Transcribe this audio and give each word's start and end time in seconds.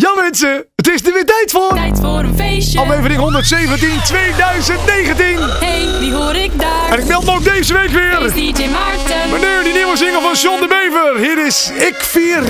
Ja 0.00 0.12
mensen, 0.20 0.64
het 0.74 0.88
is 0.88 1.06
er 1.06 1.12
weer 1.12 1.24
tijd 1.26 1.50
voor. 1.50 1.74
Tijd 1.74 1.98
voor 2.00 2.18
een 2.18 2.36
feestje. 2.36 2.78
Aflevering 2.78 3.20
117 3.20 3.88
2019. 4.04 5.38
Hey, 5.60 5.86
wie 6.00 6.12
hoor 6.12 6.34
ik 6.34 6.60
daar? 6.60 6.90
En 6.90 6.98
ik 6.98 7.06
meld 7.06 7.24
me 7.24 7.30
ook 7.30 7.44
deze 7.44 7.72
week 7.72 7.84
Is 7.84 7.92
weer. 7.92 8.32
DJ 8.32 8.68
Maarten. 8.68 9.30
Meneer, 9.32 9.62
die 9.64 9.72
nieuwe 9.72 9.96
single 9.96 10.20
van 10.20 10.34
John 10.34 10.60
de 10.60 10.66
Bever. 10.66 11.18
Hier 11.26 11.46
is 11.46 11.70
Ik 11.88 11.94
vier 11.98 12.42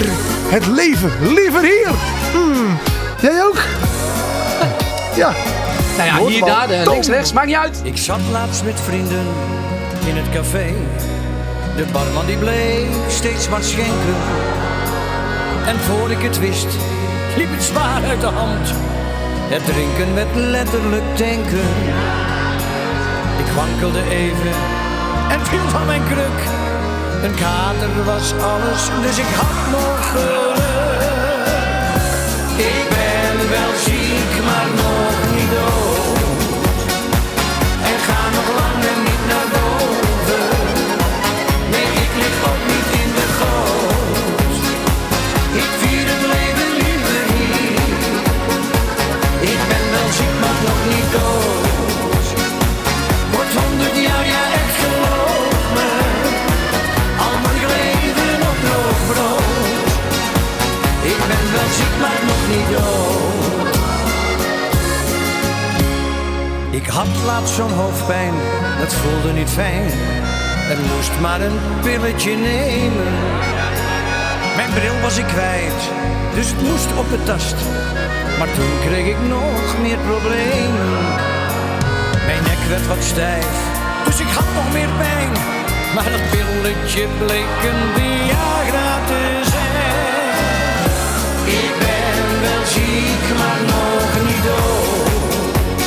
het 0.48 0.66
leven 0.66 1.12
liever 1.34 1.60
hier. 1.60 1.88
Hmm, 2.32 2.78
Jij 3.20 3.42
ook? 3.44 3.58
Ja. 5.14 5.32
Nou 5.96 6.08
ja, 6.08 6.26
hier, 6.26 6.44
daar, 6.44 6.68
de, 6.68 6.80
Tom. 6.82 6.92
links, 6.92 7.08
rechts, 7.08 7.32
maakt 7.32 7.46
niet 7.46 7.56
uit. 7.56 7.80
Ik 7.82 7.96
zat 7.96 8.20
laatst 8.32 8.64
met 8.64 8.80
vrienden 8.84 9.26
in 10.06 10.16
het 10.16 10.30
café. 10.34 10.66
De 11.76 11.84
barman 11.92 12.26
die 12.26 12.36
bleef 12.36 12.86
steeds 13.08 13.48
maar 13.48 13.62
schenken. 13.62 14.14
En 15.66 15.76
voor 15.80 16.10
ik 16.10 16.22
het 16.22 16.38
wist, 16.38 16.66
liep 17.38 17.50
het 17.50 17.62
zwaar 17.62 18.04
uit 18.04 18.20
de 18.20 18.26
hand. 18.26 18.66
Het 19.54 19.64
drinken 19.64 20.14
werd 20.14 20.34
letterlijk 20.34 21.16
tanken. 21.16 21.68
Ik 23.42 23.50
wankelde 23.56 24.02
even 24.10 24.54
en 25.30 25.46
viel 25.46 25.68
van 25.68 25.86
mijn 25.86 26.04
kruk. 26.04 26.40
Een 27.22 27.34
kater 27.34 28.04
was 28.04 28.32
alles, 28.32 28.82
dus 29.02 29.18
ik 29.18 29.30
had 29.40 29.58
nog 29.76 29.98
geluk. 30.10 30.96
Ik 32.72 32.86
ben 32.96 33.36
wel 33.50 33.72
ziek, 33.86 34.32
maar 34.48 34.68
nog 34.76 34.97
Ik 66.70 66.86
had 66.86 67.06
laatst 67.26 67.54
zo'n 67.54 67.72
hoofdpijn, 67.72 68.32
dat 68.78 68.94
voelde 68.94 69.32
niet 69.32 69.48
fijn. 69.50 69.90
Er 70.70 70.78
moest 70.94 71.20
maar 71.20 71.40
een 71.40 71.58
pilletje 71.82 72.36
nemen. 72.36 73.12
Mijn 74.56 74.72
bril 74.74 75.00
was 75.00 75.18
ik 75.18 75.26
kwijt, 75.26 75.90
dus 76.34 76.50
het 76.50 76.62
moest 76.62 76.86
op 76.98 77.10
de 77.10 77.22
tast. 77.22 77.54
Maar 78.38 78.52
toen 78.54 78.78
kreeg 78.86 79.06
ik 79.06 79.20
nog 79.28 79.78
meer 79.82 79.98
problemen. 79.98 80.98
Mijn 82.26 82.42
nek 82.42 82.60
werd 82.68 82.86
wat 82.86 83.02
stijf, 83.02 83.46
dus 84.04 84.20
ik 84.20 84.26
had 84.26 84.48
nog 84.54 84.72
meer 84.72 84.88
pijn. 84.98 85.32
Maar 85.94 86.04
dat 86.04 86.30
pilletje 86.30 87.06
bleek 87.18 87.58
een 87.70 87.82
Viagra 87.94 88.90
te 89.06 89.40
zijn. 89.54 90.34
Ik 91.60 91.72
ben 91.84 92.40
wel 92.44 92.64
ziek, 92.76 93.24
maar 93.40 93.60
nog 93.74 94.10
niet 94.26 94.42
dood. 94.50 95.82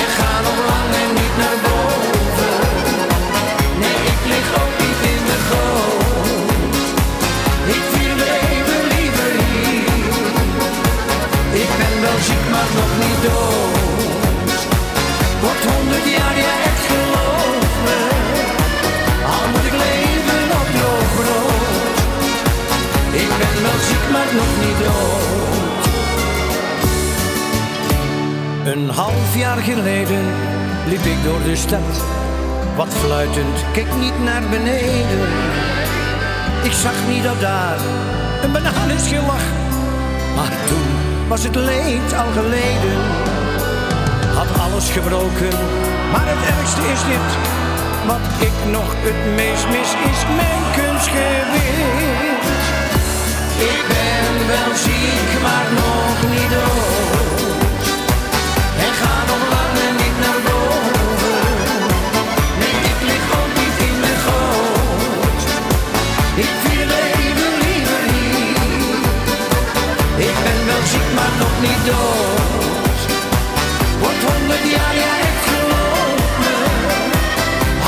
En 0.00 0.08
ga 0.16 0.32
nog 0.48 0.58
langer 0.70 1.08
niet 1.20 1.36
naar 1.42 1.58
boven. 1.66 2.58
Nee, 3.82 3.98
ik 4.12 4.20
lig 4.32 4.48
ook 4.62 4.74
niet 4.84 5.00
in 5.14 5.22
de 5.30 5.38
goot. 5.48 5.98
Ziek, 12.28 12.44
maar 12.54 12.68
nog 12.80 12.92
niet 13.04 13.20
dood. 13.26 14.60
Wordt 15.44 15.64
honderd 15.72 16.06
jaar, 16.16 16.36
ja 16.44 16.52
echt 16.68 16.84
geloof 16.92 17.72
me. 17.86 18.00
Al 19.32 19.44
moet 19.52 19.66
ik 19.70 19.76
leven 19.86 20.44
op 20.60 20.68
droog 20.76 21.10
brood. 21.18 21.98
Ik 23.22 23.30
ben 23.40 23.56
wel 23.66 23.80
ziek, 23.88 24.04
maar 24.14 24.30
nog 24.40 24.52
niet 24.64 24.78
dood. 24.84 25.84
Een 28.72 28.88
half 28.88 29.36
jaar 29.36 29.60
geleden 29.70 30.24
liep 30.86 31.04
ik 31.04 31.22
door 31.24 31.42
de 31.42 31.56
stad. 31.56 31.94
Wat 32.76 32.92
fluitend, 33.02 33.56
keek 33.72 33.94
niet 34.00 34.24
naar 34.24 34.42
beneden. 34.50 35.28
Ik 36.62 36.72
zag 36.72 36.96
niet 37.08 37.22
dat 37.22 37.40
daar 37.40 37.78
een 38.42 38.90
is 38.96 39.08
gelach. 39.08 39.46
Maar 40.36 40.52
toen 40.66 40.97
was 41.28 41.42
het 41.42 41.54
leed 41.54 42.14
al 42.14 42.30
geleden. 42.32 42.98
Had 44.34 44.60
alles 44.60 44.90
gebroken, 44.90 45.52
maar 46.12 46.26
het 46.26 46.42
ergste 46.56 46.80
is 46.80 47.02
dit. 47.12 47.28
Wat 48.06 48.26
ik 48.48 48.70
nog 48.70 48.94
het 48.96 49.34
meest 49.36 49.66
mis 49.74 49.90
is 50.12 50.20
mijn 50.40 50.62
kunstgewicht. 50.76 52.56
Ik 53.72 53.84
ben 53.92 54.46
wel 54.52 54.72
ziek, 54.86 55.30
maar 55.42 55.66
nog 55.82 56.30
niet 56.30 56.50
dood. 56.50 56.77
Ben 70.90 71.00
wel 71.00 71.00
ziek, 71.00 71.14
maar 71.14 71.32
nog 71.38 71.54
niet 71.60 71.82
dood. 71.86 73.00
Wordt 74.00 74.22
honderd 74.32 74.64
jaar, 74.74 74.94
ja 75.04 75.12
echt 75.28 75.44
geloof 75.50 76.20
me. 76.42 76.54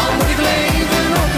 Al 0.00 0.11
moet 0.16 0.31
ik 0.34 0.41
leven 0.50 1.06
op. 1.22 1.33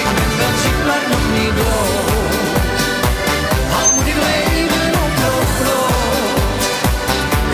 Ik 0.00 0.08
ben 0.16 0.30
wel 0.40 0.54
ziek, 0.64 0.80
maar 0.88 1.04
nog 1.12 1.24
niet 1.36 1.54
dood. 1.56 2.08
Al 3.78 3.88
moet 3.94 4.06
ik 4.06 4.18
leven 4.28 4.92
op. 5.04 5.14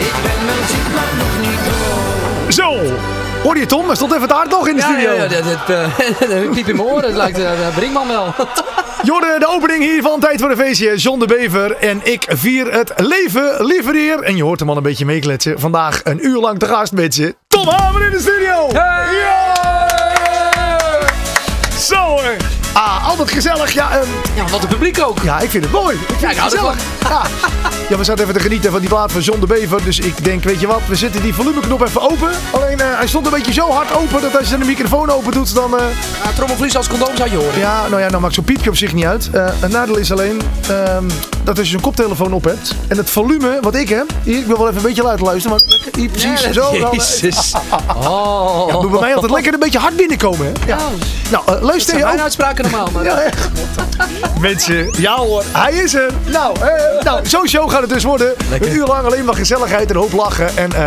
Ik 0.08 0.14
ben 0.24 0.40
wel 0.46 0.62
ziek, 0.72 0.88
maar 0.94 1.12
nog 1.22 1.34
niet 1.46 1.62
dood. 1.68 2.54
Zo. 2.54 2.96
Hoor 3.42 3.58
je 3.58 3.66
Tom? 3.66 3.90
Er 3.90 3.96
stond 3.96 4.12
even 4.12 4.38
het 4.38 4.50
nog 4.50 4.68
in 4.68 4.74
de 4.76 4.80
Ja, 4.80 4.86
studio. 4.88 5.12
ja, 5.12 5.22
ja, 5.22 5.28
dat, 5.28 5.44
dat, 5.44 5.76
eh, 5.76 6.30
dat 6.44 6.50
piep 6.50 6.68
in 6.68 6.76
mijn 6.76 6.88
oren. 6.88 7.04
Het 7.04 7.16
lijkt 7.16 7.38
uh, 7.38 7.50
Brinkman 7.74 8.08
wel. 8.08 8.34
Jorde, 9.02 9.36
de 9.38 9.46
opening 9.48 9.82
hier 9.82 10.02
van 10.02 10.20
Tijd 10.20 10.40
voor 10.40 10.50
een 10.50 10.56
Feestje. 10.56 10.96
John 10.96 11.18
de 11.18 11.26
Bever 11.26 11.76
en 11.76 12.00
ik 12.02 12.24
vier 12.28 12.72
het 12.72 12.92
leven 12.96 13.64
liever 13.64 13.94
hier. 13.94 14.20
En 14.22 14.36
je 14.36 14.42
hoort 14.42 14.60
hem 14.60 14.70
al 14.70 14.76
een 14.76 14.82
beetje 14.82 15.04
meekletsen. 15.04 15.60
Vandaag 15.60 16.00
een 16.04 16.26
uur 16.26 16.40
lang 16.40 16.58
te 16.58 16.66
gast 16.66 16.92
met 16.92 17.14
je. 17.14 17.34
Tom 17.48 17.68
Hamer 17.68 18.02
in 18.04 18.10
de 18.10 18.20
studio. 18.20 18.68
Ja! 18.72 19.04
Zo 21.78 21.94
hoor. 21.96 22.36
Ah, 22.72 23.08
altijd 23.08 23.30
gezellig. 23.30 23.72
Ja, 23.72 23.90
ehm, 23.90 24.06
Ja, 24.36 24.44
wat 24.50 24.60
het 24.60 24.68
publiek 24.68 25.00
ook. 25.00 25.18
ja, 25.22 25.38
ik 25.40 25.50
vind 25.50 25.64
het 25.64 25.72
mooi. 25.72 25.96
Ik 25.96 26.06
vind 26.08 26.20
Ja, 26.20 26.28
het 26.28 26.38
gezellig. 26.38 26.74
Ja. 27.08 27.22
Ja, 27.92 27.98
we 27.98 28.04
zaten 28.04 28.22
even 28.22 28.34
te 28.36 28.40
genieten 28.40 28.70
van 28.70 28.80
die 28.80 28.88
plaat 28.88 29.12
van 29.12 29.20
John 29.20 29.40
de 29.40 29.46
Bever. 29.46 29.84
Dus 29.84 29.98
ik 29.98 30.24
denk, 30.24 30.44
weet 30.44 30.60
je 30.60 30.66
wat, 30.66 30.80
we 30.88 30.94
zetten 30.94 31.22
die 31.22 31.34
volumeknop 31.34 31.82
even 31.82 32.00
open. 32.10 32.30
Alleen 32.50 32.80
eh, 32.80 32.86
hij 32.96 33.06
stond 33.06 33.26
een 33.26 33.32
beetje 33.32 33.52
zo 33.52 33.70
hard 33.70 33.96
open 33.96 34.20
dat 34.22 34.38
als 34.38 34.48
je 34.48 34.58
de 34.58 34.64
microfoon 34.64 35.10
open 35.10 35.32
doet, 35.32 35.54
dan... 35.54 35.78
eh, 35.78 35.84
Ja, 36.24 36.30
trommelvlies 36.34 36.76
als 36.76 36.88
condoom 36.88 37.16
zou 37.16 37.30
je 37.30 37.36
horen. 37.36 37.58
ja, 37.58 37.88
nou 37.88 38.00
ja, 38.02 38.08
nou 38.08 38.20
maakt 38.22 38.34
zo'n 38.34 38.44
piepje 38.44 38.70
op 38.70 38.76
zich 38.76 38.92
niet 38.94 39.04
uit. 39.04 39.28
Eh 39.32 39.46
het 39.60 39.70
nadeel 39.72 39.96
is 39.96 40.12
alleen 40.12 40.40
ehm, 40.68 41.04
dat 41.44 41.58
als 41.58 41.66
je 41.66 41.72
zo'n 41.72 41.80
koptelefoon 41.80 42.32
op 42.32 42.44
hebt 42.44 42.74
en 42.88 42.96
het 42.96 43.10
volume 43.10 43.58
wat 43.60 43.74
ik 43.74 43.88
heb, 43.88 44.06
hier, 44.22 44.38
ik 44.38 44.46
wil 44.46 44.56
wel 44.58 44.66
even 44.66 44.76
een 44.80 44.86
beetje 44.86 45.02
luid 45.02 45.20
luisteren, 45.20 45.58
maar 45.58 45.78
hier 45.98 46.08
precies 46.10 46.40
Ja, 46.42 46.52
zo. 46.52 46.78
dan, 46.78 46.90
Jezus. 46.92 47.52
Oh. 47.96 48.68
ja, 48.68 48.80
moet 48.80 48.90
bij 48.90 49.00
mij 49.00 49.14
altijd 49.14 49.32
lekker 49.32 49.52
een 49.52 49.58
beetje 49.58 49.78
hard 49.78 49.96
binnenkomen. 49.96 50.46
Hè? 50.46 50.52
Ja. 50.66 50.76
Oh. 50.76 50.82
Nou, 51.30 51.60
luister 51.62 51.80
zijn 51.82 51.98
je 51.98 52.04
mijn 52.04 52.16
ook. 52.16 52.22
uitspraken 52.22 52.62
normaal. 52.70 52.88
Maar, 52.92 53.04
Ja, 53.04 53.20
echt. 53.20 53.48
Mensen, 54.40 54.90
ja 54.98 55.16
hoor, 55.16 55.42
hij 55.52 55.72
is 55.72 55.94
er. 55.94 56.10
Nou, 56.24 56.56
eh, 56.60 57.04
nou 57.04 57.26
zo'n 57.26 57.48
show 57.48 57.70
gaat 57.70 57.81
het 57.82 57.90
dus 57.90 58.04
worden. 58.04 58.34
Een 58.60 58.72
uur 58.72 58.86
lang 58.86 59.06
alleen 59.06 59.24
maar 59.24 59.34
gezelligheid 59.34 59.90
en 59.90 59.96
hoop 59.96 60.12
lachen. 60.12 60.56
En 60.56 60.72
eh, 60.72 60.86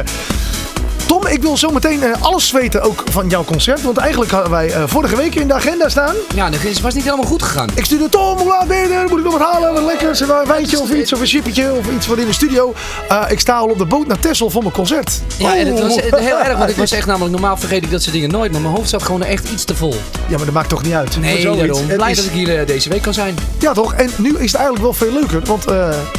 Tom, 1.05 1.27
ik 1.27 1.41
wil 1.41 1.57
zo 1.57 1.69
meteen 1.69 2.03
eh, 2.03 2.09
alles 2.21 2.51
weten 2.51 2.81
ook 2.81 3.03
van 3.11 3.29
jouw 3.29 3.43
concert. 3.43 3.81
Want 3.81 3.97
eigenlijk 3.97 4.31
hadden 4.31 4.51
wij 4.51 4.71
eh, 4.71 4.83
vorige 4.85 5.15
week 5.15 5.35
in 5.35 5.47
de 5.47 5.53
agenda 5.53 5.89
staan. 5.89 6.15
ja, 6.35 6.49
dat 6.49 6.79
was 6.81 6.93
niet 6.93 7.03
helemaal 7.03 7.25
goed 7.25 7.43
gegaan. 7.43 7.69
Ik 7.73 7.85
stuurde 7.85 8.09
Tom, 8.09 8.37
hoe 8.37 8.47
laat 8.47 8.67
ben 8.67 8.77
je 8.77 8.87
er? 8.93 9.07
Moet 9.09 9.17
ik 9.19 9.23
nog 9.23 9.37
wat 9.37 9.47
halen? 9.51 9.73
Wat 9.73 9.83
lekkers? 9.83 10.19
Een 10.19 10.27
wijntje 10.47 10.79
of 10.79 10.91
iets? 10.91 11.13
Of 11.13 11.19
een 11.19 11.25
chipetje? 11.25 11.73
Of 11.73 11.89
iets 11.95 12.05
van 12.05 12.19
in 12.19 12.25
de 12.25 12.33
studio? 12.33 12.73
Eh, 13.09 13.21
ik 13.29 13.39
sta 13.39 13.55
al 13.57 13.67
op 13.67 13.77
de 13.77 13.85
boot 13.85 14.07
naar 14.07 14.19
Texel 14.19 14.49
voor 14.49 14.61
mijn 14.61 14.73
concert. 14.73 15.21
Ja, 15.37 15.57
en 15.57 15.67
het 15.67 15.79
was 15.81 15.95
Oh. 15.95 16.19
heel 16.19 16.39
erg, 16.43 16.57
want 16.57 16.69
ik 16.69 16.75
was 16.75 16.91
echt 16.99 17.05
namelijk, 17.07 17.31
normaal 17.31 17.57
vergeet 17.57 17.83
ik 17.83 17.91
dat 17.91 18.01
soort 18.01 18.13
dingen 18.15 18.29
nooit, 18.29 18.51
maar 18.51 18.61
mijn 18.61 18.73
hoofd 18.75 18.89
zat 18.89 19.03
gewoon 19.03 19.23
echt 19.23 19.49
iets 19.49 19.63
te 19.63 19.75
vol. 19.75 19.95
Ja, 20.27 20.35
maar 20.37 20.45
dat 20.45 20.53
maakt 20.53 20.69
toch 20.69 20.83
niet 20.83 20.93
uit? 20.93 21.19
Nee, 21.19 21.43
daarom. 21.43 21.87
Het 21.87 21.95
Blij 21.97 22.11
is- 22.11 22.17
dat 22.17 22.25
ik 22.25 22.31
hier 22.31 22.65
deze 22.65 22.89
week 22.89 23.01
kan 23.01 23.13
zijn. 23.13 23.35
Ja, 23.59 23.73
toch? 23.73 23.93
En 23.93 24.09
nu 24.17 24.29
is 24.29 24.51
het 24.51 24.55
eigenlijk 24.61 24.83
wel 24.83 24.93
veel 24.93 25.11
leuker. 25.11 25.41
Want 25.45 25.63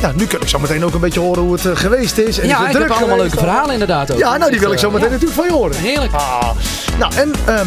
ja, 0.00 0.12
nu 0.14 0.26
kan 0.26 0.40
ik 0.40 0.48
zo 0.48 0.58
meteen 0.58 0.84
ook 0.84 0.94
een 0.94 1.00
beetje 1.00 1.20
horen 1.20 1.42
hoe 1.42 1.52
het 1.52 1.78
geweest 1.78 2.18
is. 2.18 2.38
En 2.38 2.44
is 2.44 2.50
Ja, 2.50 2.64
het 2.66 2.74
ik 2.74 2.80
heb 2.80 2.90
allemaal 2.90 3.16
leuke 3.16 3.36
verhalen 3.38 3.72
inderdaad 3.72 4.12
ook. 4.12 4.18
Ja, 4.18 4.36
nou 4.36 4.50
die 4.50 4.60
wil 4.60 4.72
ik 4.72 4.75
ik 4.76 4.82
zo 4.82 4.90
meteen 4.90 5.06
ja. 5.06 5.12
natuurlijk 5.12 5.40
van 5.40 5.46
je 5.46 5.52
horen. 5.52 5.76
Heerlijk. 5.76 6.12
Ah. 6.12 6.48
Nou, 6.98 7.12
en 7.14 7.32
ehm, 7.46 7.66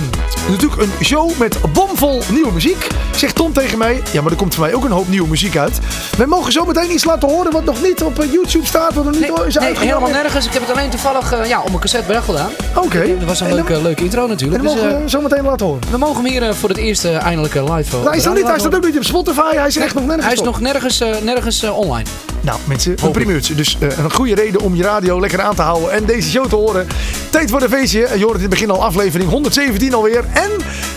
natuurlijk 0.50 0.81
een 0.81 0.91
show 1.06 1.31
met 1.38 1.57
bomvol 1.73 2.21
nieuwe 2.31 2.51
muziek. 2.51 2.88
Zegt 3.15 3.35
Tom 3.35 3.53
tegen 3.53 3.77
mij. 3.77 4.01
Ja, 4.11 4.21
maar 4.21 4.31
er 4.31 4.38
komt 4.38 4.56
voor 4.56 4.63
mij 4.65 4.73
ook 4.73 4.83
een 4.83 4.91
hoop 4.91 5.07
nieuwe 5.07 5.27
muziek 5.27 5.57
uit. 5.57 5.79
Wij 6.17 6.25
mogen 6.25 6.51
zo 6.51 6.65
meteen 6.65 6.91
iets 6.91 7.03
laten 7.03 7.29
horen 7.29 7.51
wat 7.51 7.63
nog 7.63 7.81
niet 7.81 8.03
op 8.03 8.19
eh, 8.19 8.31
YouTube 8.31 8.65
staat. 8.65 8.94
Wat 8.94 9.03
nog 9.03 9.13
niet 9.13 9.21
Nee, 9.38 9.47
is 9.47 9.56
nee, 9.57 9.77
helemaal 9.77 10.09
nergens. 10.09 10.45
Ik 10.45 10.53
heb 10.53 10.61
het 10.67 10.71
alleen 10.77 10.89
toevallig 10.89 11.31
eh, 11.33 11.45
ja, 11.47 11.59
op 11.59 11.67
mijn 11.67 11.79
cassette 11.79 12.07
weg 12.13 12.25
gedaan. 12.25 12.50
Oké. 12.75 13.00
Dat 13.19 13.27
was 13.27 13.39
een 13.39 13.47
En 13.47 13.56
dan- 13.65 13.81
leuke, 13.81 14.03
intro 14.03 14.23
En 14.23 14.29
natuurlijk. 14.29 14.63
dan 14.63 14.73
Dus, 14.73 14.81
mogen 14.83 14.97
eh, 14.97 15.03
we 15.03 15.09
zo 15.09 15.21
meteen 15.21 15.44
laten 15.44 15.65
horen. 15.65 15.81
we 15.91 15.97
mogen 15.97 16.15
hem 16.23 16.25
hier 16.31 16.44
eh, 16.44 16.53
voor 16.53 16.69
het 16.69 16.77
eerst 16.77 17.06
eh, 17.06 17.23
eindelijk 17.23 17.56
eh, 17.56 17.75
live 17.75 17.97
uh, 17.97 18.06
hij, 18.06 18.17
is 18.17 18.23
nog 18.23 18.33
niet, 18.35 18.47
hij 18.47 18.59
staat 18.59 18.75
ook 18.75 18.85
niet 18.85 18.97
op 18.97 19.03
Spotify. 19.03 19.56
Hij 19.56 19.67
is 19.67 19.77
echt 19.77 19.94
nog 19.94 20.03
nergens 20.06 20.25
Hij 20.25 20.33
is 20.33 20.39
op. 20.39 20.45
nog 20.45 20.59
nergens, 20.59 21.00
eh, 21.01 21.15
nergens 21.23 21.63
eh, 21.63 21.77
online. 21.77 22.06
Nou, 22.41 22.59
mensen, 22.65 22.95
een 23.03 23.12
primeurtje. 23.12 23.56
Dus 23.56 23.77
eh, 23.80 23.97
een 23.97 24.12
goede 24.12 24.36
reden 24.36 24.62
om 24.62 24.75
je 24.75 24.83
radio 24.83 25.19
lekker 25.19 25.41
aan 25.41 25.56
te 25.56 25.62
houden 25.62 25.91
en 25.91 26.06
deze 26.06 26.30
show 26.30 26.47
te 26.47 26.56
horen. 26.56 26.88
Tijd 27.30 27.50
voor 27.50 27.62
een 27.62 27.69
feestje. 27.69 28.00
Je 28.18 28.24
hoort 28.24 28.36
in 28.36 28.41
het 28.41 28.50
begin 28.50 28.69
al 28.69 28.83
aflevering 28.83 29.30
117 29.30 29.94
alweer. 29.94 30.25
En 30.33 30.50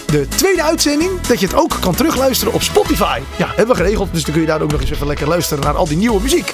de 0.07 0.29
tweede 0.29 0.63
uitzending, 0.63 1.21
dat 1.21 1.41
je 1.41 1.47
het 1.47 1.55
ook 1.55 1.77
kan 1.81 1.95
terugluisteren 1.95 2.55
op 2.55 2.63
Spotify. 2.63 3.21
Ja, 3.37 3.47
hebben 3.47 3.77
we 3.77 3.83
geregeld. 3.83 4.09
Dus 4.13 4.23
dan 4.23 4.33
kun 4.33 4.41
je 4.41 4.49
daar 4.49 4.61
ook 4.61 4.73
nog 4.73 4.81
eens 4.81 4.91
even 4.91 5.07
lekker 5.07 5.29
luisteren 5.29 5.65
naar 5.65 5.77
al 5.77 5.87
die 5.87 5.97
nieuwe 5.97 6.21
muziek. 6.21 6.51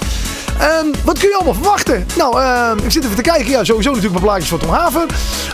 Ehm, 0.59 0.87
wat 1.03 1.19
kun 1.19 1.29
je 1.29 1.35
allemaal 1.35 1.53
verwachten? 1.53 2.05
Nou, 2.17 2.39
ehm, 2.41 2.77
ik 2.77 2.91
zit 2.91 3.03
even 3.03 3.15
te 3.15 3.21
kijken. 3.21 3.49
Ja, 3.49 3.63
sowieso 3.63 3.89
natuurlijk 3.89 4.21
mijn 4.21 4.25
plaatjes 4.25 4.49
van 4.49 4.59
Tom 4.59 4.69
Haver. 4.69 5.05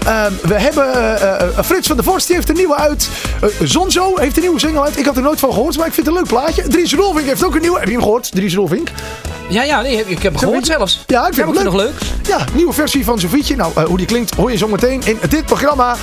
Ehm, 0.06 0.34
we 0.42 0.54
hebben 0.54 0.94
eh, 0.94 1.42
eh, 1.42 1.64
Frits 1.66 1.88
van 1.88 1.96
der 1.96 2.06
Vorst, 2.06 2.28
die 2.28 2.36
heeft 2.36 2.50
een 2.50 2.56
nieuwe 2.56 2.76
uit. 2.76 3.10
Eh, 3.42 3.50
Zonzo 3.62 4.18
heeft 4.18 4.36
een 4.36 4.42
nieuwe 4.42 4.60
single 4.60 4.82
uit. 4.82 4.98
Ik 4.98 5.06
had 5.06 5.16
er 5.16 5.22
nooit 5.22 5.40
van 5.40 5.54
gehoord, 5.54 5.78
maar 5.78 5.88
ik 5.88 5.94
vind 5.94 6.08
het 6.08 6.16
een 6.16 6.22
leuk 6.22 6.32
plaatje. 6.32 6.68
Dries 6.68 6.94
Rolvink 6.94 7.28
heeft 7.28 7.44
ook 7.44 7.56
een 7.56 7.62
nieuwe. 7.62 7.78
Heb 7.78 7.88
je 7.88 7.94
hem 7.94 8.02
gehoord, 8.02 8.32
Dries 8.32 8.56
Rolvink? 8.56 8.90
Ja, 9.50 9.64
ja 9.64 9.82
nee, 9.82 10.04
ik 10.06 10.24
heb 10.24 10.32
hem 10.32 10.38
gehoord 10.38 10.66
zelfs. 10.66 11.04
Ja, 11.08 11.28
ik 11.28 11.34
vind 11.34 11.56
het 11.56 11.64
nog 11.64 11.76
leuk. 11.76 11.94
Ja, 12.28 12.46
nieuwe 12.54 12.74
versie 12.74 13.06
van 13.06 13.20
Sofietje. 13.20 13.56
Nou, 13.56 13.72
eh, 13.76 13.84
hoe 13.84 13.98
die 13.98 14.06
klinkt 14.06 14.36
hoor 14.36 14.52
je 14.52 14.58
zo 14.58 14.68
meteen 14.68 15.02
in 15.06 15.20
dit 15.30 15.46
programma. 15.46 15.96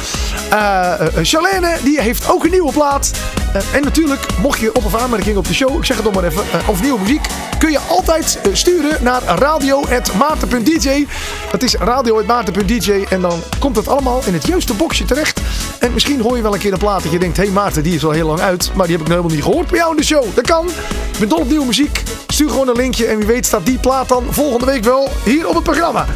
Eh 0.51 0.93
eh, 1.01 1.09
Charlene, 1.23 1.77
die 1.83 2.01
heeft 2.01 2.31
ook 2.31 2.45
een 2.45 2.51
nieuwe 2.51 2.73
plaat. 2.73 3.11
Eh, 3.53 3.75
en 3.75 3.83
natuurlijk, 3.83 4.27
mocht 4.41 4.61
je 4.61 4.75
op 4.75 4.85
of 4.85 4.95
aanmerking 4.95 5.37
op 5.37 5.47
de 5.47 5.55
show, 5.55 5.79
ik 5.79 5.85
zeg 5.85 5.97
het 5.97 6.05
nog 6.05 6.15
maar 6.15 6.25
even, 6.25 6.43
eh, 6.53 6.69
of 6.69 6.83
nieuwe 6.83 7.01
muziek, 7.01 7.27
kun 7.59 7.71
je 7.71 7.79
altijd 7.79 8.39
eh, 8.43 8.55
naar 9.01 9.23
radio.maarten.dj. 9.23 11.07
Dat 11.51 11.63
is 11.63 11.75
radio.maarten.dj 11.75 13.05
en 13.11 13.21
dan 13.21 13.41
komt 13.59 13.77
het 13.77 13.89
allemaal 13.89 14.21
in 14.25 14.33
het 14.33 14.47
juiste 14.47 14.75
boxje 14.75 15.05
terecht. 15.05 15.41
En 15.79 15.93
misschien 15.93 16.21
hoor 16.21 16.37
je 16.37 16.43
wel 16.43 16.55
een 16.55 16.61
keer 16.61 16.73
een 16.73 16.79
plaat 16.79 17.03
dat 17.03 17.13
je 17.13 17.19
denkt, 17.19 17.37
hé 17.37 17.43
hey 17.43 17.53
Maarten, 17.53 17.83
die 17.83 17.95
is 17.95 18.05
al 18.05 18.11
heel 18.11 18.27
lang 18.27 18.41
uit, 18.41 18.71
maar 18.75 18.87
die 18.87 18.97
heb 18.97 19.07
ik 19.07 19.13
nog 19.13 19.17
helemaal 19.19 19.37
niet 19.37 19.45
gehoord 19.45 19.69
bij 19.69 19.79
jou 19.79 19.91
in 19.91 19.97
de 19.97 20.05
show. 20.05 20.25
Dat 20.35 20.47
kan. 20.47 20.69
Ik 21.13 21.19
ben 21.19 21.29
dol 21.29 21.39
op 21.39 21.49
nieuwe 21.49 21.67
muziek. 21.67 22.03
Stuur 22.27 22.49
gewoon 22.49 22.69
een 22.69 22.77
linkje 22.77 23.07
en 23.07 23.17
wie 23.17 23.27
weet 23.27 23.47
staat 23.47 23.67
die 23.67 23.79
plaat 23.79 24.09
dan 24.09 24.25
volgende 24.31 24.67
week 24.67 24.85
wel 24.85 25.09
hier 25.25 25.49
op 25.49 25.55
het 25.55 25.65
programma. 25.65 26.07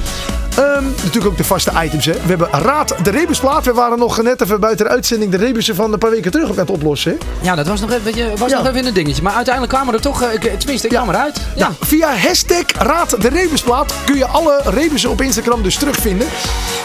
Ehm, 0.56 0.85
natuurlijk 0.85 1.26
ook 1.26 1.37
de 1.37 1.44
vaste 1.44 1.70
items. 1.85 2.05
Hè. 2.05 2.12
We 2.12 2.19
hebben 2.29 2.49
Raad 2.50 2.94
de 3.03 3.11
Rebusplaat. 3.11 3.64
We 3.64 3.73
waren 3.73 3.99
nog 3.99 4.23
net 4.23 4.41
even 4.43 4.61
buiten 4.61 4.85
de 4.87 4.91
uitzending 4.91 5.31
de 5.31 5.37
rebussen 5.37 5.75
van 5.75 5.93
een 5.93 5.99
paar 5.99 6.11
weken 6.11 6.31
terug 6.31 6.50
aan 6.50 6.56
het 6.58 6.70
oplossen. 6.70 7.11
Hè. 7.41 7.47
Ja, 7.49 7.55
dat 7.55 7.67
was 7.67 7.81
nog 7.81 7.91
even, 7.91 8.05
weet 8.05 8.14
je, 8.17 8.32
was 8.37 8.50
Ja. 8.50 8.56
nog 8.62 8.67
even 8.75 8.87
een 8.87 8.94
dingetje. 8.94 9.23
Maar 9.23 9.32
uiteindelijk 9.35 9.75
kwamen 9.75 9.94
er 9.94 10.00
toch, 10.00 10.23
eh, 10.23 10.32
ik- 10.32 10.58
tenminste, 10.58 10.87
ik 10.87 10.93
Ja. 10.93 11.03
kwam 11.03 11.14
eruit. 11.14 11.37
Ja. 11.56 11.70
Via 11.81 12.08
hashtag 12.17 12.62
Raad 12.79 13.20
de 13.23 13.29
Rebusplaat 13.29 13.93
kun 14.05 14.17
je 14.17 14.26
alle 14.26 14.61
rebussen 14.64 15.11
op 15.11 15.20
Instagram 15.20 15.62
dus 15.62 15.75
terugvinden. 15.76 16.26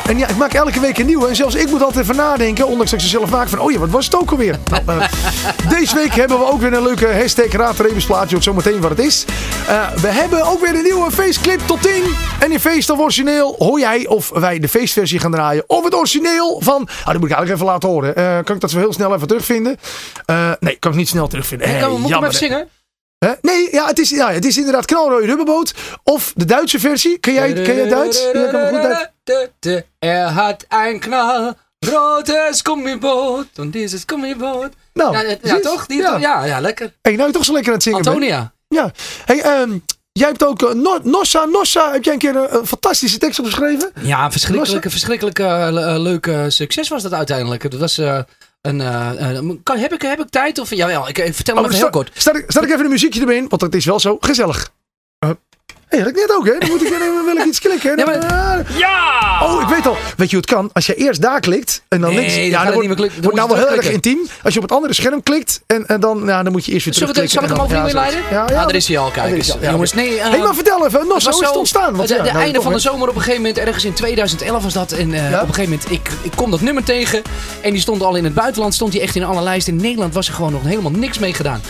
En 0.08 0.18
ja, 0.18 0.28
ik 0.28 0.36
maak 0.38 0.54
elke 0.54 0.80
week 0.80 0.98
een 0.98 1.06
nieuwe. 1.06 1.28
En 1.28 1.36
zelfs 1.36 1.56
ik 1.56 1.70
moet 1.70 1.84
altijd 1.84 2.04
even 2.04 2.16
nadenken, 2.16 2.68
ondanks 2.68 2.92
dat 2.92 3.00
ik 3.00 3.06
ze 3.06 3.12
zelf 3.12 3.30
maak, 3.30 3.48
van 3.50 3.60
oh 3.60 3.72
ja, 3.72 3.80
wat 3.80 3.90
was 3.90 4.06
het 4.06 4.16
ook 4.16 4.32
alweer? 4.32 4.56
Nou, 4.86 5.00
eh, 5.02 5.08
deze 5.70 5.96
week 5.96 6.14
hebben 6.16 6.40
we 6.40 6.52
ook 6.52 6.62
weer 6.62 6.74
een 6.74 6.84
leuke 6.84 7.08
hashtag 7.20 7.52
Raad 7.52 7.78
de 7.78 7.84
Rebusplaat. 7.84 8.26
Je 8.28 8.32
hoort 8.32 8.44
zo 8.44 8.54
meteen 8.54 8.82
wat 8.82 8.90
het 8.90 9.00
is. 9.00 9.26
Eh, 9.68 9.82
we 10.02 10.08
hebben 10.08 10.44
ook 10.44 10.62
weer 10.66 10.76
een 10.76 10.84
nieuwe 10.84 11.12
feestclip 11.12 11.60
tot 11.66 11.82
10. 11.82 12.04
En 12.40 12.52
in 12.52 12.60
Feest 12.60 12.90
of 12.90 13.00
Origineel 13.00 13.56
hoor 13.66 13.80
jij 13.80 14.08
of 14.08 14.30
wij 14.30 14.60
de 14.60 14.70
feestversie 14.70 15.20
gaan 15.20 15.32
draaien. 15.32 15.64
Of 15.68 15.84
het 15.84 15.96
origineel 15.96 16.62
van... 16.64 16.88
Ah, 17.00 17.06
dat 17.06 17.20
moet 17.20 17.30
ik 17.30 17.36
eigenlijk 17.36 17.52
even 17.52 17.66
laten 17.66 17.90
horen. 17.90 18.16
Eh, 18.16 18.38
kan 18.44 18.56
ik 18.56 18.62
dat 18.62 18.72
zo 18.72 18.78
heel 18.78 18.94
snel 18.94 19.16
even 19.16 19.28
terugvinden? 19.28 19.78
Eh, 20.26 20.52
nee, 20.60 20.76
kan 20.76 20.92
ik 20.92 20.98
niet 20.98 21.08
snel 21.08 21.28
terugvinden. 21.28 21.68
Hey, 21.68 21.78
Hey, 21.78 21.88
kan, 21.88 22.00
moet 22.02 22.10
ik 22.10 22.16
hem 22.16 22.24
even 22.24 22.36
zingen? 22.38 22.70
Nee, 23.42 23.68
ja, 23.72 23.86
het 23.88 24.00
is, 24.00 24.10
ja, 24.10 24.32
het 24.32 24.46
is 24.46 24.58
inderdaad 24.58 24.86
knalrooie 24.86 25.26
rubberboot. 25.26 25.74
Of 26.04 26.34
de 26.36 26.46
Duitse 26.46 26.80
versie. 26.80 27.18
Ken 27.18 27.34
jij, 27.34 27.54
ken 27.54 27.76
jij 27.76 27.88
Duits? 27.88 28.30
Ja, 28.34 28.48
kan 28.48 28.68
goed 28.68 28.82
Duits. 28.82 29.84
Er 30.00 30.24
had 30.24 30.66
een 30.70 31.00
knal, 31.00 31.54
rotes 31.80 32.60
gummiboot. 32.64 33.48
En 33.56 33.70
dieses 33.70 34.04
gummiboot. 34.06 34.70
Nou, 34.94 35.18
ja, 35.18 35.38
ja, 35.42 35.60
toch? 35.60 35.86
Die, 35.86 36.02
Ja. 36.02 36.18
ja. 36.18 36.46
ja, 36.46 36.60
lekker. 36.60 36.94
Hey, 37.02 37.16
nou 37.16 37.28
je 37.28 37.34
toch 37.34 37.46
zo 37.46 37.54
lekker 37.54 37.70
aan 37.70 37.76
het 37.78 37.84
zingen 37.84 38.02
bent. 38.02 38.16
Antonia. 38.16 38.54
Ja. 38.68 38.92
Hey, 39.26 39.42
ehm, 39.42 39.78
jij 40.12 40.28
hebt 40.28 40.46
ook 40.46 40.62
eh, 40.64 40.74
No- 40.74 41.00
Nossa 41.04 41.46
Nossa. 41.46 41.92
Heb 41.92 42.04
jij 42.04 42.14
een 42.14 42.20
keer 42.20 42.36
een, 42.36 42.56
een 42.56 42.68
fantastische 42.68 43.18
tekst 43.18 43.40
opgeschreven? 43.40 43.92
Ja, 44.02 44.32
verschrikkelijk, 44.32 44.90
verschrikkelijk 44.90 45.40
eh, 45.40 45.68
le- 45.72 45.86
eh, 45.94 46.00
leuk 46.02 46.28
eh, 46.28 46.44
succes 46.48 46.88
was 46.88 47.04
dat 47.04 47.14
uiteindelijk. 47.14 47.72
Dat 47.72 47.80
was 47.80 47.98
eh, 47.98 48.20
een... 48.62 48.82
eh, 48.82 49.38
eh, 49.38 49.50
kan, 49.64 49.78
heb, 49.78 49.94
ik, 49.94 50.02
heb 50.02 50.20
ik 50.20 50.30
tijd? 50.30 50.60
Of, 50.60 50.70
jawel, 50.76 51.08
ik, 51.10 51.18
ik 51.18 51.34
vertel 51.34 51.56
hem 51.56 51.66
even 51.66 51.76
heel 51.78 51.90
kort. 51.90 52.12
Start 52.14 52.38
ik, 52.38 52.52
ik 52.54 52.64
even 52.70 52.84
een 52.86 52.90
muziekje 52.90 53.22
erin, 53.22 53.46
want 53.50 53.62
het 53.62 53.76
is 53.76 53.86
wel 53.86 54.00
zo 54.00 54.18
gezellig. 54.20 54.72
Eh, 55.92 55.98
hey, 56.00 56.00
dat 56.00 56.08
ik 56.08 56.28
net 56.28 56.38
ook, 56.38 56.46
hè? 56.46 56.58
Dan 56.60 56.70
moet 56.70 56.82
ik 56.82 56.90
dan 56.90 57.26
wil 57.26 57.36
ik 57.36 57.46
iets 57.46 57.60
klikken. 57.60 57.98
Ja, 57.98 58.06
maar- 58.06 58.18
ah. 58.26 58.78
Ja! 58.78 59.20
Oh, 59.44 59.62
ik 59.62 59.68
weet 59.68 59.88
al. 59.88 59.98
Weet 60.18 60.30
je 60.30 60.36
hoe 60.36 60.46
het 60.46 60.56
kan? 60.56 60.70
Als 60.74 60.86
je 60.86 60.96
eerst 60.96 61.22
daar 61.22 61.40
klikt 61.40 61.82
en 61.88 62.02
dan 62.02 62.10
Nee, 62.10 62.20
links... 62.20 62.36
Ja, 62.36 62.42
dan 62.50 62.52
het 62.66 62.74
wordt, 62.74 62.80
niet 62.80 62.88
meer 62.88 62.98
klikken. 62.98 63.22
Dan 63.22 63.32
wordt 63.32 63.48
nou 63.48 63.60
wel 63.62 63.70
heel 63.70 63.78
erg 63.84 63.92
intiem. 63.92 64.20
Als 64.44 64.54
je 64.54 64.60
op 64.60 64.66
het 64.66 64.76
andere 64.76 64.94
scherm 64.94 65.24
klikt 65.24 65.62
en, 65.68 65.86
en 65.88 66.00
dan, 66.00 66.24
ja, 66.26 66.44
dan 66.44 66.52
moet 66.52 66.66
je 66.66 66.72
eerst 66.72 66.86
weer 66.86 66.94
Zullen 66.94 67.14
we 67.16 67.22
het- 67.22 67.32
zal 67.32 67.44
ik 67.44 67.50
hem 67.50 67.58
terugklikken. 67.58 67.96
dan- 67.96 68.06
inleiden? 68.06 68.32
Ja, 68.38 68.46
ja, 68.56 68.60
Ah, 68.62 68.66
daar 68.68 68.76
is 68.76 68.88
hij 68.88 68.98
al, 68.98 69.10
kijk 69.12 69.34
eens. 69.36 69.56
hij. 69.60 69.72
Jongens, 69.72 69.94
nee... 69.94 70.20
eh, 70.20 70.30
Hé, 70.32 70.38
maar 70.38 70.54
vertel 70.54 70.86
even. 70.86 71.08
Nos, 71.08 71.14
Het 71.16 71.24
was 71.24 71.34
hoe 71.34 71.34
is 71.34 71.40
het 71.40 71.50
zo- 71.54 71.60
ontstaan? 71.60 71.96
Want 71.96 72.10
het, 72.10 72.18
ja, 72.18 72.24
de 72.24 72.32
nou, 72.32 72.44
einde 72.44 72.62
van 72.62 72.74
de 72.74 72.80
zomer 72.80 73.10
op 73.10 73.16
een 73.16 73.22
gegeven 73.22 73.42
moment, 73.42 73.60
ergens 73.60 73.86
in 73.86 73.94
2011 73.94 74.64
was 74.64 74.74
dat. 74.74 74.92
En 74.92 75.14
eh, 75.14 75.42
op 75.42 75.48
een 75.48 75.54
gegeven 75.54 75.64
moment, 75.64 75.92
ik, 75.92 76.10
ik 76.22 76.32
kom 76.36 76.52
dat 76.52 76.62
nummer 76.62 76.84
tegen. 76.84 77.22
En 77.62 77.72
die 77.72 77.82
stond 77.82 78.02
al 78.04 78.16
in 78.16 78.24
het 78.24 78.34
buitenland, 78.34 78.74
stond 78.74 78.92
die 78.92 79.02
echt 79.02 79.16
in 79.16 79.24
alle 79.24 79.42
lijsten. 79.42 79.74
In 79.76 79.82
Nederland 79.82 80.14
was 80.14 80.28
er 80.28 80.34
gewoon 80.34 80.52
nog 80.52 80.64
helemaal 80.64 80.92
niks 80.92 81.20
mee 81.20 81.34
gedaan. 81.34 81.62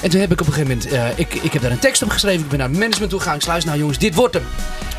En 0.00 0.10
toen 0.10 0.20
heb 0.20 0.32
ik 0.32 0.40
op 0.40 0.46
een 0.46 0.52
gegeven 0.52 0.76
moment, 0.76 0.92
eh, 1.16 1.18
ik, 1.24 1.34
ik 1.42 1.52
heb 1.52 1.62
daar 1.62 1.70
een 1.70 1.78
tekst 1.78 2.02
op 2.02 2.10
geschreven. 2.10 2.40
Ik 2.42 2.48
ben 2.48 2.58
naar 2.58 2.68
het 2.68 2.78
management 2.78 3.10
toe 3.10 3.20
gegaan. 3.20 3.34
Ik 3.36 3.42
sluis, 3.42 3.64
nou 3.68 3.80
jongens, 3.80 3.98
dit 3.98 4.14
wordt 4.14 4.34
hem. 4.34 4.44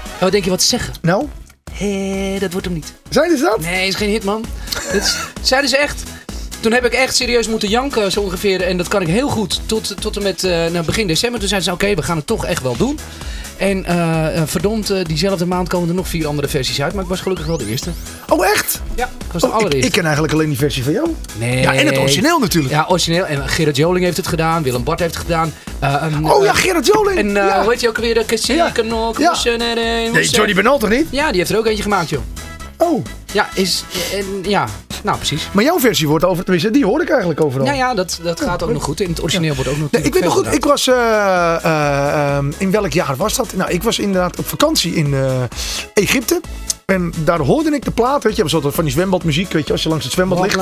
En 0.01 0.19
wat 0.19 0.31
denk 0.31 0.43
je 0.43 0.49
wat 0.49 0.61
ze 0.61 0.67
zeggen? 0.67 0.93
Nou, 1.01 1.25
Hé, 1.71 2.37
dat 2.39 2.51
wordt 2.51 2.65
hem 2.67 2.75
niet. 2.75 2.93
zijn 3.09 3.37
ze 3.37 3.43
dat? 3.43 3.59
Nee, 3.59 3.87
is 3.87 3.95
geen 3.95 4.09
hit, 4.09 4.23
man. 4.23 4.45
Is, 4.93 5.15
zeiden 5.41 5.69
ze 5.69 5.77
echt. 5.77 6.03
Toen 6.59 6.71
heb 6.71 6.85
ik 6.85 6.93
echt 6.93 7.15
serieus 7.15 7.47
moeten 7.47 7.69
janken, 7.69 8.11
zo 8.11 8.21
ongeveer. 8.21 8.61
En 8.61 8.77
dat 8.77 8.87
kan 8.87 9.01
ik 9.01 9.07
heel 9.07 9.29
goed. 9.29 9.61
Tot, 9.65 10.01
tot 10.01 10.17
en 10.17 10.23
met 10.23 10.41
nou, 10.41 10.85
begin 10.85 11.07
december. 11.07 11.39
Toen 11.39 11.49
zeiden 11.49 11.69
ze, 11.69 11.75
oké, 11.75 11.95
we 11.95 12.03
gaan 12.03 12.17
het 12.17 12.27
toch 12.27 12.45
echt 12.45 12.61
wel 12.61 12.77
doen. 12.77 12.99
En 13.59 13.85
eh, 13.85 14.37
eh, 14.37 14.47
verdomd, 14.47 14.89
eh, 14.89 15.03
diezelfde 15.03 15.45
maand 15.45 15.67
komen 15.69 15.89
er 15.89 15.95
nog 15.95 16.07
vier 16.07 16.27
andere 16.27 16.47
versies 16.47 16.81
uit. 16.81 16.93
Maar 16.93 17.03
ik 17.03 17.09
was 17.09 17.21
gelukkig 17.21 17.45
wel 17.45 17.57
de 17.57 17.67
eerste. 17.67 17.89
Oh, 18.27 18.45
echt? 18.45 18.81
Ja, 18.95 19.05
ik 19.05 19.31
was 19.31 19.41
de 19.41 19.47
Oh, 19.47 19.53
ik, 19.53 19.59
allereerste. 19.59 19.87
ik 19.87 19.93
ken 19.93 20.03
eigenlijk 20.03 20.33
alleen 20.33 20.47
die 20.49 20.57
versie 20.57 20.83
van 20.83 20.93
jou. 20.93 21.15
nee. 21.37 21.61
Ja, 21.61 21.73
en 21.73 21.85
het 21.85 21.97
origineel 21.97 22.39
natuurlijk. 22.39 22.73
Ja, 22.73 22.85
origineel. 22.89 23.25
En 23.25 23.49
Gerard 23.49 23.75
Joling 23.75 24.05
heeft 24.05 24.17
het 24.17 24.27
gedaan. 24.27 24.63
Willem 24.63 24.83
Bart 24.83 24.99
heeft 24.99 25.13
het 25.13 25.23
gedaan. 25.23 25.53
Oh 26.23 26.43
ja, 26.43 26.53
Gerard 26.53 26.85
Joling. 26.85 27.17
En 27.17 27.29
ja. 27.29 27.61
hoe 27.61 27.71
heet 27.71 27.81
je 27.81 27.87
ook 27.87 27.97
weer? 27.97 28.13
De 28.13 28.25
Kassieke 28.25 28.83
nog. 28.83 29.19
Ja. 29.19 29.57
nee, 29.57 30.29
Johnny 30.29 30.53
Bernal 30.53 30.77
toch 30.77 30.89
niet? 30.89 31.07
Ja, 31.09 31.27
die 31.29 31.37
heeft 31.37 31.51
er 31.51 31.57
ook 31.57 31.65
eentje 31.65 31.83
gemaakt, 31.83 32.09
joh. 32.09 32.21
Oh, 32.77 33.05
Ja, 33.33 33.49
is... 33.53 33.83
En, 34.13 34.49
ja, 34.49 34.67
nou 35.03 35.17
precies. 35.17 35.49
maar 35.51 35.63
jouw 35.63 35.79
versie 35.79 36.07
wordt 36.07 36.25
over, 36.25 36.43
tenminste, 36.43 36.71
die 36.71 36.85
hoor 36.85 37.01
ik 37.01 37.09
eigenlijk 37.09 37.41
overal. 37.41 37.65
Ja, 37.65 37.73
ja, 37.73 37.93
dat, 37.93 38.19
dat 38.23 38.41
gaat 38.41 38.63
ook 38.63 38.71
nog 38.71 38.83
goed. 38.83 38.99
In 38.99 39.09
het 39.09 39.21
origineel 39.21 39.55
wordt 39.55 39.69
ook 39.69 39.77
nog 39.77 39.91
Nee, 39.91 40.01
ik 40.01 40.13
weet 40.13 40.23
nog 40.23 40.33
goed, 40.33 40.53
ik 40.53 40.65
was, 40.65 40.87
eh, 40.87 40.95
eh, 40.95 42.35
ehm, 42.35 42.51
in 42.57 42.71
welk 42.71 42.91
jaar 42.91 43.15
was 43.15 43.35
dat? 43.35 43.53
Nou, 43.55 43.71
ik 43.71 43.83
was 43.83 43.99
inderdaad 43.99 44.39
op 44.39 44.47
vakantie 44.47 44.93
in 44.93 45.13
eh, 45.13 45.43
Egypte. 45.93 46.41
En 46.89 47.13
daar 47.23 47.39
hoorde 47.39 47.71
ik 47.71 47.83
de 47.83 47.91
plaat, 47.91 48.23
weet 48.23 48.35
je, 48.35 48.43
een 48.43 48.49
soort 48.49 48.73
van 48.75 48.83
die 48.83 48.93
zwembadmuziek, 48.93 49.51
weet 49.51 49.65
je, 49.67 49.71
als 49.71 49.83
je 49.83 49.89
langs 49.89 50.03
het 50.03 50.13
zwembad 50.13 50.41
ligt. 50.41 50.57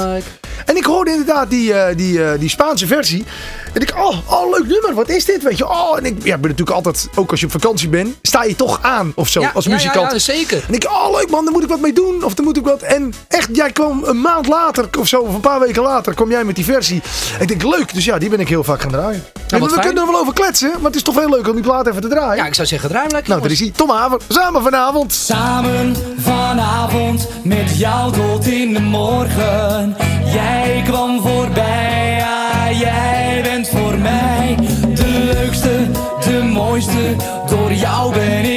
En 0.65 0.77
ik 0.77 0.83
hoorde 0.83 1.11
inderdaad 1.11 1.49
die, 1.49 1.73
eh, 1.73 1.95
die, 1.95 2.23
eh, 2.23 2.39
die 2.39 2.49
Spaanse 2.49 2.87
versie. 2.87 3.25
En 3.73 3.81
ik, 3.81 3.93
oh, 3.97 4.17
oh, 4.31 4.51
leuk 4.51 4.67
nummer, 4.67 4.93
wat 4.93 5.09
is 5.09 5.25
dit, 5.25 5.43
weet 5.43 5.57
je. 5.57 5.69
Oh, 5.69 5.97
en 5.97 6.05
ik 6.05 6.23
ja, 6.23 6.37
ben 6.37 6.49
natuurlijk 6.49 6.75
altijd, 6.75 7.09
ook 7.15 7.31
als 7.31 7.39
je 7.39 7.45
op 7.45 7.51
vakantie 7.51 7.89
bent, 7.89 8.15
sta 8.21 8.43
je 8.43 8.55
toch 8.55 8.79
aan 8.81 9.11
of 9.15 9.27
zo, 9.27 9.41
Ja, 9.41 9.51
als 9.53 9.67
muzikant. 9.67 10.07
Ja, 10.07 10.13
ja, 10.13 10.19
zeker. 10.19 10.65
En 10.67 10.73
ik, 10.73 10.85
oh 10.85 11.11
leuk 11.11 11.29
man, 11.29 11.43
daar 11.43 11.53
moet 11.53 11.63
ik 11.63 11.69
wat 11.69 11.79
mee 11.79 11.93
doen. 11.93 12.23
Of 12.23 12.33
daar 12.33 12.45
moet 12.45 12.57
ik 12.57 12.63
wat. 12.63 12.81
En 12.81 13.13
echt, 13.27 13.49
jij 13.53 13.71
kwam 13.71 14.03
een 14.03 14.21
maand 14.21 14.47
later 14.47 14.89
of 14.99 15.07
zo, 15.07 15.19
of 15.19 15.33
een 15.33 15.39
paar 15.39 15.59
weken 15.59 15.81
later, 15.81 16.13
kwam 16.13 16.29
jij 16.29 16.43
met 16.43 16.55
die 16.55 16.65
versie. 16.65 17.01
En 17.35 17.41
ik 17.41 17.47
denk, 17.47 17.63
leuk. 17.63 17.93
Dus 17.93 18.05
ja, 18.05 18.17
die 18.17 18.29
ben 18.29 18.39
ik 18.39 18.49
heel 18.49 18.63
vaak 18.63 18.81
gaan 18.81 18.91
draaien. 18.91 19.23
en 19.49 19.61
we 19.61 19.69
fijn. 19.69 19.81
kunnen 19.81 20.03
er 20.03 20.11
wel 20.11 20.19
over 20.19 20.33
kletsen, 20.33 20.71
maar 20.75 20.85
het 20.85 20.95
is 20.95 21.03
toch 21.03 21.15
heel 21.15 21.29
leuk 21.29 21.47
om 21.47 21.53
die 21.53 21.63
plaat 21.63 21.87
even 21.87 22.01
te 22.01 22.07
draaien. 22.07 22.35
Ja, 22.35 22.45
ik 22.45 22.53
zou 22.53 22.67
zeggen, 22.67 22.89
draai 22.89 23.03
hem 23.03 23.11
lekker. 23.11 23.29
nou, 23.29 23.41
daar 23.41 23.51
is 23.51 23.59
hij. 23.59 23.71
Tom 23.75 23.89
Haver, 23.89 24.19
samen 24.27 24.61
vanavond. 24.61 25.13
Samen 25.13 25.95
vanavond 26.17 27.27
met 27.43 27.77
jou 27.77 28.11
tot 28.11 28.47
in 28.47 28.73
de 28.73 28.79
morgen. 28.79 29.95
Jij 30.33 30.81
kwam 30.85 31.21
voorbij, 31.21 32.15
ja, 32.17 32.71
jij 32.79 33.39
bent 33.43 33.69
voor 33.69 33.97
mij 33.97 34.55
de 34.93 35.31
leukste, 35.33 35.87
de 36.23 36.43
mooiste. 36.43 37.15
Door 37.49 37.73
jou 37.73 38.13
ben 38.13 38.56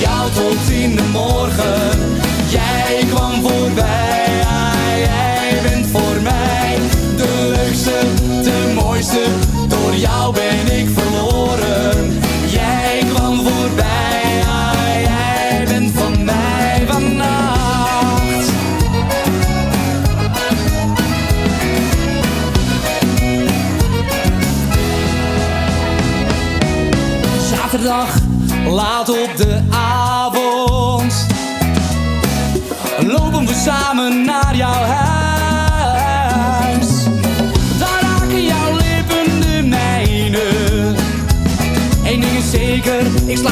jou 0.00 0.30
tot 0.30 0.70
in 0.70 0.96
de 0.96 1.02
morgen. 1.12 1.98
Jij 2.48 3.04
kwam 3.08 3.42
voorbij, 3.42 4.42
jij 4.98 5.60
bent 5.62 5.86
voor 5.86 6.22
mij 6.22 6.78
de 7.16 7.52
leukste, 7.56 7.98
de 8.42 8.72
mooiste. 8.74 9.24
Door 9.68 9.94
jou 9.94 10.34
ben 10.34 10.78
ik 10.78 10.88
veranderd. 10.88 11.09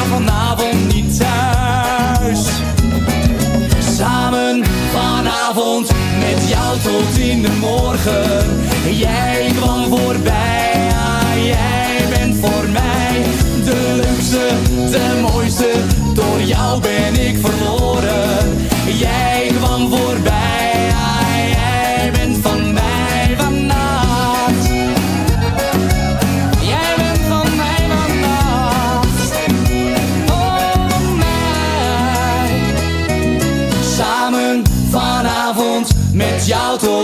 Vanavond 0.09 0.95
niet 0.95 1.19
thuis. 1.19 2.47
Samen 3.97 4.65
vanavond 4.93 5.91
met 6.19 6.49
jou 6.49 6.79
tot 6.79 7.19
in 7.19 7.43
de 7.43 7.57
morgen. 7.61 8.47
Jij 8.91 9.53
kwam 9.57 9.89
voorbij, 9.89 10.48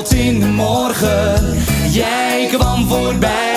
tot 0.04 0.14
in 0.14 0.40
de 0.40 0.46
morgen. 0.46 1.54
Jij 1.90 2.48
kwam 2.52 2.88
voorbij, 2.88 3.53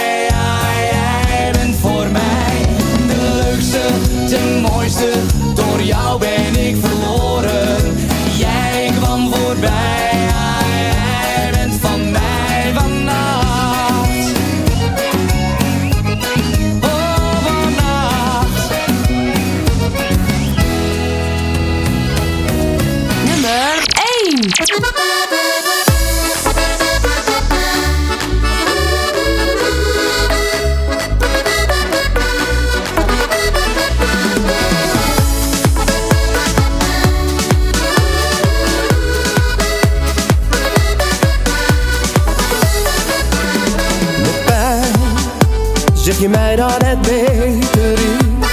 zeg 46.17 46.25
je 46.25 46.37
mij 46.37 46.55
dat 46.55 46.85
het 46.85 47.01
beter 47.01 47.93
is. 47.93 48.47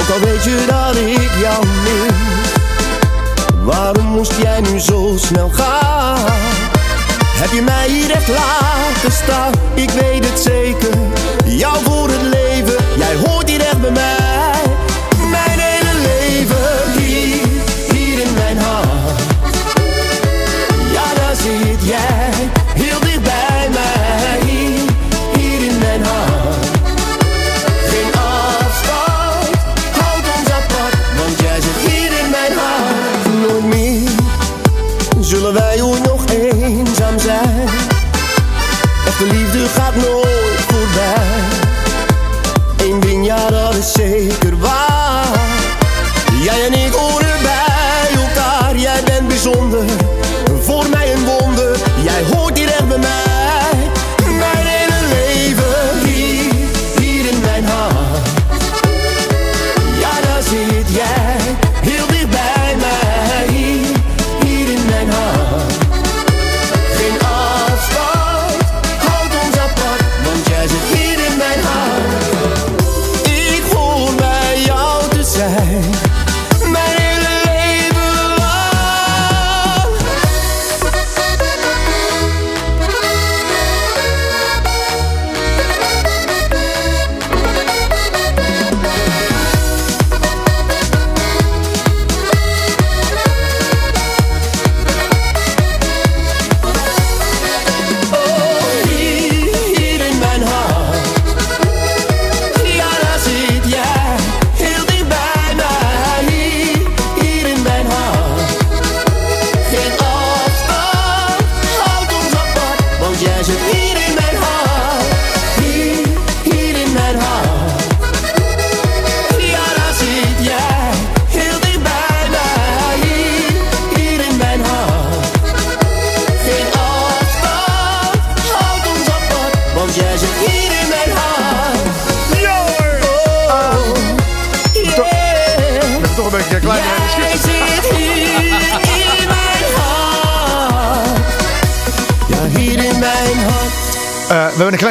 Ook 0.00 0.08
al 0.14 0.20
weet 0.20 0.44
je 0.44 0.64
dat 0.66 0.96
ik 0.96 1.30
jou 1.40 1.66
mis. 1.66 2.14
Waarom 3.64 4.06
moest 4.06 4.32
jij 4.42 4.60
nu 4.60 4.80
zo 4.80 5.14
snel 5.16 5.50
gaan? 5.52 6.18
Heb 7.36 7.50
je 7.50 7.62
mij 7.62 7.88
hier 7.88 8.10
echt 8.10 8.28
laten 8.28 9.12
staan? 9.12 9.52
Ik 9.74 9.90
weet 9.90 10.28
het 10.28 10.40
zeker, 10.40 10.98
jou 11.44 11.84
voor 11.84 12.08
het 12.08 12.22
leven. 12.22 12.43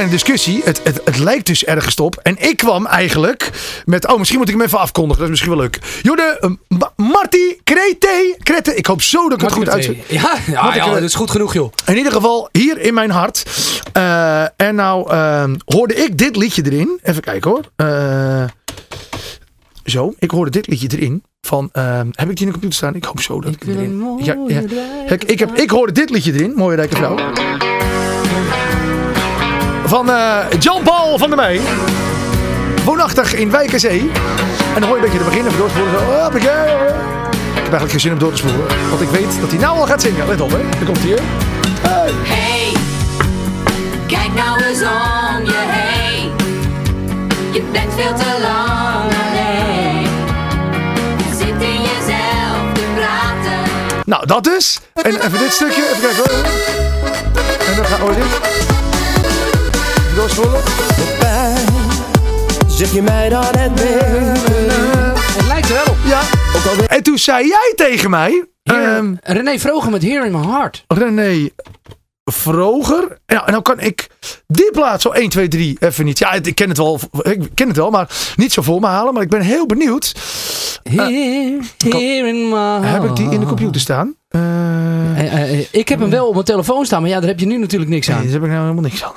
Kleine 0.03 0.12
discussie. 0.12 0.62
Het, 0.63 0.81
het, 0.83 1.01
het 1.05 1.17
lijkt 1.17 1.45
dus 1.45 1.65
ergens 1.65 1.95
op. 1.95 2.19
En 2.24 2.36
ik 2.38 2.57
kwam 2.57 2.86
eigenlijk 2.86 3.50
met... 3.86 4.07
Oh, 4.07 4.17
misschien 4.17 4.39
moet 4.39 4.50
ik 4.50 4.55
hem 4.55 4.63
even 4.63 4.79
afkondigen. 4.79 5.17
Dat 5.24 5.24
is 5.24 5.29
misschien 5.29 5.51
wel 5.51 5.62
leuk. 5.62 5.79
Jorde, 6.01 6.38
uh, 6.41 6.79
Ma- 6.79 6.91
Marty 6.95 7.57
Krete. 7.63 8.36
Krete. 8.43 8.75
Ik 8.75 8.86
hoop 8.86 9.01
zo 9.01 9.29
dat 9.29 9.33
ik 9.33 9.41
het 9.41 9.53
goed 9.53 9.69
uitspreek. 9.69 10.03
Ja, 10.07 10.36
ja, 10.48 10.67
ik, 10.67 10.75
ja, 10.75 10.93
dat 10.93 11.01
is 11.01 11.13
goed 11.15 11.31
genoeg, 11.31 11.53
joh. 11.53 11.72
In 11.86 11.98
ieder 11.98 12.12
geval 12.12 12.50
hier 12.51 12.79
in 12.79 12.93
mijn 12.93 13.12
hart. 13.12 13.43
Eh, 13.93 14.41
en 14.41 14.75
nou 14.75 15.12
eh, 15.12 15.43
hoorde 15.65 15.95
ik 15.95 16.17
dit 16.17 16.36
liedje 16.36 16.62
erin. 16.65 17.00
Even 17.03 17.22
kijken 17.22 17.51
hoor. 17.51 17.62
Eh, 17.75 18.43
zo, 19.86 20.13
ik 20.19 20.31
hoorde 20.31 20.51
dit 20.51 20.67
liedje 20.67 20.88
erin. 20.91 21.24
Van, 21.41 21.69
eh, 21.72 22.00
heb 22.12 22.29
ik 22.29 22.36
die 22.36 22.45
in 22.45 22.45
de 22.45 22.51
computer 22.51 22.74
staan? 22.74 22.95
Ik 22.95 23.03
hoop 23.03 23.22
zo 23.22 23.41
dat 23.41 23.53
ik, 23.53 23.63
hem 23.63 23.77
erin... 23.77 24.19
Ja, 24.24 24.38
ja. 24.48 24.62
Kijk, 25.07 25.24
ik, 25.24 25.39
heb, 25.39 25.57
ik 25.57 25.69
hoorde 25.69 25.91
dit 25.91 26.10
liedje 26.10 26.33
erin. 26.33 26.53
Mooie 26.55 26.75
rijke 26.75 26.95
vrouw 26.95 27.15
van 29.86 30.10
eh, 30.10 30.16
uh, 30.16 30.60
John 30.60 30.84
Paul 30.84 31.18
van 31.18 31.30
der 31.30 31.38
Mei. 31.38 31.62
Woonachtig 32.84 33.34
in 33.34 33.52
Wijkenzee. 33.52 34.00
en 34.74 34.80
dan 34.80 34.84
hoor 34.84 34.90
je 34.90 34.96
een 34.96 35.02
beetje 35.02 35.18
de 35.18 35.24
beginnen 35.24 35.52
van 35.52 35.62
doorspoelen. 35.62 35.94
Oh, 35.94 36.36
ik 36.36 36.42
heb 36.42 37.82
eigenlijk 37.82 37.92
geen 37.92 38.00
zin 38.00 38.12
om 38.12 38.20
door 38.20 38.32
te 38.32 38.38
spoelen. 38.38 38.66
Want 38.90 39.02
ik 39.02 39.10
weet 39.10 39.40
dat 39.42 39.50
hij 39.50 39.60
nou 39.60 39.78
al 39.78 39.86
gaat 39.86 40.02
zingen. 40.02 40.28
Let 40.28 40.42
op, 40.42 40.52
hè. 40.52 40.58
Dan 40.58 40.86
komt 40.86 40.98
hij 40.98 41.08
hier. 41.08 41.20
Hey. 41.82 42.12
hey. 42.24 42.74
kijk 44.08 44.34
nou 44.34 44.63
eens 44.63 44.82
om 44.82 45.46
je 45.46 45.63
heen. 45.66 46.32
Je 47.52 47.63
bent 47.72 47.94
veel 47.94 48.13
te 48.13 48.40
lang 48.42 49.13
alleen. 49.24 50.02
Je 51.18 51.36
zit 51.38 51.62
in 51.62 51.82
jezelf 51.82 52.74
te 52.74 52.84
praten. 52.96 53.72
Nou, 54.06 54.25
dat 54.25 54.44
dus. 54.44 54.80
En 54.94 55.16
even 55.16 55.40
dit 55.40 55.54
stukje. 55.54 55.82
Even 55.82 56.02
kijken 56.02 56.18
hoor. 56.18 56.46
En 57.68 57.75
dan 57.75 57.86
gaan 57.86 58.08
we 58.08 58.16
dit. 58.16 58.83
Even 60.13 60.25
doorscrollen. 60.25 60.62
Pijn, 61.20 61.65
zeg 62.67 62.93
je 62.93 63.01
mij 63.01 63.29
dan 63.29 63.43
het 63.43 63.75
beter? 63.75 64.27
Het 65.36 65.46
lijkt 65.48 65.70
er 65.70 65.75
wel 65.75 65.84
op. 65.93 65.98
Ja. 66.05 66.22
Ook 66.55 66.65
al 66.65 66.75
weet 66.75 66.88
En 66.88 67.03
toen 67.03 67.17
zei 67.17 67.48
jij 67.48 67.74
tegen 67.75 68.10
mij... 68.10 68.46
Heer- 68.63 68.84
ehm, 68.96 69.13
René 69.24 69.60
Vroger 69.60 69.91
met 69.91 70.01
Here 70.01 70.25
in 70.25 70.32
My 70.32 70.46
Heart. 70.46 70.84
René 70.88 71.50
Vroger. 72.24 73.17
Ja, 73.25 73.46
en 73.48 73.53
dan 73.53 73.62
kan 73.62 73.79
ik 73.79 74.08
die 74.48 74.72
plaats 74.72 75.03
zo 75.03 75.10
1, 75.10 75.29
2, 75.29 75.48
3 75.48 75.77
even 75.79 76.05
niet. 76.05 76.20
Ja, 76.20 76.32
ik 76.34 76.55
ken 76.55 76.70
het 76.70 76.77
wel, 76.77 77.00
ik 77.22 77.50
ken 77.53 77.67
het 77.67 77.77
wel, 77.77 77.89
maar 77.89 78.10
niet 78.36 78.53
zo 78.53 78.62
voor 78.62 78.79
me 78.79 78.88
halen. 78.88 79.13
Maar 79.13 79.24
ik 79.24 79.29
ben 79.29 79.41
heel 79.41 79.65
benieuwd. 79.65 80.13
Here, 80.84 81.60
here 81.77 82.27
in 82.27 82.50
my 82.50 82.55
heart. 82.55 82.86
Heb 82.86 83.03
ik 83.03 83.15
die 83.15 83.29
in 83.32 83.39
de 83.39 83.46
computer 83.46 83.82
staan? 83.82 84.15
Eh, 84.27 84.41
Eh, 85.17 85.34
eh, 85.34 85.60
eh, 85.60 85.65
ik 85.72 85.89
heb 85.89 86.00
hem 86.00 86.10
wel 86.10 86.27
op 86.27 86.34
mijn 86.34 86.46
telefoon 86.46 86.86
staan, 86.86 87.01
maar 87.01 87.10
ja, 87.10 87.20
daar 87.20 87.29
heb 87.29 87.39
je 87.39 87.46
nu 87.46 87.58
natuurlijk 87.58 87.91
niks 87.91 88.08
nee, 88.08 88.15
aan. 88.15 88.24
daar 88.24 88.32
heb 88.32 88.41
ik 88.43 88.48
nou 88.50 88.62
helemaal 88.62 88.84
niks 88.84 89.03
aan. 89.03 89.12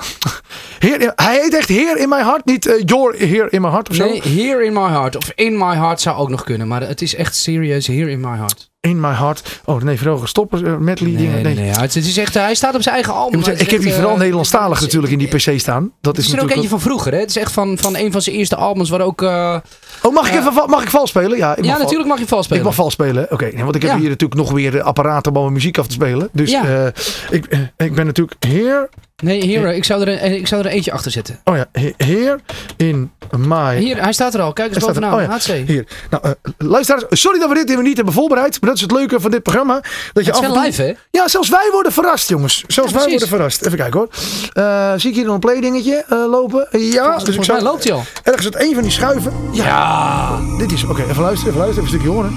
Heer, 0.79 1.11
hij 1.15 1.39
heet 1.41 1.55
echt 1.57 1.69
Heer 1.69 1.97
in 1.97 2.09
my 2.09 2.21
heart, 2.23 2.45
niet 2.45 2.65
eh, 2.65 2.81
Your 2.85 3.15
Heer 3.17 3.53
in 3.53 3.61
my 3.61 3.69
heart 3.69 3.89
of 3.89 3.95
zo. 3.95 4.05
Nee, 4.05 4.21
Here 4.21 4.65
in 4.65 4.73
My 4.73 4.87
Heart. 4.89 5.15
Of 5.17 5.31
In 5.35 5.57
My 5.57 5.75
Heart 5.75 6.01
zou 6.01 6.17
ook 6.17 6.29
nog 6.29 6.43
kunnen. 6.43 6.67
Maar 6.67 6.81
het 6.81 7.01
is 7.01 7.15
echt 7.15 7.35
serieus 7.35 7.87
Here 7.87 8.09
in 8.11 8.19
My 8.19 8.35
Heart. 8.37 8.69
In 8.79 8.99
my 8.99 9.11
heart. 9.13 9.61
Oh, 9.65 9.79
René 9.79 9.97
Vroger, 9.97 10.27
stoppen 10.27 10.65
uh, 10.67 10.77
medley 10.77 11.09
Nee, 11.11 11.17
dingen. 11.17 11.43
nee, 11.43 11.55
nee. 11.55 11.69
Het 11.69 11.95
is 11.95 12.17
echt, 12.17 12.33
hij 12.33 12.55
staat 12.55 12.75
op 12.75 12.81
zijn 12.81 12.95
eigen 12.95 13.13
album. 13.13 13.43
zeggen, 13.43 13.63
ik 13.65 13.71
heb 13.71 13.81
hier 13.81 13.93
vooral 13.93 14.11
eh, 14.13 14.17
Nederlandstalig 14.19 14.81
natuurlijk 14.81 15.13
in 15.13 15.19
die 15.19 15.27
PC 15.27 15.59
staan. 15.59 15.91
Dat 16.01 16.17
is 16.17 16.25
is 16.27 16.33
er 16.33 16.41
ook 16.41 16.49
eentje 16.51 16.69
van 16.69 16.81
vroeger, 16.81 17.11
hè? 17.13 17.19
Het 17.19 17.29
is 17.29 17.37
echt 17.37 17.51
van, 17.51 17.77
van 17.77 17.95
een 17.95 18.11
van 18.11 18.21
zijn 18.21 18.35
eerste 18.35 18.55
albums 18.55 18.89
waar 18.89 19.01
ook... 19.01 19.21
eh, 19.21 19.57
Oh, 20.01 20.13
mag 20.13 20.27
ik 20.27 20.35
even 20.35 20.53
mag 20.67 20.83
ik 20.83 20.89
vals 20.89 21.09
spelen? 21.09 21.37
Ja, 21.37 21.55
ik 21.55 21.65
ja, 21.65 21.77
natuurlijk 21.77 22.09
mag 22.09 22.19
je 22.19 22.27
vals 22.27 22.43
spelen. 22.45 22.61
Ik 22.61 22.67
mag 22.67 22.75
vals 22.77 22.93
spelen. 22.93 23.27
Oké, 23.31 23.49
nee, 23.53 23.63
want 23.63 23.75
ik 23.75 23.81
heb 23.81 23.91
Ja. 23.91 23.97
hier 23.97 24.09
natuurlijk 24.09 24.39
nog 24.39 24.51
weer 24.51 24.77
eh, 24.77 24.83
apparaten 24.83 25.35
om 25.35 25.41
mijn 25.41 25.53
muziek 25.53 25.77
af 25.77 25.85
te 25.87 25.93
spelen. 25.93 26.29
Dus 26.33 26.51
Ja. 26.51 26.63
eh, 26.65 26.85
ik, 27.29 27.45
eh, 27.45 27.59
ik 27.77 27.95
ben 27.95 28.05
natuurlijk 28.05 28.45
heer. 28.47 28.89
Nee, 29.23 29.51
Here, 29.57 29.75
ik 29.75 29.83
zou, 29.83 30.01
er 30.01 30.23
een, 30.23 30.35
ik 30.35 30.47
zou 30.47 30.61
er 30.63 30.67
eentje 30.71 30.91
achter 30.91 31.11
zetten. 31.11 31.39
Oh 31.43 31.55
ja, 31.55 31.65
he- 31.71 31.93
heer 31.97 32.39
in 32.75 33.11
my. 33.37 33.77
Hier, 33.77 34.01
hij 34.01 34.13
staat 34.13 34.33
er 34.33 34.41
al. 34.41 34.53
Kijk 34.53 34.75
eens 34.75 34.85
bovenaan. 34.85 35.13
oh 35.13 35.21
ja, 35.21 35.29
HC. 35.29 35.67
Hier. 35.67 35.87
Nou, 36.09 36.23
eh, 36.23 36.31
luisteraars, 36.57 37.03
sorry 37.09 37.39
dat 37.39 37.49
we 37.49 37.55
dit 37.55 37.69
even 37.69 37.83
niet 37.83 37.95
hebben 37.95 38.13
voorbereid. 38.13 38.51
Maar 38.61 38.69
dat 38.69 38.75
is 38.75 38.81
het 38.81 38.91
leuke 38.91 39.19
van 39.19 39.31
dit 39.31 39.43
programma. 39.43 39.73
Dat 39.73 39.83
je 40.13 40.19
Het 40.19 40.23
is 40.27 40.29
af 40.29 40.41
en 40.41 40.43
wel 40.47 40.53
toe- 40.53 40.63
live, 40.65 40.81
hè? 40.81 40.93
Ja, 41.11 41.27
zelfs 41.27 41.49
wij 41.49 41.69
worden 41.71 41.91
verrast, 41.91 42.29
jongens. 42.29 42.63
Zelfs 42.67 42.91
Ja, 42.91 42.97
wij 42.97 43.09
worden 43.09 43.27
verrast. 43.27 43.65
Even 43.65 43.77
kijken 43.77 43.99
hoor. 43.99 44.09
Eh, 44.53 44.93
zie 44.97 45.09
ik 45.09 45.15
hier 45.15 45.25
nog 45.25 45.33
een 45.33 45.39
play 45.39 45.61
dingetje 45.61 46.03
eh, 46.09 46.17
lopen? 46.29 46.67
Ja, 46.71 46.77
dus 46.79 46.83
ik 46.89 47.25
Volgens 47.25 47.45
zou 47.45 47.61
mij 47.61 47.71
loopt 47.71 47.83
hij 47.83 47.93
al. 47.93 48.03
ergens 48.23 48.45
uit 48.45 48.63
een 48.63 48.73
van 48.73 48.83
die 48.83 48.91
schuiven. 48.91 49.33
Ja. 49.51 50.39
Dit 50.57 50.71
is, 50.71 50.83
oké, 50.83 51.01
even 51.03 51.21
luisteren, 51.21 51.53
even 51.53 51.65
luisteren, 51.65 51.69
even 51.69 51.81
een 51.83 51.87
stukje 51.87 52.07
horen. 52.09 52.35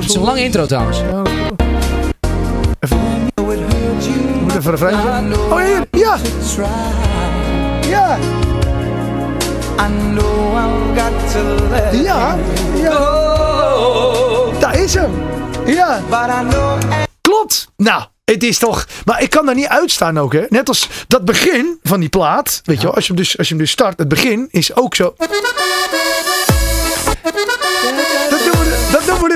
Het 0.00 0.08
is 0.08 0.14
een 0.14 0.22
lange 0.22 0.40
intro 0.44 0.66
trouwens. 0.66 0.98
Even. 2.80 3.13
Even 4.66 4.96
een 5.14 5.34
Oh, 5.34 5.64
hier. 5.64 5.86
Ja. 5.90 6.16
Ja. 7.80 8.18
Ja. 11.92 12.38
Ja. 12.74 14.58
Daar 14.58 14.78
is 14.78 14.94
hem. 14.94 15.10
Ja. 15.66 16.00
Klopt. 17.20 17.68
Nou, 17.76 18.02
het 18.24 18.42
is 18.42 18.58
toch... 18.58 18.86
Maar 19.04 19.22
ik 19.22 19.30
kan 19.30 19.46
daar 19.46 19.54
niet 19.54 19.66
uitstaan 19.66 20.18
ook, 20.18 20.32
hè. 20.32 20.44
Net 20.48 20.68
als 20.68 20.88
dat 21.08 21.24
begin 21.24 21.78
van 21.82 22.00
die 22.00 22.08
plaat. 22.08 22.60
Weet 22.64 22.76
je 22.76 22.82
wel, 22.86 22.94
als 22.94 23.06
je, 23.06 23.12
hem 23.12 23.22
dus, 23.22 23.38
als 23.38 23.48
je 23.48 23.54
hem 23.54 23.62
dus 23.62 23.72
start, 23.72 23.98
het 23.98 24.08
begin 24.08 24.48
is 24.50 24.76
ook 24.76 24.94
zo... 24.94 25.14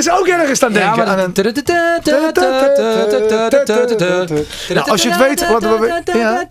dus 0.04 0.10
ook 0.10 0.26
ergens 0.26 0.62
aan 0.62 0.72
denken. 0.72 1.06
aan 1.06 1.18
een... 1.18 1.32
Nou, 4.74 4.90
als 4.90 5.02
je 5.02 5.08
het 5.08 5.18
weet, 5.18 5.48
laten 5.50 5.80
we... 5.80 6.02
Ja. 6.12 6.46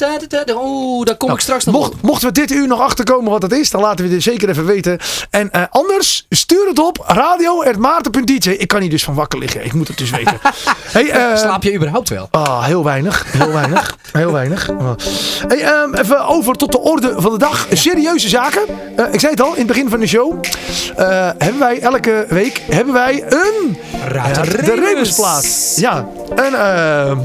Oeh, 0.55 1.05
daar 1.05 1.15
kom 1.15 1.31
ik 1.31 1.39
straks 1.39 1.65
nog 1.65 1.75
Mocht, 1.75 1.93
op. 1.93 2.01
mochten 2.01 2.27
we 2.27 2.33
dit 2.33 2.51
uur 2.51 2.67
nog 2.67 2.81
achterkomen 2.81 3.31
wat 3.31 3.41
het 3.41 3.51
is, 3.51 3.69
dan 3.69 3.81
laten 3.81 4.07
we 4.07 4.13
het 4.13 4.23
zeker 4.23 4.49
even 4.49 4.65
weten. 4.65 4.99
En 5.29 5.51
eh, 5.51 5.61
anders, 5.69 6.25
stuur 6.29 6.67
het 6.67 6.79
op 6.79 7.03
radio.maarten.dj. 7.07 8.49
Ik 8.49 8.67
kan 8.67 8.81
hier 8.81 8.89
dus 8.89 9.03
van 9.03 9.13
wakker 9.13 9.39
liggen. 9.39 9.65
Ik 9.65 9.73
moet 9.73 9.87
het 9.87 9.97
dus 9.97 10.09
weten. 10.09 10.39
hey, 10.97 11.09
eh, 11.09 11.37
Slaap 11.37 11.63
je 11.63 11.75
überhaupt 11.75 12.09
wel? 12.09 12.27
Ah, 12.31 12.65
heel 12.65 12.83
weinig. 12.83 13.25
Heel 13.27 13.51
weinig. 13.51 13.97
Heel 14.11 14.31
weinig. 14.31 14.69
Hey, 15.47 15.61
ehm, 15.61 15.93
even 15.93 16.27
over 16.27 16.55
tot 16.55 16.71
de 16.71 16.79
orde 16.79 17.13
van 17.17 17.31
de 17.31 17.37
dag. 17.37 17.67
Serieuze 17.71 18.29
zaken. 18.29 18.61
Eh, 18.95 19.05
ik 19.11 19.19
zei 19.19 19.31
het 19.31 19.41
al 19.41 19.51
in 19.51 19.57
het 19.57 19.67
begin 19.67 19.89
van 19.89 19.99
de 19.99 20.07
show. 20.07 20.43
Hebben 21.37 21.59
wij 21.59 21.79
elke 21.79 22.25
week 22.29 22.61
hebben 22.71 22.93
wij 22.93 23.23
een... 23.45 23.77
Raad 24.07 24.35
de 24.35 24.41
de 24.51 24.57
Rebus. 24.57 24.79
Rebusplaat. 24.79 25.73
Ja. 25.75 26.07
En 26.35 26.53
ehm, 26.53 27.17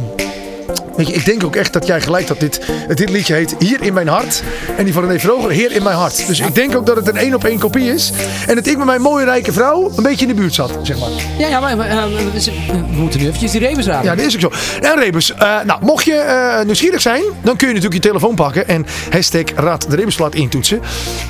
Weet 0.97 1.07
je, 1.07 1.13
ik 1.13 1.25
denk 1.25 1.45
ook 1.45 1.57
echt 1.57 1.73
dat 1.73 1.87
jij 1.87 2.01
gelijk 2.01 2.27
dat 2.27 2.41
dit, 2.41 2.61
dit 2.95 3.11
liedje 3.11 3.35
heet 3.35 3.55
Hier 3.59 3.83
in 3.83 3.93
mijn 3.93 4.09
hart. 4.09 4.43
En 4.77 4.85
die 4.85 4.93
van 4.93 5.07
René 5.07 5.21
Vroger, 5.21 5.51
Heer 5.51 5.73
in 5.73 5.83
mijn 5.83 5.97
hart. 5.97 6.27
Dus 6.27 6.41
ik 6.41 6.55
denk 6.55 6.77
ook 6.77 6.87
dat 6.87 6.97
het 6.97 7.09
een 7.09 7.17
één 7.17 7.35
op 7.35 7.45
één 7.45 7.59
kopie 7.59 7.93
is. 7.93 8.13
En 8.47 8.55
dat 8.55 8.67
ik 8.67 8.77
met 8.77 8.87
mijn 8.87 9.01
mooie 9.01 9.25
rijke 9.25 9.53
vrouw 9.53 9.93
een 9.97 10.03
beetje 10.03 10.27
in 10.27 10.35
de 10.35 10.41
buurt 10.41 10.55
zat, 10.55 10.71
zeg 10.83 10.99
maar. 10.99 11.09
Ja, 11.39 11.49
ja, 11.49 11.61
maar, 11.61 11.77
maar, 11.77 11.89
eh, 11.89 12.03
we 12.33 12.53
we 12.67 12.99
moeten 12.99 13.21
nu 13.21 13.27
eventjes 13.27 13.51
die 13.51 13.61
rebus 13.61 13.87
raden. 13.87 14.05
Ja, 14.05 14.15
dat 14.15 14.25
is 14.27 14.35
ook 14.35 14.41
zo. 14.41 14.51
En 14.81 14.99
Rebus, 14.99 15.35
eh, 15.35 15.61
nou, 15.65 15.85
mocht 15.85 16.05
je 16.05 16.15
eh, 16.15 16.65
nieuwsgierig 16.65 17.01
zijn, 17.01 17.23
dan 17.43 17.57
kun 17.57 17.69
je 17.69 17.75
natuurlijk 17.75 18.03
je 18.03 18.09
telefoon 18.09 18.35
pakken 18.35 18.69
en 18.69 18.87
hashtag 19.11 19.43
Raad 19.55 19.91
de 19.91 19.97
Rebusplaat 19.97 20.35
intoetsen. 20.35 20.81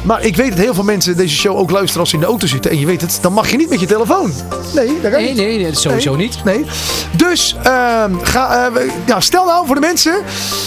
Maar 0.03 0.25
ik 0.25 0.37
weet 0.37 0.48
dat 0.48 0.59
heel 0.59 0.75
veel 0.75 0.85
mensen 0.85 1.16
deze 1.16 1.37
show 1.37 1.57
ook 1.57 1.70
luisteren 1.70 2.01
als 2.01 2.09
ze 2.09 2.14
in 2.14 2.20
de 2.20 2.27
auto 2.27 2.46
zitten. 2.46 2.70
En 2.70 2.79
je 2.79 2.87
weet 2.87 3.01
het, 3.01 3.18
dan 3.20 3.33
mag 3.33 3.51
je 3.51 3.57
niet 3.57 3.68
met 3.68 3.81
je 3.81 3.87
telefoon. 3.87 4.33
Nee, 4.75 4.87
dat 5.03 5.11
kan 5.11 5.20
Nee, 5.20 5.29
niet. 5.29 5.37
nee, 5.37 5.59
nee, 5.59 5.75
sowieso 5.75 6.16
Nee, 6.16 6.27
niet. 6.27 6.44
Nee. 6.44 6.64
Dus 7.16 7.57
ehm, 7.62 8.14
ga, 8.22 8.70
eh, 8.75 8.83
ja, 9.07 9.20
stel 9.20 9.52
nou 9.53 9.67
voor 9.67 9.75
de 9.75 9.81
mensen, 9.81 10.12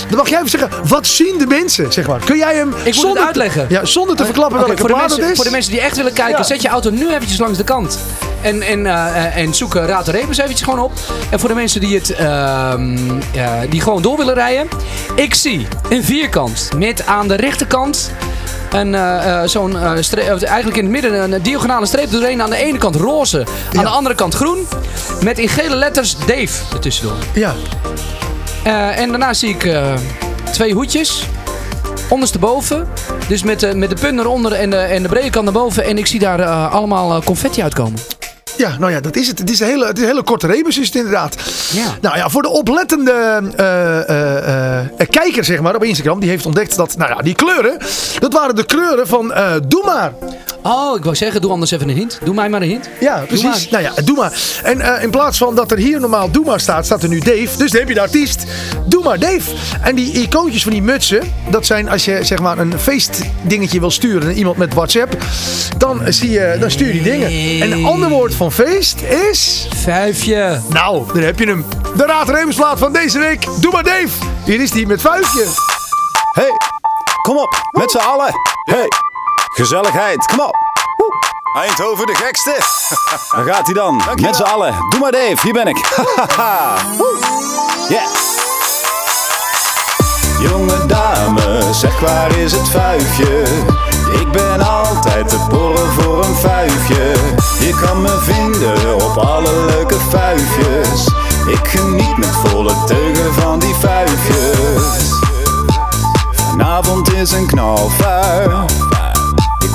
dan 0.09 0.17
mag 0.17 0.29
jij 0.29 0.37
even 0.37 0.49
zeggen, 0.49 0.69
wat 0.87 1.07
zien 1.07 1.35
de 1.37 1.45
mensen, 1.47 1.91
zeg 1.93 2.07
maar. 2.07 2.19
Kun 2.25 2.37
jij 2.37 2.55
hem 2.55 2.69
moet 2.69 2.83
het 2.83 2.95
zonder 2.95 3.19
te- 3.19 3.25
uitleggen. 3.25 3.65
ja, 3.69 3.85
zonder 3.85 4.15
te 4.15 4.25
verklappen 4.25 4.57
Oké, 4.57 4.65
welke 4.65 4.81
voor, 4.81 4.89
de 4.89 4.95
plaat 4.95 5.09
het 5.09 5.19
mensen, 5.19 5.31
is. 5.31 5.35
voor 5.37 5.45
de 5.45 5.51
mensen 5.55 5.71
die 5.71 5.81
echt 5.81 5.95
willen 5.95 6.13
kijken, 6.13 6.37
Ja. 6.37 6.43
zet 6.43 6.61
je 6.61 6.67
auto 6.67 6.89
nu 6.89 7.09
eventjes 7.13 7.37
langs 7.39 7.57
de 7.57 7.63
kant. 7.63 7.99
En, 8.41 8.61
en, 8.61 8.85
eh, 8.85 9.25
eh, 9.25 9.37
en 9.37 9.53
zoek 9.53 9.75
eh, 9.75 9.85
Raad 9.85 10.05
de 10.05 10.11
Rebus 10.11 10.37
eventjes 10.37 10.61
gewoon 10.61 10.79
op. 10.79 10.91
En 11.29 11.39
voor 11.39 11.49
de 11.49 11.55
mensen 11.55 11.79
die, 11.81 11.95
het, 11.97 12.09
ehm, 12.13 12.97
ja, 13.31 13.65
die 13.69 13.81
gewoon 13.81 14.01
door 14.01 14.17
willen 14.17 14.33
rijden. 14.33 14.67
Ik 15.15 15.33
zie 15.35 15.67
een 15.89 16.03
vierkant 16.03 16.69
met 16.77 17.05
aan 17.05 17.27
de 17.27 17.35
rechterkant 17.35 18.11
een, 18.71 18.95
eh, 18.95 19.41
eh, 19.41 19.47
zo'n 19.49 19.77
eh, 19.77 19.91
streep, 19.99 20.25
eh, 20.41 20.47
eigenlijk 20.47 20.77
in 20.77 20.83
het 20.83 20.91
midden 20.91 21.31
een 21.33 21.41
diagonale 21.41 21.85
streep 21.85 22.11
doorheen. 22.11 22.41
Aan 22.41 22.49
de 22.49 22.55
ene 22.55 22.77
kant 22.77 22.95
roze, 22.95 23.45
aan 23.77 23.83
de 23.83 23.89
andere 23.89 24.15
kant 24.15 24.33
groen. 24.33 24.67
Met 25.23 25.39
in 25.39 25.49
gele 25.49 25.75
letters 25.75 26.15
Dave 26.17 26.49
ertussendoor. 26.73 27.17
Ja, 27.33 27.53
Eh, 28.65 28.99
en 28.99 29.09
daarna 29.09 29.33
zie 29.33 29.49
ik 29.49 29.63
eh, 29.65 29.93
twee 30.51 30.73
hoedjes. 30.73 31.23
Ondersteboven. 32.09 32.87
Dus 33.27 33.43
met, 33.43 33.59
de 33.59 33.75
met 33.75 33.89
de 33.89 33.95
punt 33.95 34.19
eronder 34.19 34.51
en 34.51 34.69
de, 34.69 34.77
en 34.77 35.03
de 35.03 35.09
brede 35.09 35.29
kant 35.29 35.43
naar 35.43 35.53
boven. 35.53 35.83
En 35.83 35.97
ik 35.97 36.05
zie 36.05 36.19
daar 36.19 36.39
eh, 36.39 36.73
allemaal 36.73 37.15
eh, 37.15 37.25
confetti 37.25 37.61
uitkomen. 37.61 37.99
ja, 38.57 38.77
nou 38.79 38.91
ja, 38.91 38.99
dat 38.99 39.15
is 39.15 39.27
het. 39.27 39.39
Het 39.39 39.49
is 39.49 39.59
een 39.59 39.67
hele, 39.67 39.85
het 39.85 39.97
is 39.97 40.03
een 40.03 40.09
hele 40.09 40.23
korte 40.23 40.47
rebus, 40.47 40.77
is 40.77 40.85
het 40.85 40.95
inderdaad. 40.95 41.35
Ja. 41.71 41.85
Nou 42.01 42.17
ja, 42.17 42.29
voor 42.29 42.41
de 42.41 42.49
oplettende 42.49 43.41
eh, 43.55 44.09
eh, 44.09 44.79
eh, 44.79 45.09
kijker 45.09 45.43
zeg 45.43 45.61
maar, 45.61 45.75
op 45.75 45.83
Instagram, 45.83 46.19
die 46.19 46.29
heeft 46.29 46.45
ontdekt 46.45 46.75
dat 46.75 46.97
nou 46.97 47.09
ja, 47.15 47.21
die 47.21 47.35
kleuren, 47.35 47.77
dat 48.19 48.33
waren 48.33 48.55
de 48.55 48.65
kleuren 48.65 49.07
van 49.07 49.33
eh 49.33 49.53
Doe 49.67 49.83
maar. 49.85 50.11
Oh, 50.67 50.97
ik 50.97 51.03
wou 51.03 51.15
zeggen, 51.15 51.41
doe 51.41 51.51
anders 51.51 51.71
even 51.71 51.89
een 51.89 51.95
hint. 51.95 52.19
Doe 52.23 52.33
mij 52.33 52.49
maar 52.49 52.61
een 52.61 52.69
hint. 52.69 52.89
Ja, 52.99 53.23
precies. 53.27 53.69
Nou 53.69 53.83
ja, 53.83 53.91
Doe 54.03 54.15
maar. 54.15 54.59
En 54.63 54.81
eh, 54.81 55.03
in 55.03 55.09
plaats 55.09 55.37
van 55.37 55.55
dat 55.55 55.71
er 55.71 55.77
hier 55.77 55.99
normaal 55.99 56.31
Doe 56.31 56.45
maar 56.45 56.59
staat, 56.59 56.85
staat 56.85 57.03
er 57.03 57.09
nu 57.09 57.19
Dave. 57.19 57.57
Dus 57.57 57.71
dan 57.71 57.79
heb 57.79 57.87
je 57.87 57.93
de 57.93 58.01
artiest 58.01 58.45
Doe 58.85 59.03
maar 59.03 59.19
Dave. 59.19 59.51
En 59.81 59.95
die 59.95 60.11
icoontjes 60.11 60.63
van 60.63 60.71
die 60.71 60.81
mutsen, 60.81 61.33
dat 61.49 61.65
zijn 61.65 61.89
als 61.89 62.05
je 62.05 62.23
zeg 62.23 62.39
maar 62.39 62.57
een 62.57 62.79
feestdingetje 62.79 63.79
wil 63.79 63.91
sturen 63.91 64.23
naar 64.23 64.33
iemand 64.35 64.57
met 64.57 64.73
WhatsApp, 64.73 65.17
dan, 65.77 66.01
zie 66.07 66.29
je, 66.29 66.57
dan 66.59 66.71
stuur 66.71 66.87
je 66.87 66.93
die 66.93 67.03
dingen. 67.03 67.61
En 67.61 67.71
een 67.71 67.85
ander 67.85 68.09
woord 68.09 68.35
van 68.35 68.51
feest 68.51 69.01
is... 69.01 69.67
Vijfje. 69.75 70.59
Nou, 70.69 71.13
daar 71.13 71.23
heb 71.23 71.39
je 71.39 71.45
hem. 71.45 71.65
De 71.95 72.05
Raad 72.05 72.29
Rebusplaat 72.29 72.79
van 72.79 72.93
deze 72.93 73.19
week. 73.19 73.45
Doe 73.61 73.71
maar 73.71 73.83
Dave. 73.83 74.25
Hier 74.45 74.61
is 74.61 74.71
die 74.71 74.87
met 74.87 75.01
vuistje. 75.01 75.45
Hey, 76.31 76.51
kom 77.21 77.37
op, 77.37 77.61
met 77.71 77.91
z'n 77.91 77.97
allen. 77.97 78.31
Hey, 78.63 78.87
gezelligheid, 79.53 80.25
kom 80.25 80.39
op. 80.39 80.55
Eindhoven 81.61 82.05
de 82.05 82.15
gekste. 82.15 82.55
Daar 83.35 83.45
gaat 83.53 83.65
hij 83.65 83.73
dan, 83.73 84.01
met 84.21 84.35
z'n 84.35 84.41
allen. 84.43 84.75
Doe 84.89 84.99
maar 84.99 85.11
Dave, 85.11 85.37
hier 85.41 85.53
ben 85.53 85.67
ik. 85.67 85.77
Yeah. 87.89 88.07
Jonge 90.39 90.85
dame, 90.85 91.73
zeg 91.73 91.99
waar 91.99 92.37
is 92.37 92.51
het 92.51 92.69
vuifje? 92.69 93.43
Ik 94.19 94.31
ben 94.31 94.61
altijd 94.61 95.29
te 95.29 95.37
porren 95.49 95.91
voor 95.91 96.25
een 96.25 96.35
vuifje. 96.35 97.13
Je 97.59 97.75
kan 97.85 98.01
me 98.01 98.17
vinden 98.21 98.95
op 98.95 99.17
alle 99.17 99.65
leuke 99.65 99.99
vuifjes. 100.09 101.07
Ik 101.47 101.67
geniet 101.67 102.17
met 102.17 102.35
volle 102.45 102.73
teugen 102.85 103.33
van 103.33 103.59
die 103.59 103.75
vuifjes. 103.75 105.09
Vanavond 106.31 107.13
is 107.13 107.31
een 107.31 107.47
knalvuur. 107.47 108.65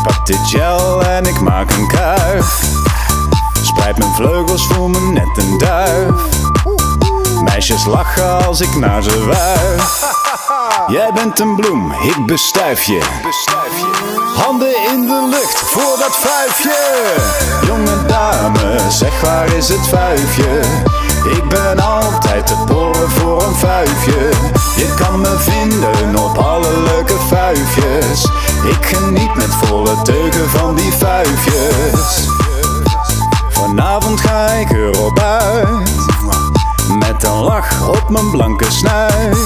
Ik 0.01 0.07
pak 0.07 0.27
de 0.27 0.39
gel 0.45 1.05
en 1.05 1.27
ik 1.27 1.41
maak 1.41 1.71
een 1.71 1.87
kuif. 1.87 2.63
Spreid 3.63 3.99
mijn 3.99 4.15
vleugels 4.15 4.67
voor 4.67 4.91
me 4.91 5.01
net 5.01 5.37
een 5.37 5.59
duif. 5.59 6.15
Meisjes 7.43 7.85
lachen 7.85 8.47
als 8.47 8.61
ik 8.61 8.77
naar 8.77 9.03
ze 9.03 9.25
wuif. 9.25 10.15
Jij 10.87 11.11
bent 11.15 11.41
een 11.41 11.57
bloem, 11.57 11.93
ik 11.93 12.27
bestuif 12.27 12.83
je. 12.83 13.01
Handen 14.35 14.75
in 14.93 15.07
de 15.07 15.29
lucht 15.31 15.59
voor 15.59 15.97
dat 15.99 16.17
vuifje. 16.17 17.03
Jonge 17.67 18.07
dame, 18.07 18.81
zeg 18.89 19.21
waar 19.21 19.55
is 19.55 19.69
het 19.69 19.89
vuifje? 19.89 20.61
Ik 21.25 21.49
ben 21.49 21.79
altijd 21.79 22.47
te 22.47 22.57
porren 22.67 23.11
voor 23.11 23.43
een 23.43 23.55
vuifje. 23.55 24.31
Je 24.77 24.95
kan 24.95 25.21
me 25.21 25.37
vinden 25.39 26.17
op 26.17 26.39
alle 26.39 26.81
leuke 26.81 27.17
vuifjes. 27.29 28.27
Ik 28.65 28.87
geniet 28.87 29.35
met 29.35 29.55
volle 29.63 30.03
teugen 30.03 30.51
van 30.51 30.75
die 30.75 30.93
vuifjes. 30.93 32.29
Vanavond 33.51 34.21
ga 34.21 34.47
ik 34.47 34.71
erop 34.71 35.19
uit. 35.19 35.91
Met 36.99 37.25
een 37.25 37.41
lach 37.43 37.89
op 37.89 38.09
mijn 38.09 38.31
blanke 38.31 38.71
snuit. 38.71 39.37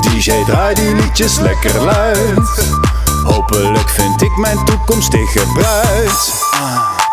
DJ 0.00 0.44
draai 0.44 0.74
die 0.74 0.94
liedjes 0.94 1.38
lekker 1.38 1.82
luid. 1.82 2.74
Hopelijk 3.24 3.88
vind 3.88 4.22
ik 4.22 4.36
mijn 4.36 4.64
toekomstige 4.64 5.42
bruid. 5.54 6.44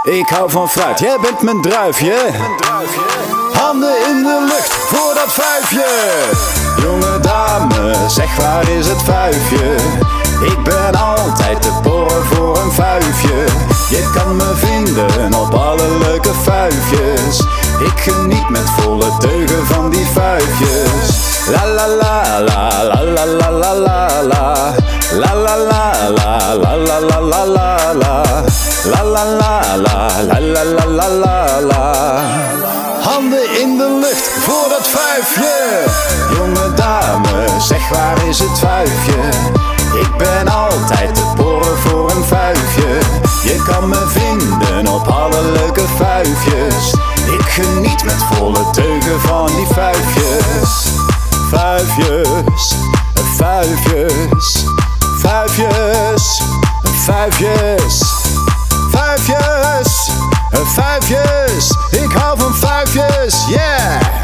Ik 0.03 0.29
hou 0.29 0.49
van 0.49 0.69
fruit, 0.69 0.99
jij 0.99 1.17
bent 1.21 1.41
mijn 1.41 1.61
druifje. 1.61 2.15
Handen 3.53 3.95
in 4.07 4.23
de 4.23 4.45
lucht 4.47 4.73
voor 4.73 5.13
dat 5.13 5.33
vuifje. 5.33 5.85
Jonge 6.81 7.19
dame, 7.19 7.95
zeg 8.07 8.35
waar 8.35 8.69
is 8.69 8.87
het 8.87 9.01
vuifje? 9.01 9.75
Ik 10.43 10.63
ben 10.63 10.95
altijd 10.95 11.61
te 11.61 11.71
porren 11.81 12.25
voor 12.25 12.57
een 12.57 12.71
vuifje. 12.71 13.45
Je 13.89 14.09
kan 14.15 14.35
me 14.35 14.51
vinden 14.55 15.33
op 15.33 15.53
alle 15.53 15.97
leuke 15.97 16.33
vuifjes. 16.33 17.39
Ik 17.79 17.99
geniet 18.11 18.49
met 18.49 18.69
volle 18.77 19.11
teugen 19.19 19.65
van 19.65 19.89
die 19.89 20.05
vuifjes. 20.05 21.09
La 21.51 21.65
la 21.65 21.87
la 21.87 22.39
la 22.39 22.83
la 22.83 23.03
la 23.03 23.25
la 23.25 23.49
la 23.51 23.73
la 23.73 24.21
la. 24.21 24.73
La 25.13 25.33
la 25.33 25.55
la 25.55 26.09
la 26.09 26.53
la 26.55 26.77
la 26.77 26.99
la 26.99 27.19
la 27.19 27.45
la 27.45 27.93
la. 27.93 28.23
La 28.83 29.03
la 29.03 29.23
la 29.23 29.77
la 29.77 30.63
la 30.63 30.85
la 30.85 31.07
la 31.07 31.59
la. 31.59 32.21
Handen 33.01 33.61
in 33.61 33.77
de 33.77 33.99
lucht 34.01 34.29
voor 34.39 34.69
dat 34.69 34.87
vuifje. 34.87 35.83
Jonge 36.35 36.73
dame, 36.73 37.45
zeg 37.59 37.89
waar 37.89 38.27
is 38.27 38.39
het 38.39 38.59
vuifje? 38.59 39.51
Ik 39.93 40.17
ben 40.17 40.47
altijd 40.47 41.15
te 41.15 41.23
porren 41.35 41.77
voor 41.77 42.11
een 42.11 42.23
vuifje. 42.23 42.99
Je 43.43 43.63
kan 43.63 43.89
me 43.89 44.07
vinden 44.07 44.87
op 44.87 45.07
alle 45.07 45.41
leuke 45.51 45.83
vuifjes. 45.97 46.93
Ik 47.25 47.41
geniet 47.41 48.03
met 48.03 48.23
volle 48.31 48.69
teugen 48.71 49.21
van 49.21 49.45
die 49.45 49.67
vuifjes. 49.67 50.87
Vuifjes, 51.49 52.75
vuifjes, 53.35 54.65
vuifjes, 55.19 56.41
vuifjes, 56.81 58.03
vuifjes, 58.91 60.09
vuifjes. 60.63 61.77
Ik 61.91 62.11
hou 62.11 62.39
van 62.39 62.55
vuifjes, 62.55 63.45
yeah! 63.47 64.22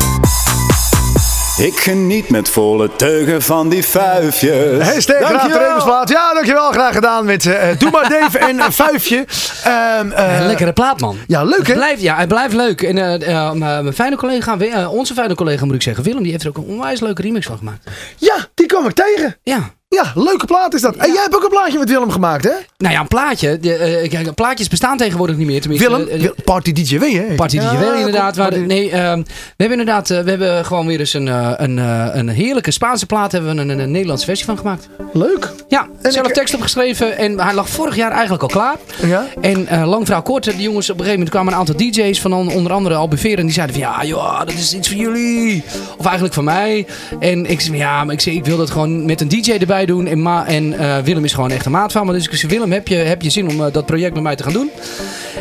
Ik 1.60 1.80
geniet 1.80 2.30
met 2.30 2.50
volle 2.50 2.90
teugen 2.96 3.42
van 3.42 3.70
die 3.70 3.84
vuifjes. 3.86 4.88
Hashtag 4.88 5.20
Raad 5.20 5.52
de. 5.52 5.58
Rebusplaat. 5.58 6.10
Ja, 6.10 6.34
dankjewel. 6.34 6.72
Graag 6.72 6.94
gedaan 6.94 7.26
met 7.26 7.46
eh, 7.46 7.80
Doe 7.80 7.92
maar 7.92 8.10
Dave 8.20 8.38
en 8.38 8.60
een 8.60 8.74
Vuifje. 8.74 9.26
Ehm, 9.64 10.12
eh, 10.12 10.40
Een 10.40 10.46
lekkere 10.46 10.74
plaat, 10.74 11.00
man. 11.00 11.18
Ja, 11.28 11.44
leuk 11.44 11.68
hè? 11.68 11.74
blijft, 11.74 12.02
ja, 12.02 12.18
het 12.18 12.28
blijft 12.28 12.54
leuk. 12.54 12.82
En 12.82 13.22
eh, 13.22 13.52
mijn 13.52 13.94
fijne 13.94 14.16
collega, 14.16 14.88
onze 14.90 15.14
fijne 15.14 15.36
collega 15.36 15.66
moet 15.66 15.76
ik 15.76 15.82
zeggen, 15.82 16.04
Willem, 16.04 16.24
die 16.24 16.32
heeft 16.32 16.44
er 16.44 16.50
ook 16.50 16.58
een 16.58 16.64
onwijs 16.64 17.00
leuke 17.00 17.22
remix 17.22 17.46
van 17.46 17.58
gemaakt. 17.58 17.90
Ja, 18.18 18.48
die 18.54 18.66
kwam 18.66 18.86
ik 18.86 18.94
tegen. 18.94 19.36
Ja. 19.44 19.70
Ja, 19.96 20.12
leuke 20.16 20.46
plaat 20.46 20.74
is 20.74 20.82
dat. 20.82 20.96
En 20.96 21.12
jij 21.14 21.22
hebt 21.22 21.36
ook 21.36 21.44
een 21.44 21.50
plaatje 21.50 21.80
met 21.80 21.90
Willem 21.90 22.12
gemaakt 22.12 22.44
hè? 22.44 22.52
Nou 22.78 22.94
ja, 22.94 23.00
een 23.00 23.08
plaatje. 23.08 23.60
De, 23.60 23.74
eh, 23.76 24.10
kijk, 24.10 24.34
plaatjes 24.34 24.68
bestaan 24.68 24.98
tegenwoordig 24.98 25.36
niet 25.38 25.48
meer. 25.48 25.62
Tenminste, 25.62 25.90
Willem, 25.90 26.08
eh, 26.08 26.20
Wil- 26.22 26.34
Party 26.44 26.72
DJ 26.72 26.98
W 27.00 27.02
hè? 27.04 27.36
Party 27.36 27.56
Ja, 27.56 27.78
wel 27.80 27.94
inderdaad. 27.94 28.56
nee, 28.58 28.92
ehm, 28.92 29.18
we 29.20 29.26
hebben 29.58 29.80
inderdaad 29.80 30.10
eh, 30.10 30.20
we 30.20 30.30
hebben 30.30 30.66
gewoon 30.66 30.88
weer 30.88 31.00
eens 31.00 31.14
een, 31.14 31.28
eh, 31.28 31.52
een, 31.56 31.80
eh, 31.80 32.08
een 32.12 32.30
heerlijke 32.30 32.72
Spaanse 32.72 33.06
plaat. 33.06 33.32
Hebben 33.32 33.56
we 33.56 33.62
een, 33.62 33.70
een, 33.70 33.80
een 33.80 33.92
Nederlandse 33.92 34.26
versie 34.26 34.46
van 34.46 34.58
gemaakt. 34.58 34.88
Leuk. 35.14 35.52
Ja, 35.68 35.88
En 36.02 36.12
zelf 36.12 36.28
ik- 36.28 36.34
tekst 36.34 36.54
opgeschreven. 36.56 37.18
En 37.18 37.40
hij 37.40 37.54
lag 37.54 37.70
vorig 37.70 37.96
jaar 37.96 38.12
eigenlijk 38.12 38.42
al 38.42 38.50
klaar. 38.50 38.76
Ja? 39.06 39.26
En 39.42 39.68
eh, 39.68 39.88
lang 39.90 40.06
verhaal 40.06 40.24
kort, 40.24 40.44
de 40.44 40.56
jongens 40.58 40.90
op 40.90 41.00
een 41.00 41.06
gegeven 41.06 41.12
moment 41.12 41.30
kwamen 41.30 41.54
een 41.54 41.60
aantal 41.60 41.76
DJ's 41.76 42.22
van 42.22 42.34
on- 42.34 42.52
onder 42.54 42.72
andere 42.72 42.96
Albufeer. 42.96 43.38
En 43.40 43.46
die 43.46 43.54
zeiden 43.54 43.76
van 43.76 43.86
ja, 43.86 44.04
joh, 44.06 44.40
dat 44.40 44.52
is 44.54 44.74
iets 44.74 44.88
voor 44.88 44.98
jullie. 44.98 45.64
Of 45.98 46.06
eigenlijk 46.06 46.34
van 46.34 46.44
mij. 46.44 46.88
En 47.20 47.46
ik 47.46 47.62
zei 47.62 47.78
ja, 47.78 48.04
maar 48.04 48.14
ik, 48.14 48.22
zei, 48.22 48.36
ik 48.36 48.46
wil 48.46 48.58
dat 48.58 48.70
gewoon 48.70 49.06
met 49.06 49.22
een 49.22 49.28
DJ 49.28 49.52
erbij 49.52 49.79
doen. 49.86 50.08
En, 50.08 50.22
Ma 50.22 50.46
en 50.48 50.80
eh, 50.80 50.98
Willem 51.04 51.24
is 51.24 51.34
gewoon 51.34 51.52
echt 51.52 51.66
een 51.66 51.72
maat 51.72 51.92
van 51.92 52.06
me. 52.06 52.14
Dus 52.14 52.28
ik 52.28 52.36
zei 52.36 52.52
Willem, 52.52 52.72
heb 52.72 52.88
je, 52.88 52.96
heb 52.96 53.22
je 53.22 53.30
zin 53.30 53.50
om 53.50 53.66
eh, 53.66 53.74
dat 53.74 53.86
project 53.86 54.14
met 54.14 54.24
mij 54.24 54.36
te 54.36 54.44
gaan 54.44 54.54
doen? 54.54 54.72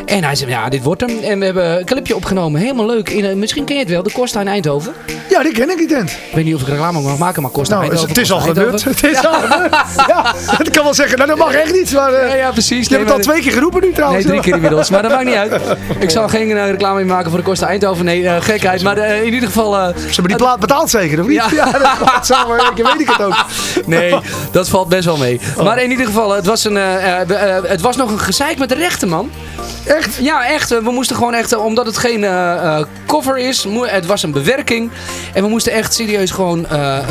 En 0.07 0.25
hij 0.25 0.35
zei 0.35 0.51
ja, 0.51 0.69
dit 0.69 0.83
wordt 0.83 1.01
hem. 1.01 1.11
En 1.23 1.39
we 1.39 1.45
hebben 1.45 1.79
een 1.79 1.85
clipje 1.85 2.17
opgenomen. 2.17 2.61
Helemaal 2.61 2.87
leuk. 2.87 3.09
In, 3.09 3.25
eh, 3.25 3.35
misschien 3.35 3.65
ken 3.65 3.75
je 3.75 3.83
het 3.83 3.91
wel, 3.91 4.03
de 4.03 4.13
Costa 4.13 4.41
in 4.41 4.49
Eindhoven. 4.49 4.93
Ja, 5.31 5.43
die 5.43 5.53
ken 5.53 5.71
ik 5.71 5.77
die 5.79 5.87
tent. 5.89 6.11
Ik 6.11 6.35
weet 6.35 6.45
niet 6.45 6.55
of 6.55 6.61
ik 6.61 6.69
reclame 6.69 7.01
mag 7.01 7.19
maken, 7.19 7.43
maar 7.43 7.51
Costa 7.51 7.75
Nou, 7.75 7.87
Eindhoven. 7.87 8.15
het 8.15 8.23
is 8.25 8.33
al 8.33 8.41
gebeurd. 8.41 8.85
Het 8.89 9.05
is 9.05 9.27
al 9.27 9.33
gebeurd. 9.41 9.77
Ja, 10.09 10.35
ik 10.65 10.73
kan 10.73 10.85
wel 10.85 10.95
zeggen, 10.95 11.17
nou 11.19 11.29
dat 11.31 11.39
mag 11.39 11.53
echt 11.53 11.73
niet. 11.73 11.93
Maar, 11.93 12.13
Ja, 12.13 12.35
ja, 12.35 12.51
precies. 12.51 12.89
Je 12.89 12.95
hebt 12.95 13.07
het 13.07 13.17
al 13.17 13.23
twee 13.23 13.41
keer 13.41 13.53
geroepen 13.53 13.81
nu 13.83 13.93
trouwens. 13.93 14.25
Nee, 14.25 14.33
drie 14.33 14.45
keer 14.45 14.55
inmiddels. 14.55 14.91
Maar 14.91 15.03
dat 15.03 15.11
maakt 15.11 15.25
niet 15.25 15.35
uit. 15.35 15.61
Ik 15.99 16.11
zal 16.11 16.29
geen 16.29 16.67
reclame 16.67 16.97
meer 16.97 17.07
maken 17.07 17.31
voor 17.31 17.39
de 17.39 17.45
Costa 17.45 17.67
Eindhoven. 17.67 18.05
Nee, 18.05 18.41
gekheid. 18.41 18.83
Maar 18.83 18.99
in 18.99 19.33
ieder 19.35 19.49
geval... 19.49 19.73
Ze 19.73 20.05
hebben 20.05 20.29
die 20.29 20.37
plaat 20.37 20.61
betaald 20.61 20.91
zeker, 20.91 21.21
of 21.21 21.27
niet? 21.27 21.37
Ja. 21.37 21.47
Ja, 21.59 21.71
dat 21.71 21.97
klopt. 21.97 22.27
Samen, 22.27 22.57
ik 22.77 22.85
weet 22.85 23.01
ik 23.01 23.09
het 23.09 23.23
ook. 23.23 23.45
nee, 23.87 24.15
dat 24.51 24.69
valt 24.69 24.89
best 24.89 25.05
wel 25.05 25.17
mee. 25.17 25.41
Oh. 25.57 25.65
Maar 25.65 25.83
in 25.83 25.91
ieder 25.91 26.07
geval, 26.07 26.31
het 26.31 26.47
was, 26.47 26.65
een, 26.65 26.77
eh, 26.77 27.21
eh, 27.21 27.57
eh, 27.57 27.65
het 27.65 27.81
was 27.81 27.97
nog 27.97 28.11
een 28.11 28.19
gezeik 28.19 28.59
met 28.59 28.69
de 28.69 28.75
rechten, 28.75 29.09
man. 29.09 29.31
Echt? 29.85 30.17
Ja, 30.21 30.47
echt. 30.47 30.69
We 30.69 30.91
moesten 30.91 31.17
gewoon 31.17 31.35
echt, 31.35 31.57
omdat 31.57 31.87
het 31.87 31.99
geen 31.99 32.27
cover 33.07 33.39
is, 33.39 33.67
het 33.83 34.07
was 34.07 34.23
een 34.23 34.33
bewerking. 34.33 34.91
En 35.33 35.43
we 35.43 35.49
moesten 35.49 35.73
echt 35.73 35.95
serieus 35.95 36.31
gewoon 36.31 36.67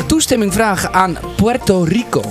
toestemming 0.06 0.52
vragen 0.52 0.94
aan 0.94 1.18
Puerto 1.36 1.82
Rico. 1.82 2.22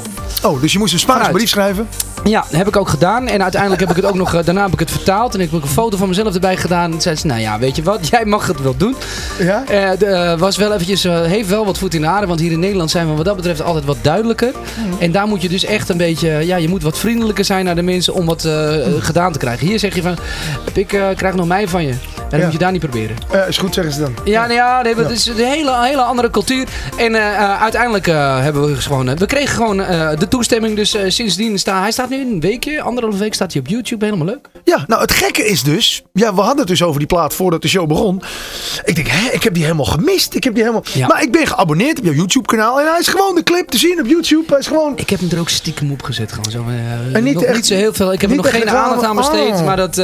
Oh, 0.43 0.62
dus 0.62 0.71
je 0.71 0.80
moest 0.80 0.93
een 0.93 1.00
Spaans 1.00 1.17
Vooruit. 1.17 1.38
brief 1.38 1.50
schrijven? 1.50 1.88
Ja, 2.23 2.45
heb 2.51 2.67
ik 2.67 2.77
ook 2.77 2.89
gedaan. 2.89 3.27
En 3.27 3.41
uiteindelijk 3.41 3.82
heb 3.82 3.89
ik 3.89 3.95
het 3.95 4.06
ook 4.06 4.15
nog, 4.15 4.34
eh, 4.34 4.43
daarna 4.43 4.63
heb 4.63 4.73
ik 4.73 4.80
het 4.80 4.91
vertaald. 4.91 5.34
En 5.34 5.39
ik 5.39 5.45
heb 5.45 5.60
ook 5.60 5.65
een 5.65 5.71
foto 5.71 5.97
van 5.97 6.08
mezelf 6.08 6.34
erbij 6.34 6.58
gedaan. 6.58 6.93
En 6.93 7.01
zei 7.01 7.15
ze, 7.15 7.27
nou 7.27 7.39
ja, 7.39 7.60
weet 7.60 7.75
je 7.75 7.84
wat, 7.84 8.08
jij 8.10 8.25
mag 8.25 8.47
het 8.47 8.62
wel 8.62 8.77
doen. 8.77 8.95
Ja? 9.39 9.63
De, 9.95 10.06
eh, 10.06 10.39
was 10.39 10.58
wel 10.58 10.73
eventjes, 10.73 11.03
heeft 11.03 11.49
wel 11.49 11.65
wat 11.65 11.77
voet 11.77 11.93
in 11.93 12.01
de 12.01 12.08
aarde. 12.08 12.27
Want 12.27 12.39
hier 12.39 12.51
in 12.51 12.60
Nederland 12.60 12.91
zijn 12.91 13.10
we 13.10 13.15
wat 13.15 13.25
dat 13.25 13.36
betreft 13.36 13.62
altijd 13.62 13.86
wat 13.86 13.97
duidelijker. 14.01 14.53
En 14.99 15.12
daar 15.12 15.27
moet 15.27 15.41
je 15.41 15.49
dus 15.49 15.65
echt 15.65 15.89
een 15.89 15.97
beetje, 15.97 16.30
ja, 16.30 16.56
je 16.56 16.69
moet 16.69 16.84
wat 16.84 16.97
vriendelijker 16.97 17.45
zijn 17.45 17.65
naar 17.65 17.75
de 17.75 17.82
mensen 17.82 18.13
om 18.13 18.25
wat 18.25 18.45
eh, 18.45 18.75
gedaan 18.99 19.32
te 19.32 19.39
krijgen. 19.39 19.67
Hier 19.67 19.80
zeg 19.80 19.95
je 19.95 20.01
van, 20.01 20.17
ik 20.73 20.88
krijg 21.15 21.36
nog 21.36 21.47
mij 21.47 21.67
van 21.67 21.84
je. 21.84 21.93
En 22.28 22.34
dan 22.34 22.40
Ja. 22.40 22.46
moet 22.46 22.54
je 22.54 22.60
daar 22.60 22.72
niet 22.72 22.82
proberen. 22.82 23.16
Eh, 23.32 23.48
is 23.48 23.58
goed, 23.58 23.74
zeggen 23.74 23.94
ze 23.94 24.00
dan. 24.00 24.13
Ja, 24.24 24.42
nou 24.42 24.54
ja, 24.54 24.82
nee, 24.82 24.96
het 24.96 25.10
is 25.10 25.26
een 25.28 25.36
hele, 25.36 25.84
hele 25.84 26.02
andere 26.02 26.30
cultuur. 26.30 26.68
En 26.98 27.16
eh, 27.16 27.34
eh, 27.36 27.62
uiteindelijk 27.62 28.06
hebben 28.06 28.66
we 28.66 28.76
gewoon, 28.76 29.10
eh, 29.10 29.18
we 29.18 29.26
kregen 29.26 29.56
gewoon 29.56 29.78
de 30.18 30.28
toestemming. 30.30 30.76
Dus 30.76 30.96
sindsdien 31.08 31.60
staat, 31.60 31.82
hij 31.82 31.92
staat 31.92 32.10
nu 32.10 32.22
een 32.22 32.40
weekje, 32.40 32.82
anderhalve 32.82 33.18
week 33.18 33.34
staat 33.34 33.52
hij 33.54 33.62
op 33.62 33.68
YouTube. 33.68 34.06
Helemaal 34.06 34.26
leuk. 34.26 34.48
Ja, 34.63 34.84
nou 34.88 35.02
het 35.02 35.12
gekke 35.12 35.46
is 35.48 35.63
dus, 35.63 36.04
ja, 36.13 36.34
we 36.34 36.40
hadden 36.42 36.58
het 36.60 36.68
dus 36.68 36.84
over 36.84 37.00
die 37.00 37.08
plaat 37.08 37.34
voordat 37.34 37.62
de 37.62 37.68
show 37.68 37.88
begon. 37.88 38.22
Ik 38.86 38.96
denk, 38.96 39.08
hè, 39.08 39.30
ik 39.32 39.44
heb 39.44 39.54
die 39.54 39.63
helemaal 39.63 39.86
gemist. 39.86 40.34
Ik 40.34 40.44
heb 40.44 40.54
die 40.54 40.63
helemaal. 40.63 40.84
Ja. 40.94 41.08
Maar 41.08 41.22
ik 41.24 41.32
ben 41.32 41.48
geabonneerd 41.48 42.00
op 42.00 42.06
jouw 42.06 42.13
YouTube 42.13 42.46
kanaal 42.48 42.80
en 42.80 42.88
hij 42.88 43.00
is 43.00 43.08
gewoon 43.08 43.36
de 43.36 43.44
clip 43.44 43.70
te 43.70 43.78
zien 43.78 44.00
op 44.00 44.06
YouTube. 44.08 44.44
Hij 44.48 44.60
is 44.60 44.68
gewoon. 44.68 44.94
Ik 44.96 45.10
heb 45.10 45.20
hem 45.20 45.30
er 45.32 45.40
ook 45.40 45.50
stiekem 45.50 45.92
op 45.92 46.02
gezet. 46.04 46.32
Gewoon 46.32 46.52
zo, 46.52 46.66
En 47.13 47.24
niet 47.24 47.44
echt- 47.44 47.56
niet 47.56 47.68
zo 47.68 47.74
heel 47.74 47.94
veel. 47.94 48.13
Ik 48.13 48.22
heb 48.22 48.30
er 48.30 48.36
nog 48.36 48.50
geen 48.50 48.70
aandacht 48.70 49.04
aan 49.04 49.16
besteed. 49.16 49.52
Oh. 49.54 49.66
Maar 49.66 49.76
dat 49.78 50.02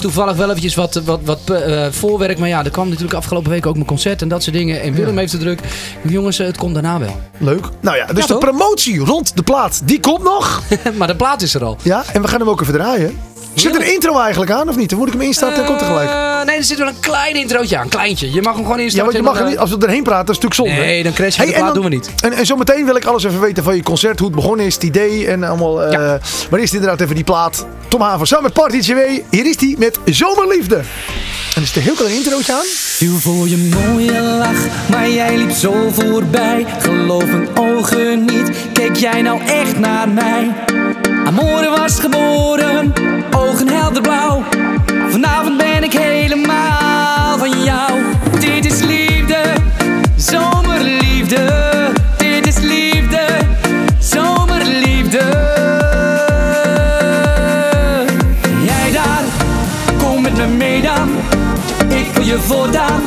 toevallig 0.00 0.36
wel 0.36 0.46
eventjes 0.48 0.74
wat, 0.74 0.94
wat, 1.04 1.20
wat 1.24 1.40
eh, 1.62 1.92
voorwerk. 1.92 2.38
Maar 2.38 2.48
ja, 2.48 2.64
er 2.64 2.70
kwam 2.70 2.88
natuurlijk 2.88 3.14
afgelopen 3.14 3.50
week 3.50 3.66
ook 3.66 3.74
mijn 3.74 3.86
concert 3.86 4.22
en 4.22 4.28
dat 4.28 4.42
soort 4.42 4.56
dingen. 4.56 4.80
En 4.80 4.94
Willem 4.94 5.18
heeft 5.18 5.32
de 5.32 5.38
druk. 5.38 5.60
Jongens, 6.02 6.38
het 6.38 6.56
komt 6.56 6.74
daarna 6.74 6.98
wel. 6.98 7.20
Leuk. 7.38 7.66
Nou 7.80 7.96
ja, 7.96 8.06
dus 8.06 8.26
Ja, 8.26 8.34
de 8.34 8.38
promotie 8.38 8.98
rond 8.98 9.36
de 9.36 9.42
plaat, 9.42 9.80
die 9.84 10.00
komt 10.00 10.22
nog. 10.22 10.62
maar 10.98 11.06
de 11.06 11.16
plaat 11.16 11.42
is 11.42 11.54
er 11.54 11.64
al. 11.64 11.76
Ja, 11.82 12.04
en 12.12 12.22
we 12.22 12.28
gaan 12.28 12.40
hem 12.40 12.48
ook 12.48 12.60
even 12.60 12.74
draaien. 12.74 13.18
Zit 13.58 13.74
er 13.74 13.80
een 13.80 13.92
intro 13.92 14.18
eigenlijk 14.20 14.50
aan 14.50 14.68
of 14.68 14.76
niet? 14.76 14.88
Dan 14.90 14.98
moet 14.98 15.06
ik 15.08 15.12
hem 15.12 15.22
instarten 15.22 15.60
en 15.62 15.68
komt 15.68 15.80
er 15.80 15.86
gelijk. 15.86 16.10
Eh, 16.10 16.44
nee, 16.44 16.56
er 16.56 16.64
zit 16.64 16.78
wel 16.78 16.88
een 16.88 17.00
klein 17.00 17.36
introotje 17.36 17.76
aan. 17.76 17.82
Een 17.82 17.88
kleintje. 17.88 18.32
Je 18.32 18.42
mag 18.42 18.54
hem 18.54 18.62
gewoon 18.62 18.78
Ja, 18.78 18.84
instarten. 18.84 19.12
want 19.12 19.26
je 19.26 19.32
mag 19.32 19.40
er 19.42 19.48
niet, 19.48 19.58
als 19.58 19.70
we 19.70 19.76
erheen 19.86 20.02
praten, 20.02 20.26
dat 20.26 20.36
is 20.36 20.42
natuurlijk 20.42 20.70
zonde. 20.70 20.86
Nee, 20.90 21.02
dan 21.02 21.12
crash 21.12 21.36
je 21.36 21.40
de 21.40 21.46
en 21.46 21.52
plaat, 21.52 21.64
dan- 21.64 21.74
doen 21.74 21.84
we 21.90 21.96
niet. 21.96 22.10
En, 22.20 22.32
en 22.32 22.46
zometeen 22.46 22.84
wil 22.84 22.96
ik 22.96 23.04
alles 23.04 23.24
even 23.24 23.40
weten 23.40 23.62
van 23.64 23.76
je 23.76 23.82
concert, 23.82 24.18
hoe 24.18 24.28
het 24.28 24.36
begonnen 24.36 24.66
is, 24.66 24.74
het 24.74 24.82
idee 24.82 25.26
en 25.26 25.44
allemaal. 25.44 25.82
eh, 25.82 25.92
Ja. 25.92 26.18
Maar 26.50 26.60
eerst 26.60 26.74
inderdaad 26.74 27.00
even 27.00 27.14
die 27.14 27.24
plaat. 27.24 27.66
Tom 27.88 28.00
Haver 28.00 28.26
samen 28.26 28.44
met 28.44 28.52
Party 28.52 28.76
JW. 28.76 28.98
Hier 29.30 29.46
is 29.48 29.56
die 29.56 29.78
met 29.78 29.98
Zomerliefde. 30.04 30.76
En 31.54 31.60
er 31.60 31.66
zit 31.66 31.76
een 31.76 31.82
heel 31.82 31.94
klein 31.94 32.14
introotje 32.14 32.52
aan. 32.52 32.64
Viel 32.74 33.16
voor 33.18 33.48
je 33.48 33.56
mooie 33.86 34.20
lach, 34.22 34.88
maar 34.90 35.10
jij 35.10 35.36
liep 35.36 35.50
zo 35.50 35.90
voorbij. 35.92 36.66
Geloof 36.78 37.24
mijn 37.24 37.48
ogen 37.58 38.24
niet, 38.24 38.50
keek 38.72 38.96
jij 38.96 39.22
nou 39.22 39.40
echt 39.46 39.78
naar 39.78 40.08
mij? 40.08 40.50
Amore 41.28 41.68
was 41.68 42.00
geboren, 42.00 42.92
ogen 43.36 43.68
helder 43.68 44.02
blauw. 44.02 44.44
Vanavond 45.08 45.56
ben 45.56 45.84
ik 45.84 45.92
helemaal 45.92 47.38
van 47.38 47.62
jou. 47.62 47.92
Dit 48.40 48.64
is 48.64 48.80
liefde, 48.80 49.42
zomerliefde. 50.16 51.46
Dit 52.16 52.46
is 52.46 52.58
liefde, 52.58 53.26
zomerliefde. 53.98 55.24
Jij 58.64 58.92
daar, 58.92 59.22
kom 59.98 60.22
met 60.22 60.36
me 60.36 60.46
mee 60.46 60.82
dan. 60.82 61.08
Ik 61.88 62.12
wil 62.12 62.24
je 62.24 62.38
voldaan. 62.38 63.02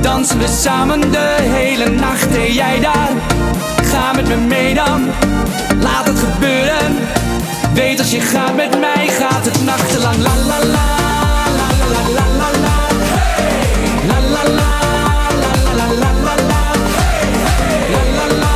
Dansen 0.00 0.38
we 0.38 0.46
samen 0.46 1.00
de 1.00 1.36
hele 1.40 1.88
nacht. 1.88 2.36
Hey, 2.36 2.52
jij 2.52 2.80
daar, 2.80 3.10
ga 3.82 4.12
met 4.12 4.28
me 4.28 4.36
mee 4.36 4.74
dan. 4.74 5.08
Laat 5.80 6.06
het 6.06 6.18
gebeuren. 6.18 7.18
Weet 7.74 7.98
als 7.98 8.10
je 8.10 8.20
gaat 8.20 8.56
met 8.56 8.80
mij, 8.80 9.08
gaat 9.08 9.44
het 9.44 9.64
nachtenlang. 9.64 10.16
La 10.16 10.34
la 10.48 10.58
la, 10.58 10.86
la 11.58 11.68
la 11.92 12.02
la 12.02 12.02
la 12.16 12.24
la 12.38 12.50
la. 12.60 12.78
La 14.06 14.18
la 14.34 14.42
la, 14.58 14.70
la 15.42 15.52
la 15.72 15.86
la 15.86 15.86
la 16.00 16.12
la 16.24 16.34
la. 16.50 16.62
La 17.92 18.02
la 18.16 18.26
la, 18.42 18.54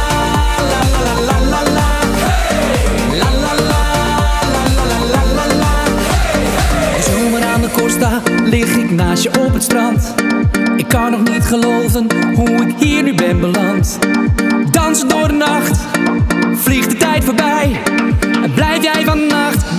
la 0.73 0.81
la 1.05 1.15
la 1.27 1.37
la 1.39 1.39
la 1.53 1.63
la. 1.77 1.89
La 3.21 3.29
la 3.43 3.53
la, 3.71 3.83
la 4.55 4.65
la 4.91 4.99
la 5.13 5.23
la 5.35 5.47
la. 5.63 5.73
Zomer 7.01 7.45
aan 7.45 7.61
de 7.61 7.71
Costa 7.71 8.23
lig 8.45 8.77
ik 8.77 8.91
naast 8.91 9.23
je 9.23 9.31
op 9.41 9.53
het 9.53 9.63
strand. 9.63 10.15
Ik 10.77 10.89
kan 10.89 11.11
nog 11.11 11.23
niet 11.23 11.45
geloven 11.45 12.07
hoe 12.35 12.49
ik 12.49 12.75
hier 12.79 13.03
nu 13.03 13.15
ben 13.15 13.41
beland. 13.41 13.99
Dansen 14.71 15.09
door 15.09 15.29
de 15.29 15.35
nacht, 15.35 15.79
vliegt 16.65 16.91
de 16.91 16.97
tijd 16.97 17.25
voorbij. 17.25 17.81
En 18.43 18.53
blijf 18.55 18.83
jij 18.83 19.05
vannacht 19.05 19.74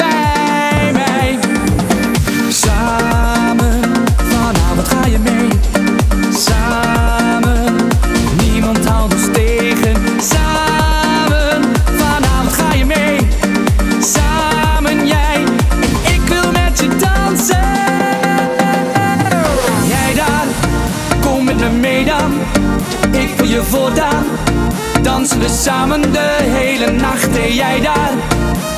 Dansen 25.25 25.39
we 25.39 25.63
samen 25.63 26.01
de 26.01 26.37
hele 26.41 26.91
nacht 26.91 27.37
en 27.37 27.53
jij 27.53 27.81
daar. 27.81 28.11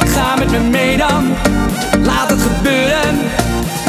Ga 0.05 0.35
met 0.35 0.51
me 0.51 0.59
mee 0.59 0.97
dan, 0.97 1.35
laat 2.03 2.29
het 2.29 2.41
gebeuren. 2.41 3.19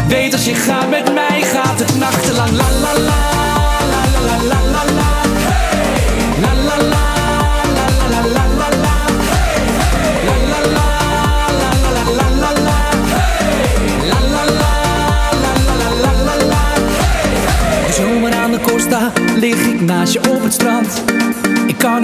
Weet 0.09 0.33
als 0.33 0.45
je 0.45 0.55
gaat 0.55 0.89
met 0.91 1.15
mij, 1.15 1.43
gaat 1.43 1.79
het 1.79 1.99
nachtenlang. 1.99 2.51
La 2.51 2.65
la 2.81 2.93
la, 2.93 3.23
la 3.91 4.03
la 4.13 4.23
la 4.29 4.37
la 4.49 4.61
la 4.75 4.85
la. 4.99 5.11
La 6.41 6.53
la 6.69 6.77
la, 6.77 7.07
la 7.77 7.87
la 8.05 8.21
la 8.21 8.23
la 8.35 8.45
la 8.59 8.69
la. 8.85 8.97
La 10.27 10.37
la 10.51 10.61
la, 10.77 10.89
la 11.61 11.71
la 11.83 12.03
la 12.03 12.19
la 12.19 12.29
la 12.43 12.53
la. 12.67 12.79
La 14.11 14.19
la 14.35 14.45
la, 14.61 15.91
la 16.03 16.13
la 16.25 16.35
la. 16.47 16.63
Zomer 17.91 18.35
aan 18.35 18.51
de 18.51 18.59
lig 19.37 19.67
ik 19.67 19.81
naast 19.81 20.13
je 20.13 20.21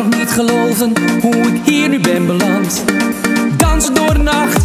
nog 0.04 0.18
niet 0.18 0.30
geloven 0.30 0.92
hoe 1.20 1.34
ik 1.34 1.60
hier 1.64 1.88
nu 1.88 2.00
ben 2.00 2.26
beland. 2.26 2.84
Dansen 3.56 3.94
door 3.94 4.14
de 4.14 4.22
nacht, 4.22 4.64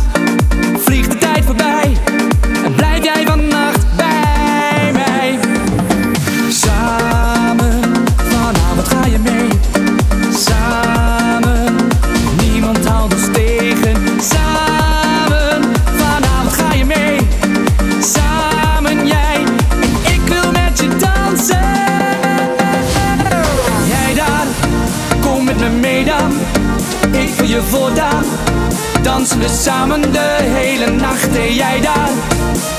Dansen 29.30 29.50
we 29.50 29.62
samen 29.64 30.02
de 30.02 30.38
hele 30.42 30.92
nacht 30.92 31.38
en 31.38 31.54
jij 31.54 31.82
daar. 31.82 32.10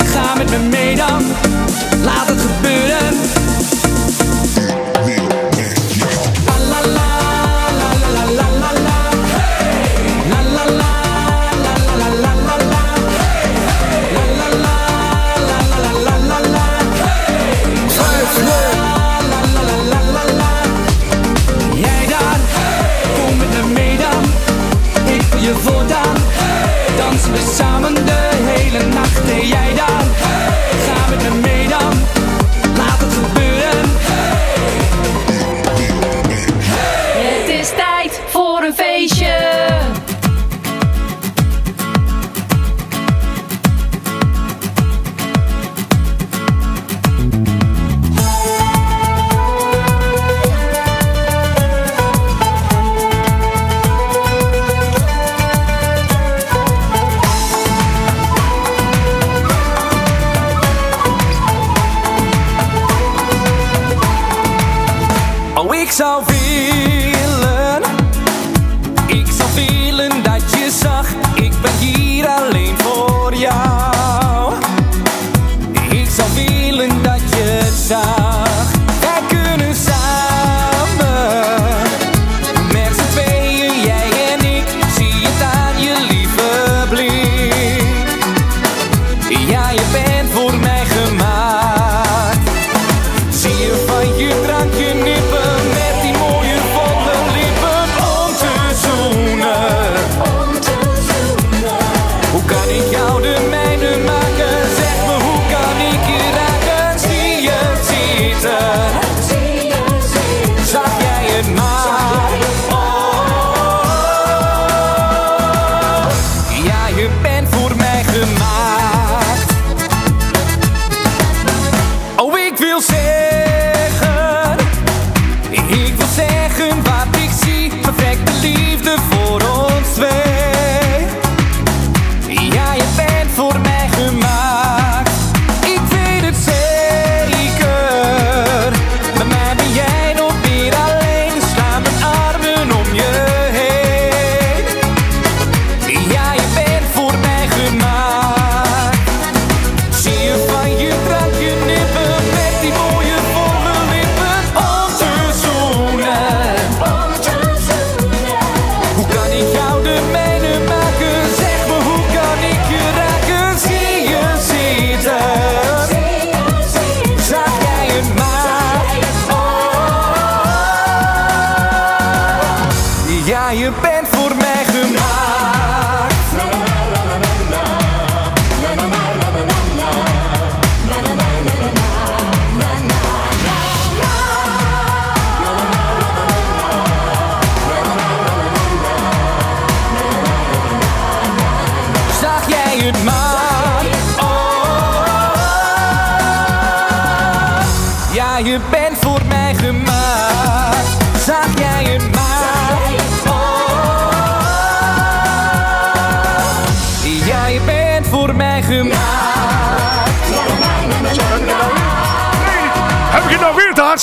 Ga 0.04 0.34
met 0.34 0.50
me 0.50 0.58
mee 0.58 0.96
dan, 0.96 1.22
laat 2.02 2.28
het 2.28 2.40
gebeuren. 2.40 3.29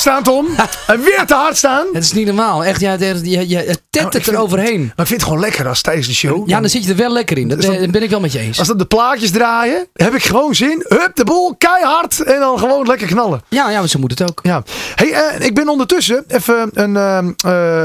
Staan, 0.08 0.24
Tom? 0.24 0.48
en 0.88 1.02
weer 1.02 1.24
te 1.26 1.34
hard 1.34 1.58
staan? 1.58 1.86
Het 1.94 2.04
is 2.04 2.12
niet 2.14 2.26
normaal. 2.26 2.64
Echt, 2.66 2.80
ja, 2.82 2.94
je, 3.00 3.30
je, 3.30 3.48
je 3.48 3.56
Nou, 3.56 3.68
ik 3.70 3.80
tettert 3.90 4.24
vind- 4.24 4.36
er 4.36 4.42
overheen. 4.42 4.80
Maar 4.82 4.88
ik 5.06 5.08
vind 5.08 5.10
het 5.10 5.24
gewoon 5.24 5.40
lekker 5.40 5.68
als 5.68 5.82
tijdens 5.82 6.08
de 6.08 6.14
show. 6.14 6.50
Ja, 6.50 6.60
dan 6.60 6.70
zit 6.70 6.84
je 6.84 6.90
er 6.90 6.96
wel 6.96 7.12
lekker 7.12 7.38
in. 7.38 7.48
Dat, 7.48 7.62
dat- 7.62 7.76
eh, 7.76 7.90
ben 7.90 8.04
ik 8.04 8.10
wel 8.10 8.20
met 8.20 8.32
je 8.32 8.40
eens. 8.40 8.60
Als 8.60 8.68
dan 8.68 8.78
de 8.78 8.86
plaatjes 8.86 9.32
draaien, 9.32 9.88
heb 9.94 10.14
ik 10.16 10.24
gewoon 10.24 10.56
zin. 10.56 10.86
Hup, 10.88 11.12
de 11.16 11.24
bol, 11.24 11.56
keihard. 11.58 12.20
En 12.24 12.40
dan 12.40 12.60
gewoon 12.60 12.88
lekker 12.88 13.08
knallen. 13.08 13.42
Ja, 13.50 13.70
ja, 13.70 13.80
maar 13.80 13.88
zo 13.90 14.00
moet 14.00 14.20
het 14.20 14.30
ook. 14.30 14.40
Ja. 14.44 14.64
Hey, 14.96 15.12
eh, 15.14 15.46
ik 15.46 15.56
ben 15.56 15.68
ondertussen 15.70 16.24
even 16.28 16.70
een, 16.74 16.96
eh, 16.96 17.26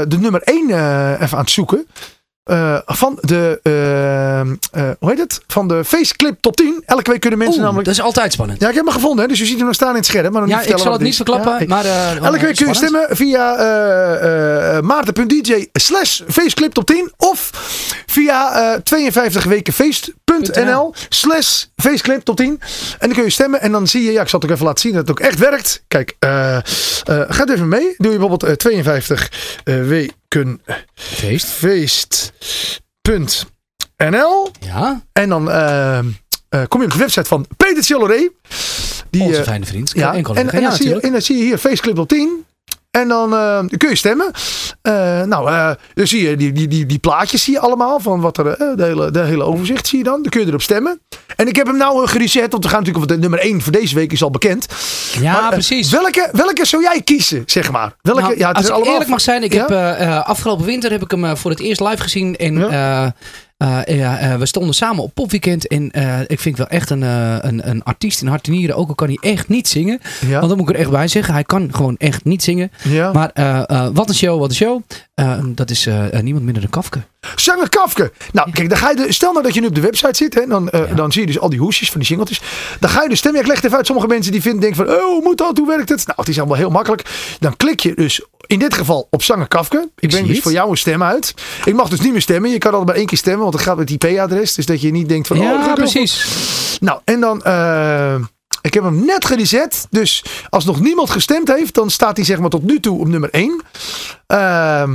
de 0.07 0.17
nummer 0.19 0.41
1 0.43 0.65
even 1.21 1.37
aan 1.37 1.43
het 1.43 1.51
zoeken. 1.51 1.87
Eh, 2.43 2.77
van 2.85 3.17
de, 3.21 3.59
ehm, 3.63 4.55
eh, 4.71 4.91
hoe 4.99 5.09
heet 5.09 5.19
het? 5.19 5.41
Van 5.47 5.67
de 5.67 5.83
Faceclip 5.83 6.37
Top 6.41 6.55
10. 6.55 6.83
Elke 6.85 7.11
week 7.11 7.19
kunnen 7.19 7.39
mensen 7.39 7.57
Oeh, 7.57 7.65
namelijk... 7.65 7.87
dat 7.87 7.97
is 7.97 8.03
altijd 8.03 8.33
spannend. 8.33 8.59
Ja, 8.61 8.69
ik 8.69 8.75
heb 8.75 8.85
hem 8.85 8.93
gevonden, 8.93 9.21
hè, 9.21 9.27
dus 9.29 9.39
je 9.39 9.45
ziet 9.45 9.57
hem 9.57 9.65
nog 9.65 9.75
staan 9.75 9.89
in 9.89 9.95
het 9.95 10.05
scherm. 10.05 10.31
Maar 10.31 10.41
dan 10.41 10.49
Ja, 10.49 10.59
niet 10.59 10.69
ik 10.69 10.77
zal 10.77 10.91
het 10.91 11.01
niet 11.01 11.15
verklappen, 11.15 11.59
Ja, 11.59 11.65
maar... 11.67 11.85
eh, 11.85 12.15
Elke 12.15 12.39
week 12.39 12.55
kun 12.55 12.67
je 12.67 12.73
stemmen 12.73 13.07
via 13.09 13.55
maarten.dj 14.81 15.67
slash 15.73 16.21
faceclip 16.27 16.73
top 16.73 16.85
10 16.85 17.11
of 17.17 17.49
via 18.07 18.73
eh 18.73 18.79
52wekenfeest.nl 20.41 20.93
slash 21.09 21.65
faceclip 21.75 22.23
top 22.23 22.35
10. 22.35 22.47
En 22.47 22.59
dan 22.99 23.13
kun 23.13 23.23
je 23.23 23.29
stemmen 23.29 23.61
en 23.61 23.71
dan 23.71 23.87
zie 23.87 24.03
je, 24.03 24.11
ja 24.11 24.21
ik 24.21 24.27
zal 24.27 24.39
het 24.39 24.49
ook 24.49 24.55
even 24.55 24.65
laten 24.67 24.81
zien 24.81 24.91
dat 24.93 25.01
het 25.01 25.11
ook 25.11 25.19
echt 25.19 25.39
werkt. 25.39 25.83
Kijk, 25.87 26.15
eh 26.19 26.55
eh 26.55 26.61
ga 27.27 27.45
even 27.47 27.67
mee. 27.67 27.93
Doe 27.97 28.11
je 28.11 28.17
bijvoorbeeld 28.17 28.43
eh, 28.43 28.51
52 28.51 29.31
eh, 29.63 29.83
weken 29.83 30.61
Feest. 30.93 31.47
feest.nl 31.47 33.31
Ja, 34.59 35.03
en 35.11 35.29
dan 35.29 35.45
kom 36.67 36.79
je 36.79 36.85
op 36.85 36.91
de 36.91 36.97
website 36.97 37.27
van 37.27 37.47
Peter 37.57 37.83
Chilleré. 37.83 38.29
Die, 39.09 39.21
onze 39.21 39.43
fijne 39.43 39.65
vriend. 39.65 39.91
ja, 39.95 40.13
en, 40.13 40.25
en, 40.25 40.49
en, 40.49 40.61
dan 40.61 40.71
zie 40.71 40.89
je, 40.89 40.99
en 40.99 41.11
dan 41.11 41.21
zie 41.21 41.37
je 41.37 41.43
hier 41.43 41.57
Faceclip 41.57 41.97
op 41.97 42.07
10. 42.07 42.45
En 42.99 43.07
dan 43.07 43.33
eh, 43.35 43.59
kun 43.77 43.89
je 43.89 43.95
stemmen. 43.95 44.31
Eh, 44.81 45.21
nou, 45.23 45.49
eh, 45.49 45.69
dan 45.93 46.07
zie 46.07 46.29
je 46.29 46.35
die, 46.37 46.51
die, 46.51 46.67
die, 46.67 46.85
die 46.85 46.99
plaatjes 46.99 47.43
zie 47.43 47.53
je 47.53 47.59
allemaal. 47.59 47.99
Van 47.99 48.21
wat 48.21 48.37
er, 48.37 48.43
de, 48.75 48.83
hele, 48.83 49.11
de 49.11 49.19
hele 49.19 49.43
overzicht 49.43 49.87
zie 49.87 49.97
je 49.97 50.03
dan. 50.03 50.21
Dan 50.21 50.31
kun 50.31 50.41
je 50.41 50.47
erop 50.47 50.61
stemmen. 50.61 50.99
En 51.35 51.47
ik 51.47 51.55
heb 51.55 51.67
hem 51.67 51.77
nou 51.77 52.07
gereset. 52.07 52.51
Want 52.51 52.63
we 52.63 52.69
gaan 52.69 52.79
natuurlijk, 52.83 53.05
want 53.09 53.21
de 53.21 53.27
nummer 53.27 53.39
1 53.49 53.61
voor 53.61 53.71
deze 53.71 53.95
week 53.95 54.11
is 54.11 54.23
al 54.23 54.29
bekend. 54.31 54.67
Ja, 55.19 55.41
Maar, 55.41 55.51
precies. 55.51 55.89
welke, 55.91 56.29
welke 56.31 56.65
zou 56.65 56.83
jij 56.83 57.01
kiezen, 57.01 57.43
zeg 57.45 57.71
maar? 57.71 57.93
Welke, 58.01 58.21
Nou, 58.21 58.37
ja, 58.37 58.47
het 58.47 58.55
als 58.55 58.63
is 58.63 58.69
ik 58.69 58.75
allemaal- 58.75 58.93
eerlijk 58.93 59.09
mag 59.11 59.21
zijn, 59.21 59.43
ik 59.43 59.53
Ja? 59.53 59.65
heb 59.67 60.25
afgelopen 60.25 60.65
winter 60.65 60.91
heb 60.91 61.01
ik 61.03 61.11
hem 61.11 61.37
voor 61.37 61.51
het 61.51 61.59
eerst 61.59 61.81
live 61.81 62.01
gezien. 62.01 62.35
En 62.35 62.57
Ja. 62.57 63.13
Eh, 63.57 63.79
ja, 63.85 64.19
eh, 64.19 64.35
we 64.37 64.45
stonden 64.45 64.73
samen 64.73 65.03
op 65.03 65.13
popweekend. 65.13 65.67
En 65.67 65.91
eh, 65.91 66.19
ik 66.27 66.39
vind 66.39 66.57
wel 66.57 66.67
echt 66.67 66.89
een, 66.89 67.01
een, 67.01 67.69
een 67.69 67.83
artiest 67.83 68.21
in 68.21 68.27
hart 68.27 68.47
en 68.47 68.53
nieren. 68.53 68.75
Ook 68.75 68.87
al 68.87 68.95
kan 68.95 69.07
hij 69.07 69.17
echt 69.21 69.49
niet 69.49 69.67
zingen. 69.67 69.99
Ja. 70.27 70.37
Want 70.37 70.47
dat 70.47 70.57
moet 70.57 70.69
ik 70.69 70.75
er 70.75 70.81
echt 70.81 70.89
bij 70.89 71.07
zeggen. 71.07 71.33
Hij 71.33 71.43
kan 71.43 71.73
gewoon 71.73 71.97
echt 71.97 72.23
niet 72.23 72.43
zingen. 72.43 72.71
Ja. 72.83 73.11
Maar 73.11 73.31
wat 73.93 74.09
een 74.09 74.15
show, 74.15 74.39
wat 74.39 74.49
een 74.49 74.55
show. 74.55 74.81
Dat 75.55 75.69
is 75.69 75.89
niemand 76.21 76.43
minder 76.43 76.61
dan 76.61 76.71
Kafke. 76.71 77.01
Zanger 77.35 77.69
Kafke. 77.69 78.11
Nou, 78.31 78.51
kijk, 78.51 78.69
dan 78.69 78.77
ga 78.77 78.89
je 78.89 78.95
de, 78.95 79.13
stel 79.13 79.31
nou 79.31 79.43
dat 79.43 79.53
je 79.53 79.61
nu 79.61 79.67
op 79.67 79.75
de 79.75 79.81
website 79.81 80.15
zit. 80.17 80.33
Hè, 80.33 80.47
dan, 80.47 80.69
eh, 80.69 80.87
Ja. 80.89 80.95
dan 80.95 81.11
zie 81.11 81.21
je 81.21 81.27
dus 81.27 81.39
al 81.39 81.49
die 81.49 81.59
hoesjes 81.59 81.89
van 81.91 81.99
die 81.99 82.07
singeltjes. 82.09 82.41
Dan 82.79 82.89
ga 82.89 83.03
je 83.03 83.09
de 83.09 83.15
stem. 83.15 83.33
Ja, 83.33 83.39
ik 83.39 83.47
leg 83.47 83.63
even 83.63 83.77
uit. 83.77 83.85
Sommige 83.85 84.07
mensen 84.07 84.31
die 84.31 84.41
vinden, 84.41 84.61
denken 84.61 84.85
van, 84.85 84.95
oh, 84.95 85.03
hoe 85.03 85.21
moet 85.23 85.37
dat? 85.37 85.57
Hoe 85.57 85.67
werkt 85.67 85.89
het? 85.89 86.05
Nou, 86.05 86.19
het 86.19 86.27
is 86.27 86.37
allemaal 86.37 86.57
heel 86.57 86.69
makkelijk. 86.69 87.35
Dan 87.39 87.57
klik 87.57 87.79
je 87.79 87.93
dus 87.95 88.21
in 88.47 88.59
dit 88.59 88.73
geval 88.73 89.07
op 89.09 89.23
zanger 89.23 89.47
Kafke. 89.47 89.89
Ik 89.99 90.09
breng 90.09 90.27
dus 90.27 90.39
voor 90.39 90.51
jou 90.51 90.69
een 90.69 90.77
stem 90.77 91.03
uit. 91.03 91.33
Ik 91.65 91.73
mag 91.73 91.89
dus 91.89 91.99
niet 91.99 92.11
meer 92.11 92.21
stemmen. 92.21 92.49
Je 92.51 92.57
kan 92.57 92.69
altijd 92.71 92.87
maar 92.89 92.97
één 92.97 93.05
keer 93.05 93.17
stemmen, 93.17 93.41
want 93.41 93.53
het 93.53 93.63
gaat 93.63 93.77
met 93.77 93.89
IP-adres. 93.89 94.53
Dus 94.53 94.65
dat 94.65 94.81
je 94.81 94.91
niet 94.91 95.09
denkt 95.09 95.27
van, 95.27 95.37
oh, 95.37 95.43
ja, 95.43 95.63
heel 95.63 95.73
precies. 95.73 96.25
Nou, 96.79 96.99
en 97.03 97.19
dan... 97.19 97.41
eh, 97.43 98.15
ik 98.61 98.73
heb 98.73 98.83
hem 98.83 99.05
net 99.05 99.25
gereset. 99.25 99.87
Dus 99.89 100.23
als 100.49 100.65
nog 100.65 100.79
niemand 100.79 101.09
gestemd 101.09 101.47
heeft, 101.47 101.73
dan 101.73 101.89
staat 101.89 102.15
hij 102.17 102.25
zeg 102.25 102.39
maar 102.39 102.49
tot 102.49 102.63
nu 102.63 102.79
toe 102.79 102.99
op 102.99 103.07
nummer 103.07 103.29
1. 103.31 103.61
Ehm, 104.27 104.91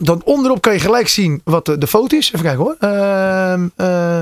dan 0.00 0.22
onderop 0.24 0.60
kan 0.60 0.72
je 0.72 0.78
gelijk 0.80 1.08
zien 1.08 1.40
wat 1.44 1.66
de, 1.66 1.78
de 1.78 1.86
foto 1.86 2.16
is. 2.16 2.26
Even 2.26 2.42
kijken 2.42 2.62
hoor. 2.64 2.76
Ehm 2.78 3.68
eh, 3.76 4.18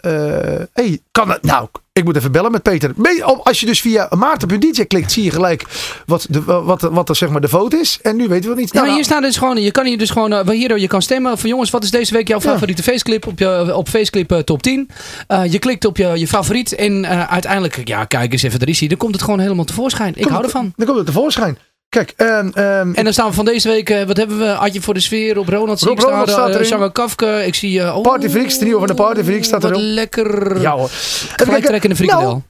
eh, 0.00 0.66
hey, 0.72 1.00
kan 1.10 1.30
het? 1.30 1.42
Nou, 1.42 1.68
ik 1.92 2.04
moet 2.04 2.16
even 2.16 2.32
bellen 2.32 2.50
met 2.52 2.62
Peter. 2.62 2.94
Als 3.42 3.60
je 3.60 3.66
dus 3.66 3.80
via 3.80 4.08
maarten.dj 4.16 4.84
klikt, 4.84 5.12
zie 5.12 5.24
je 5.24 5.30
gelijk 5.30 5.64
wat, 6.06 6.26
de, 6.28 6.42
wat, 6.42 6.80
wat 6.80 7.08
er 7.08 7.16
zeg 7.16 7.28
maar 7.28 7.40
de 7.40 7.48
foto 7.48 7.78
is. 7.78 7.98
En 8.02 8.16
nu 8.16 8.28
weten 8.28 8.42
we 8.44 8.48
het 8.50 8.58
niet. 8.58 8.72
Nou, 8.72 8.84
hier 8.84 8.92
nou, 8.94 9.04
staat 9.04 9.22
dus 9.22 9.36
gewoon, 9.36 9.62
je 9.62 9.70
kan 9.70 9.86
hier 9.86 9.98
dus 9.98 10.10
gewoon, 10.10 10.32
eh, 10.32 10.48
hier, 10.48 10.78
je 10.78 10.86
kan 10.86 11.02
stemmen 11.02 11.38
van 11.38 11.48
jongens, 11.48 11.70
wat 11.70 11.82
is 11.82 11.90
deze 11.90 12.12
week 12.12 12.28
jouw 12.28 12.40
Ja. 12.40 12.50
favoriete 12.50 12.82
faceclip 12.82 13.26
op, 13.26 13.38
je, 13.38 13.76
op 13.76 13.88
faceclip 13.88 14.42
top 14.44 14.62
10. 14.62 14.90
Eh, 15.26 15.52
je 15.52 15.58
klikt 15.58 15.84
op 15.84 15.96
je, 15.96 16.12
je 16.18 16.28
favoriet 16.28 16.74
en 16.74 17.06
uiteindelijk, 17.28 17.80
ja 17.88 18.04
kijk 18.04 18.32
eens 18.32 18.42
even, 18.42 18.58
daar 18.58 18.68
is 18.68 18.78
hij. 18.80 18.88
Dan 18.88 18.98
komt 18.98 19.12
het 19.14 19.22
gewoon 19.22 19.40
helemaal 19.40 19.64
tevoorschijn. 19.64 20.08
Ik 20.08 20.14
komt 20.14 20.28
hou 20.28 20.42
het- 20.42 20.52
ervan. 20.52 20.72
Dan 20.76 20.86
komt 20.86 20.98
het 20.98 21.06
tevoorschijn. 21.06 21.58
Kijk, 21.90 22.12
ehm, 22.16 22.92
En 22.94 23.04
dan 23.04 23.12
staan 23.12 23.28
we 23.28 23.34
van 23.34 23.44
deze 23.44 23.68
week, 23.68 23.90
eh, 23.90 24.02
wat 24.06 24.16
hebben 24.16 24.38
we? 24.38 24.54
Adje 24.54 24.80
voor 24.82 24.94
de 24.94 25.00
sfeer, 25.00 25.38
op 25.38 25.48
Ronald 25.48 25.80
Rob 25.80 25.98
Ronald 25.98 26.30
staat 26.30 26.48
erin. 26.54 26.64
zanger 26.66 26.92
Kafke. 26.92 27.42
Ik 27.46 27.54
zie... 27.54 27.80
eh, 27.80 27.96
oh, 27.96 28.02
Party 28.02 28.28
Freaks, 28.28 28.58
de 28.58 28.64
nieuwe 28.64 28.78
van 28.78 28.88
de 28.88 28.94
Party 28.94 29.22
Freaks 29.22 29.46
staat 29.46 29.64
erop. 29.64 29.80
lekker. 29.82 30.60
ja 30.60 30.70
hoor. 30.76 30.88
Gelijk 31.36 31.64
trekken 31.64 31.90
in 31.90 31.96
de 31.96 32.02
frikandel. 32.02 32.28
Nou, 32.30 32.42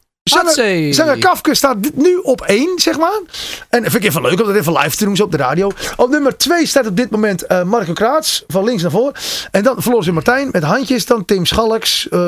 Zanger, 0.95 1.19
Kafke 1.19 1.55
staat 1.55 1.77
nu 1.95 2.17
op 2.17 2.41
1, 2.41 2.73
zeg 2.77 2.99
maar. 2.99 3.21
En 3.69 3.83
vind 3.83 3.95
ik 3.95 4.05
even 4.05 4.23
leuk 4.23 4.41
om 4.41 4.47
dat 4.47 4.57
even 4.57 4.73
live 4.73 4.97
te 4.97 5.05
doen 5.05 5.17
zo 5.17 5.23
op 5.23 5.31
de 5.31 5.37
radio. 5.37 5.71
Op 5.97 6.11
nummer 6.11 6.37
2 6.37 6.67
staat 6.67 6.87
op 6.87 6.97
dit 6.97 7.11
moment 7.11 7.43
eh, 7.47 7.63
Marco 7.63 7.93
Kraats, 7.93 8.45
van 8.49 8.65
links 8.65 8.83
naar 8.83 8.91
voor. 8.91 9.13
En 9.51 9.63
dan 9.63 9.83
Floris 9.83 10.07
en 10.07 10.15
Martijn 10.15 10.49
met 10.53 10.63
handjes. 10.63 11.07
Dan 11.07 11.25
Tim 11.25 11.47
Schalks, 11.47 12.09
eh 12.09 12.19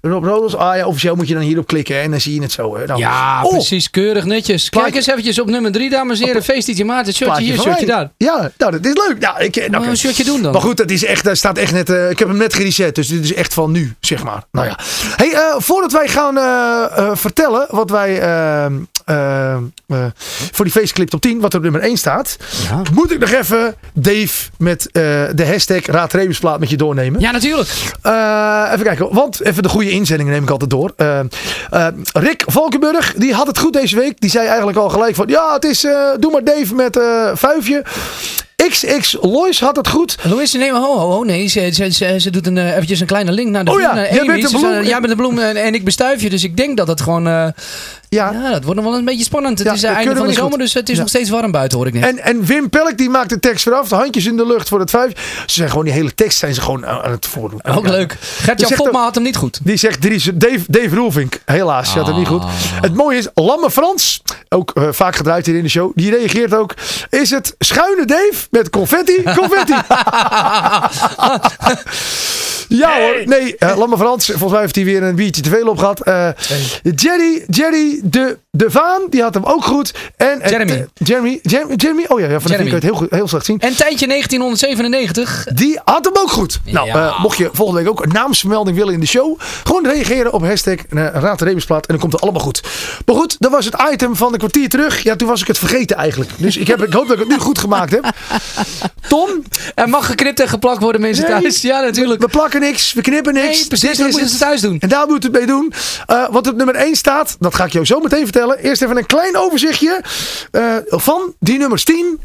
Rob 0.00 0.24
Rodels. 0.24 0.56
Ah 0.56 0.76
ja, 0.76 0.86
officieel 0.86 1.14
moet 1.14 1.28
je 1.28 1.34
dan 1.34 1.42
hierop 1.42 1.66
klikken 1.66 2.00
en 2.00 2.10
dan 2.10 2.20
zie 2.20 2.34
je 2.34 2.40
het 2.42 2.52
zo. 2.52 2.76
hè. 2.76 2.84
Nou, 2.86 2.98
Ja, 3.00 3.42
oh, 3.44 3.50
precies. 3.50 3.90
Keurig 3.90 4.24
netjes. 4.24 4.68
Plaatje- 4.68 4.90
Kijk 4.90 4.96
eens 5.02 5.10
eventjes 5.10 5.38
op 5.40 5.46
nummer 5.50 5.72
3, 5.72 5.90
dames 5.90 6.20
en 6.20 6.26
heren. 6.26 6.42
Feest 6.42 6.66
DJ 6.66 6.82
Maarten. 6.82 7.14
Shirtje 7.14 7.42
hier, 7.42 7.60
shirtje 7.60 7.86
daar. 7.86 8.10
Ja, 8.16 8.50
nou, 8.58 8.72
dat 8.72 8.84
is 8.86 8.92
leuk. 9.08 9.16
Ja, 9.20 9.38
ik, 9.38 9.56
nou, 9.56 9.70
Nou, 9.70 9.86
een 9.86 9.96
shirtje 9.96 10.24
doen 10.24 10.42
dan. 10.42 10.52
Maar 10.52 10.60
goed, 10.60 10.78
het 10.78 10.90
is 10.90 11.04
echt, 11.04 11.24
daar 11.24 11.36
staat 11.36 11.58
echt 11.58 11.72
net, 11.72 11.90
eh, 11.90 12.10
ik 12.10 12.18
heb 12.18 12.28
hem 12.28 12.36
net 12.36 12.54
gereset, 12.54 12.94
dus 12.94 13.08
dit 13.08 13.24
is 13.24 13.34
echt 13.34 13.54
van 13.54 13.70
nu, 13.70 13.94
zeg 14.00 14.24
maar. 14.24 14.44
Nou 14.52 14.66
ja. 14.66 14.78
Hey, 15.16 15.32
eh, 15.32 15.40
voordat 15.58 15.92
wij 15.92 16.08
gaan 16.08 16.38
eh, 16.38 16.42
eh, 16.96 17.03
vertellen 17.12 17.66
wat 17.70 17.90
wij 17.90 18.20
eh, 18.20 18.64
eh, 19.04 19.54
eh, 19.86 20.04
voor 20.52 20.64
die 20.64 20.74
faceclip 20.74 21.08
top 21.08 21.20
10, 21.20 21.40
wat 21.40 21.52
er 21.52 21.58
op 21.58 21.64
nummer 21.64 21.82
1 21.82 21.96
staat, 21.96 22.36
Ja. 22.68 22.82
moet 22.92 23.12
ik 23.12 23.18
nog 23.18 23.30
even 23.30 23.74
Dave 23.92 24.50
met 24.58 24.86
eh, 24.86 25.02
de 25.34 25.46
hashtag 25.46 25.86
Raad 25.86 26.12
Rebusplaat 26.12 26.60
met 26.60 26.70
je 26.70 26.76
doornemen. 26.76 27.20
Ja, 27.20 27.30
natuurlijk. 27.30 27.68
Eh, 28.02 28.68
even 28.72 28.84
kijken, 28.84 29.14
want 29.14 29.40
even 29.44 29.62
de 29.62 29.68
goede 29.68 29.90
inzendingen 29.90 30.32
neem 30.32 30.42
ik 30.42 30.50
altijd 30.50 30.70
door. 30.70 30.92
Eh, 30.96 31.18
eh, 31.70 31.86
Rick 32.12 32.42
Valkenburg, 32.46 33.14
die 33.16 33.34
had 33.34 33.46
het 33.46 33.58
goed 33.58 33.72
deze 33.72 33.96
week. 33.96 34.20
Die 34.20 34.30
zei 34.30 34.46
eigenlijk 34.46 34.78
al 34.78 34.88
gelijk 34.88 35.14
van, 35.14 35.26
ja, 35.28 35.52
het 35.54 35.64
is, 35.64 35.84
eh, 35.84 35.92
doe 36.18 36.32
maar 36.32 36.44
Dave 36.44 36.74
met 36.74 36.96
eh 36.96 37.30
vuifje. 37.34 37.84
XX 38.68 39.16
Lois 39.20 39.60
had 39.60 39.76
het 39.76 39.88
goed. 39.88 40.16
Louise, 40.22 40.58
nee, 40.58 40.74
oh, 40.74 40.90
oh, 40.90 41.18
oh, 41.18 41.26
nee, 41.26 41.46
ze, 41.46 41.70
ze, 41.72 41.90
ze, 41.90 42.20
ze 42.20 42.30
doet 42.30 42.46
een, 42.46 42.58
eh, 42.58 42.72
eventjes 42.72 43.00
een 43.00 43.06
kleine 43.06 43.32
link 43.32 43.50
naar 43.50 43.64
de 43.64 43.70
Oh 43.70 43.80
ja, 43.80 43.94
jij 43.94 44.24
bent 44.26 44.42
de 44.42 44.58
bloem. 44.58 44.82
jij 44.82 45.00
bent 45.00 45.08
de 45.08 45.16
bloem 45.16 45.38
en, 45.38 45.56
en 45.56 45.74
ik 45.74 45.84
bestuif 45.84 46.22
je, 46.22 46.30
dus 46.30 46.44
ik 46.44 46.56
denk 46.56 46.76
dat 46.76 46.88
het 46.88 47.00
gewoon, 47.00 47.26
eh, 47.26 47.46
Ja. 48.14 48.30
ja, 48.32 48.50
dat 48.50 48.64
wordt 48.64 48.80
nog 48.80 48.88
wel 48.90 48.98
een 48.98 49.04
beetje 49.04 49.24
spannend. 49.24 49.58
Het 49.58 49.66
Ja, 49.68 49.74
is 49.74 49.82
het 49.82 49.90
einde 49.90 50.04
kunnen 50.04 50.22
van 50.22 50.28
de 50.32 50.38
zomer, 50.38 50.50
goed. 50.50 50.60
dus 50.60 50.74
het 50.74 50.88
is 50.88 50.94
Ja. 50.94 51.00
nog 51.00 51.08
steeds 51.08 51.30
warm 51.30 51.50
buiten, 51.50 51.78
hoor 51.78 51.86
ik 51.86 51.92
net. 51.92 52.04
En, 52.04 52.18
en 52.18 52.44
Wim 52.44 52.70
Pelk 52.70 52.98
die 52.98 53.10
maakt 53.10 53.28
de 53.28 53.40
tekst 53.40 53.64
weer 53.64 53.74
af. 53.74 53.88
De 53.88 53.94
handjes 53.94 54.26
in 54.26 54.36
de 54.36 54.46
lucht 54.46 54.68
voor 54.68 54.80
het 54.80 54.90
vijfje. 54.90 55.16
Ze 55.46 55.54
zijn 55.54 55.68
gewoon 55.68 55.84
die 55.84 55.92
hele 55.94 56.14
tekst 56.14 56.38
zijn 56.38 56.54
ze 56.54 56.60
gewoon 56.60 56.86
aan 56.86 57.10
het 57.10 57.26
voordoen. 57.26 57.64
Ook 57.64 57.88
leuk. 57.88 58.16
Gert-Jan 58.20 58.70
Popma 58.76 59.02
had 59.02 59.14
hem 59.14 59.24
niet 59.24 59.36
goed. 59.36 59.58
Die 59.62 59.76
zegt 59.76 60.00
Dries, 60.00 60.30
Dave, 60.34 60.60
Dave 60.68 60.94
Roelvink. 60.94 61.38
Helaas, 61.44 61.94
had 61.94 62.06
het 62.06 62.16
niet 62.16 62.26
goed. 62.26 62.42
Het 62.80 62.94
mooie 62.94 63.18
is, 63.18 63.28
Lamme 63.34 63.70
Frans, 63.70 64.22
ook 64.48 64.70
eh, 64.74 64.88
vaak 64.90 65.16
gedraaid 65.16 65.46
hier 65.46 65.56
in 65.56 65.62
de 65.62 65.68
show, 65.68 65.92
die 65.94 66.10
reageert 66.10 66.54
ook. 66.54 66.74
Is 67.10 67.30
het 67.30 67.54
schuine 67.58 68.04
Dave 68.04 68.46
met 68.50 68.70
confetti? 68.70 69.22
Confetti. 69.36 69.74
Ja 72.68 73.00
hoor, 73.00 73.22
nee, 73.24 73.56
uh, 73.58 73.76
Lamme 73.76 73.96
Frans, 73.96 74.26
volgens 74.26 74.52
mij 74.52 74.60
heeft 74.60 74.74
hij 74.74 74.84
weer 74.84 75.02
een 75.02 75.14
biertje 75.14 75.42
te 75.42 75.48
veel 75.48 75.68
op 75.68 75.78
gehad. 75.78 76.08
Uh, 76.08 76.28
Jerry, 76.94 77.44
Jerry 77.46 78.00
de, 78.02 78.38
de 78.50 78.70
Vaan, 78.70 79.02
die 79.10 79.22
had 79.22 79.34
hem 79.34 79.44
ook 79.44 79.64
goed. 79.64 79.94
En, 80.16 80.38
uh, 80.38 80.48
Jeremy. 80.48 80.86
Jeremy. 80.94 81.38
Jeremy. 81.42 81.74
Jeremy, 81.76 82.04
oh 82.08 82.20
ja, 82.20 82.28
ja 82.28 82.40
van 82.40 82.50
de 82.50 82.70
het 82.70 82.82
heel, 82.82 82.94
goed, 82.94 83.10
heel 83.10 83.28
slecht 83.28 83.44
zien. 83.44 83.60
En 83.60 83.76
tijdje 83.76 84.06
1997. 84.06 85.46
Die 85.54 85.80
had 85.84 86.04
hem 86.04 86.14
ook 86.16 86.30
goed. 86.30 86.60
Nou, 86.64 86.86
ja. 86.86 87.18
mocht 87.20 87.38
je 87.38 87.50
volgende 87.52 87.80
week 87.80 87.90
ook 87.90 88.02
een 88.02 88.12
naamsmelding 88.12 88.76
willen 88.76 88.94
in 88.94 89.00
de 89.00 89.06
show, 89.06 89.40
gewoon 89.64 89.86
reageren 89.86 90.32
op 90.32 90.42
hashtag 90.42 90.76
Raad 90.88 91.38
de 91.38 91.44
en 91.44 91.82
dan 91.86 91.98
komt 91.98 92.12
het 92.12 92.20
allemaal 92.20 92.42
goed. 92.42 92.62
Maar 93.06 93.16
goed, 93.16 93.36
dat 93.38 93.50
was 93.50 93.64
het 93.64 93.76
item 93.92 94.16
van 94.16 94.32
een 94.32 94.38
kwartier 94.38 94.68
terug. 94.68 95.02
Ja, 95.02 95.16
toen 95.16 95.28
was 95.28 95.40
ik 95.40 95.46
het 95.46 95.58
vergeten 95.58 95.96
eigenlijk. 95.96 96.30
Dus 96.36 96.56
ik, 96.56 96.66
heb, 96.66 96.82
ik 96.82 96.92
hoop 96.92 97.06
dat 97.06 97.12
ik 97.12 97.18
het 97.18 97.28
nu 97.28 97.38
goed 97.38 97.58
gemaakt 97.58 97.90
heb. 97.90 98.12
Tom? 99.08 99.28
Er 99.74 99.88
mag 99.88 100.06
geknipt 100.06 100.40
en 100.40 100.48
geplakt 100.48 100.82
worden 100.82 101.00
mensen 101.00 101.30
nee, 101.30 101.40
thuis. 101.40 101.62
Ja, 101.62 101.80
natuurlijk. 101.80 102.20
We 102.20 102.28
plakken 102.28 102.53
niks, 102.60 102.92
we 102.92 103.00
knippen 103.00 103.34
niks. 103.34 103.58
Nee, 103.58 103.66
precies, 103.66 103.96
dat 103.98 104.10
moeten 104.10 104.28
ze 104.28 104.38
thuis 104.38 104.60
doen. 104.60 104.76
En 104.80 104.88
daar 104.88 105.06
moet 105.06 105.22
het 105.22 105.32
mee 105.32 105.46
doen. 105.46 105.72
Uh, 106.06 106.28
wat 106.30 106.46
op 106.46 106.56
nummer 106.56 106.74
1 106.74 106.96
staat, 106.96 107.36
dat 107.38 107.54
ga 107.54 107.64
ik 107.64 107.72
jou 107.72 107.84
zo 107.84 108.00
meteen 108.00 108.24
vertellen. 108.24 108.58
Eerst 108.58 108.82
even 108.82 108.96
een 108.96 109.06
klein 109.06 109.36
overzichtje 109.36 110.02
uh, 110.52 110.76
van 110.86 111.34
die 111.40 111.58
nummers 111.58 111.84
10 111.84 112.20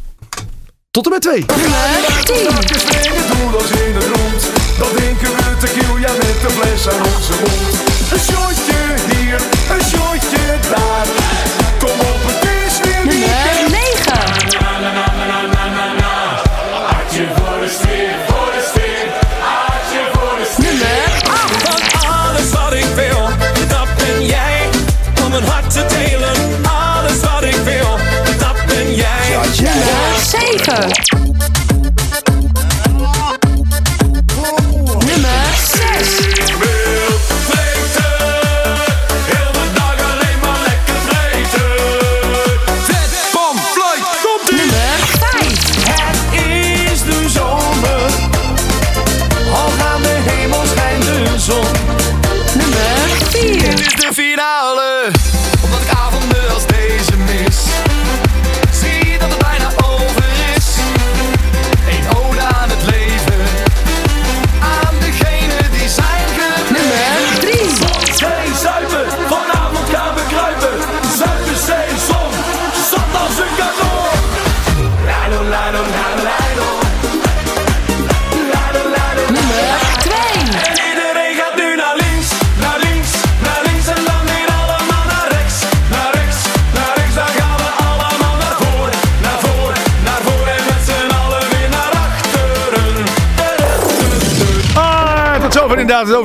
tot 0.92 1.06
en 1.06 1.12
met 1.12 1.22
2. 1.22 1.46
Nummer 1.48 2.26
10. 2.26 2.36
Dat 4.80 4.96
drinken 4.96 5.36
we 5.36 5.56
tequila 5.60 6.12
met 6.12 6.42
de 6.42 6.50
fles 6.50 6.88
aan 6.90 7.06
onze 7.06 7.34
mond. 7.40 7.69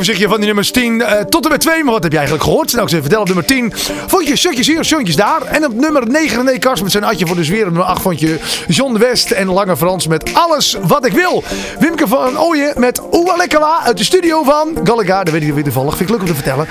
Overzichtje 0.04 0.28
van 0.28 0.38
die 0.38 0.46
nummers 0.46 0.70
10 0.70 0.94
uh, 0.94 1.20
tot 1.20 1.44
en 1.44 1.50
met 1.50 1.60
2. 1.60 1.84
Maar 1.84 1.92
wat 1.92 2.02
heb 2.02 2.12
je 2.12 2.18
eigenlijk 2.18 2.46
gehoord? 2.46 2.72
Nou, 2.72 2.82
ik 2.82 2.88
even 2.88 3.00
vertellen. 3.00 3.22
Op 3.22 3.34
nummer 3.34 3.44
10 3.44 3.72
vond 4.06 4.28
je 4.28 4.36
Shotjes 4.36 4.66
hier, 4.66 4.84
Shotjes 4.84 5.16
daar. 5.16 5.42
En 5.42 5.64
op 5.64 5.74
nummer 5.74 6.08
9 6.08 6.36
René 6.36 6.58
Kars 6.58 6.82
met 6.82 6.92
zijn 6.92 7.04
Adje 7.04 7.26
voor 7.26 7.36
de 7.36 7.44
Zweer. 7.44 7.66
Op 7.66 7.72
nummer 7.72 7.86
8 7.86 8.02
vond 8.02 8.20
je 8.20 8.38
John 8.68 8.98
West 8.98 9.30
en 9.30 9.46
Lange 9.46 9.76
Frans 9.76 10.06
met 10.06 10.34
Alles 10.34 10.76
Wat 10.82 11.06
Ik 11.06 11.12
Wil. 11.12 11.44
Wimke 11.78 12.08
van 12.08 12.38
Ooyen 12.38 12.72
met 12.76 13.00
Oewa 13.12 13.36
Lekkerwa 13.36 13.80
uit 13.84 13.96
de 13.96 14.04
studio 14.04 14.42
van 14.42 14.78
Galliga. 14.84 15.24
Dat 15.24 15.32
weet 15.32 15.42
ik 15.42 15.52
weer 15.52 15.62
toevallig. 15.64 15.96
Vind 15.96 16.10
ik 16.10 16.14
leuk 16.14 16.20
om 16.20 16.34
te 16.34 16.34
vertellen. 16.34 16.68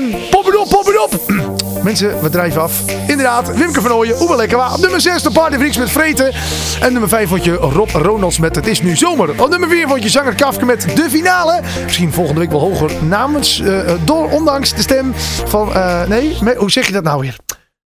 Um, 0.00 0.10
pop 0.30 0.44
het 0.44 0.56
op, 0.56 0.68
pop 0.68 0.86
het 0.86 0.98
op. 0.98 1.20
Mensen, 1.84 2.22
we 2.22 2.30
drijven 2.30 2.62
af. 2.62 2.72
Inderdaad, 3.16 3.56
Wimke 3.56 3.80
van 3.80 3.92
Ooyen, 3.92 4.22
Oewa 4.22 4.36
Lekkerwa. 4.36 4.72
Op 4.72 4.80
nummer 4.80 5.00
6 5.00 5.22
de 5.22 5.30
Party 5.30 5.56
Freaks 5.56 5.76
met 5.76 5.90
Vreten. 5.90 6.32
En 6.80 6.92
nummer 6.92 7.08
5 7.08 7.28
vond 7.28 7.44
je 7.44 7.54
Rob 7.54 7.90
Ronalds 7.90 8.38
met 8.38 8.56
Het 8.56 8.66
Is 8.66 8.82
Nu 8.82 8.96
Zomer. 8.96 9.42
Op 9.42 9.48
nummer 9.50 9.68
4 9.68 9.88
vond 9.88 10.02
je 10.02 10.08
zanger 10.08 10.34
Kafke 10.34 10.64
met 10.64 10.86
De 10.94 11.06
Finale. 11.10 11.60
Misschien 11.84 12.12
volgende 12.12 12.40
week 12.40 12.50
wel 12.50 12.60
hoger 12.60 12.90
namens, 13.04 13.60
uh, 13.60 13.90
door, 14.04 14.30
ondanks 14.30 14.74
de 14.74 14.82
stem 14.82 15.14
van, 15.46 15.68
uh, 15.68 16.06
nee, 16.06 16.36
me, 16.40 16.54
hoe 16.56 16.70
zeg 16.70 16.86
je 16.86 16.92
dat 16.92 17.02
nou 17.02 17.20
weer? 17.20 17.36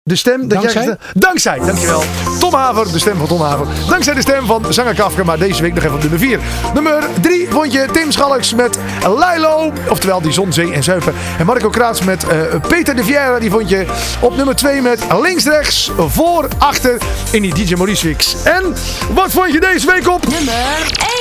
De 0.04 0.16
stem, 0.16 0.48
dat 0.48 0.50
Dankzij? 0.50 0.84
Jij, 0.84 0.98
dankzij, 1.14 1.60
dankjewel. 1.60 2.04
Tom 2.40 2.54
Haver, 2.54 2.92
de 2.92 3.00
stem 3.00 3.18
van 3.18 3.28
Tom 3.28 3.42
Haver. 3.42 3.68
Dankzij 3.88 4.14
de 4.14 4.22
stem 4.22 4.46
van 4.46 4.66
zanger 4.70 4.96
Kafka, 4.96 5.24
maar 5.24 5.38
deze 5.38 5.62
week 5.62 5.74
nog 5.74 5.84
even 5.84 5.96
op 5.96 6.02
nummer 6.02 6.20
4. 6.20 6.40
Nummer 6.74 7.04
3 7.22 7.48
vond 7.50 7.74
je 7.74 7.86
Tim 7.92 8.12
Schalks 8.12 8.54
met 8.54 8.78
Lilo, 9.02 9.74
oftewel 9.90 10.22
die 10.22 10.32
zon, 10.32 10.54
zee 10.54 10.74
en 10.74 10.84
zuipen. 10.84 11.14
En 11.40 11.46
Marco 11.46 11.70
Kraats 11.70 12.02
met 12.02 12.24
uh, 12.24 12.32
Peter 12.68 12.96
de 12.96 13.04
Vieira, 13.04 13.40
die 13.40 13.52
vond 13.52 13.70
je 13.70 13.86
op 14.20 14.36
nummer 14.36 14.56
2 14.56 14.82
met 14.82 15.04
links, 15.22 15.44
rechts, 15.44 15.92
voor, 16.08 16.48
achter 16.58 16.98
in 17.32 17.42
die 17.42 17.54
DJ 17.54 17.74
Maurice 17.74 18.08
Mix. 18.08 18.44
En 18.44 18.76
wat 19.14 19.32
vond 19.32 19.52
je 19.54 19.60
deze 19.60 19.86
week 19.86 20.10
op? 20.10 20.28
Nummer 20.28 20.54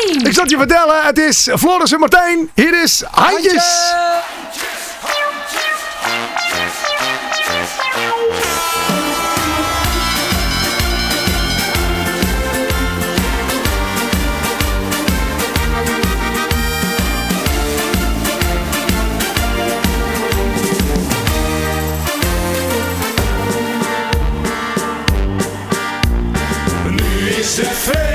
1. 0.06 0.26
Ik 0.26 0.32
zal 0.32 0.42
het 0.42 0.50
je 0.50 0.56
vertellen, 0.56 0.96
het 1.02 1.18
is 1.18 1.48
Floris 1.56 1.92
en 1.92 2.00
Martijn. 2.00 2.50
Hier 2.54 2.82
is 2.82 3.02
Handjes. 3.10 3.92
Is 27.58 27.66
het 27.66 28.07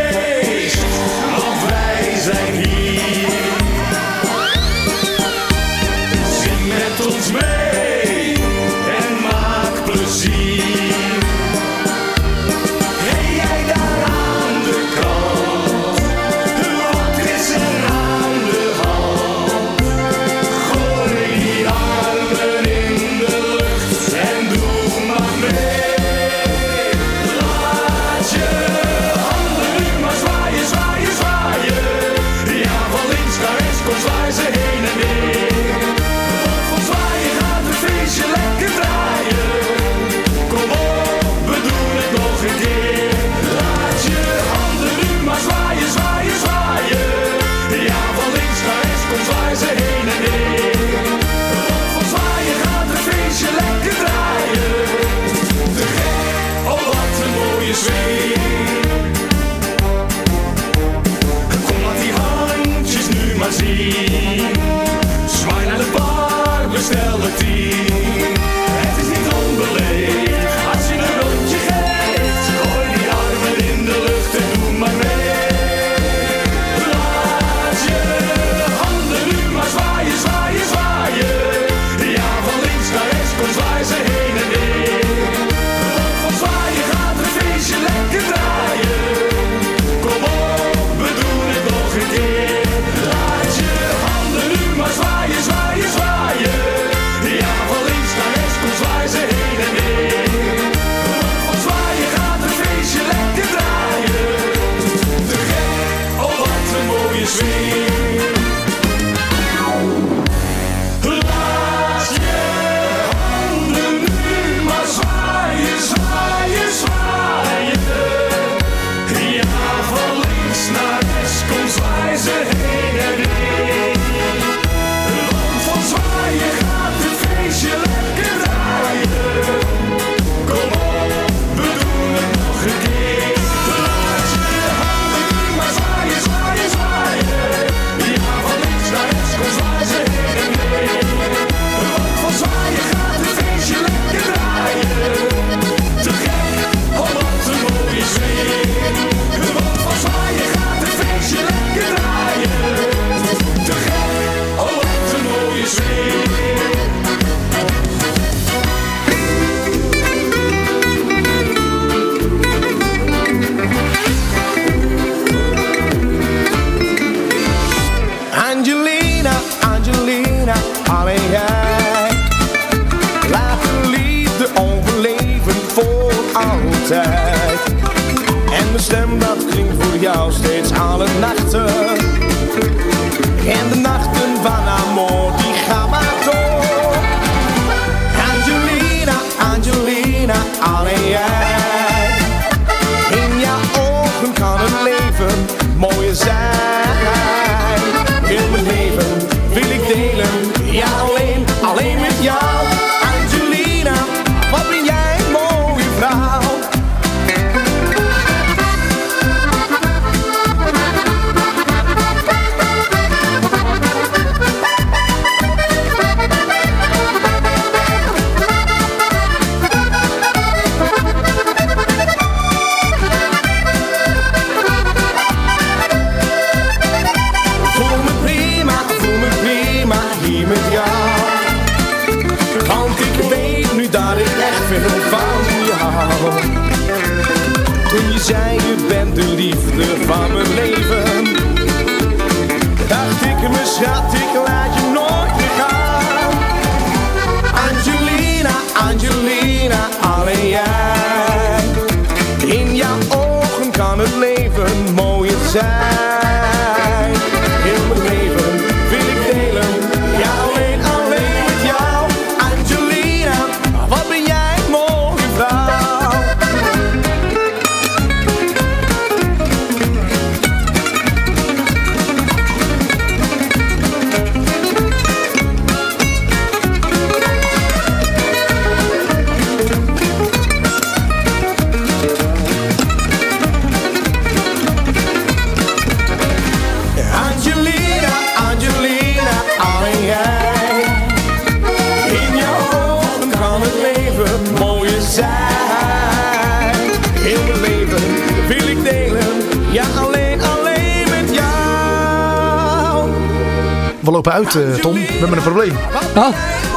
Oh, 306.15 306.29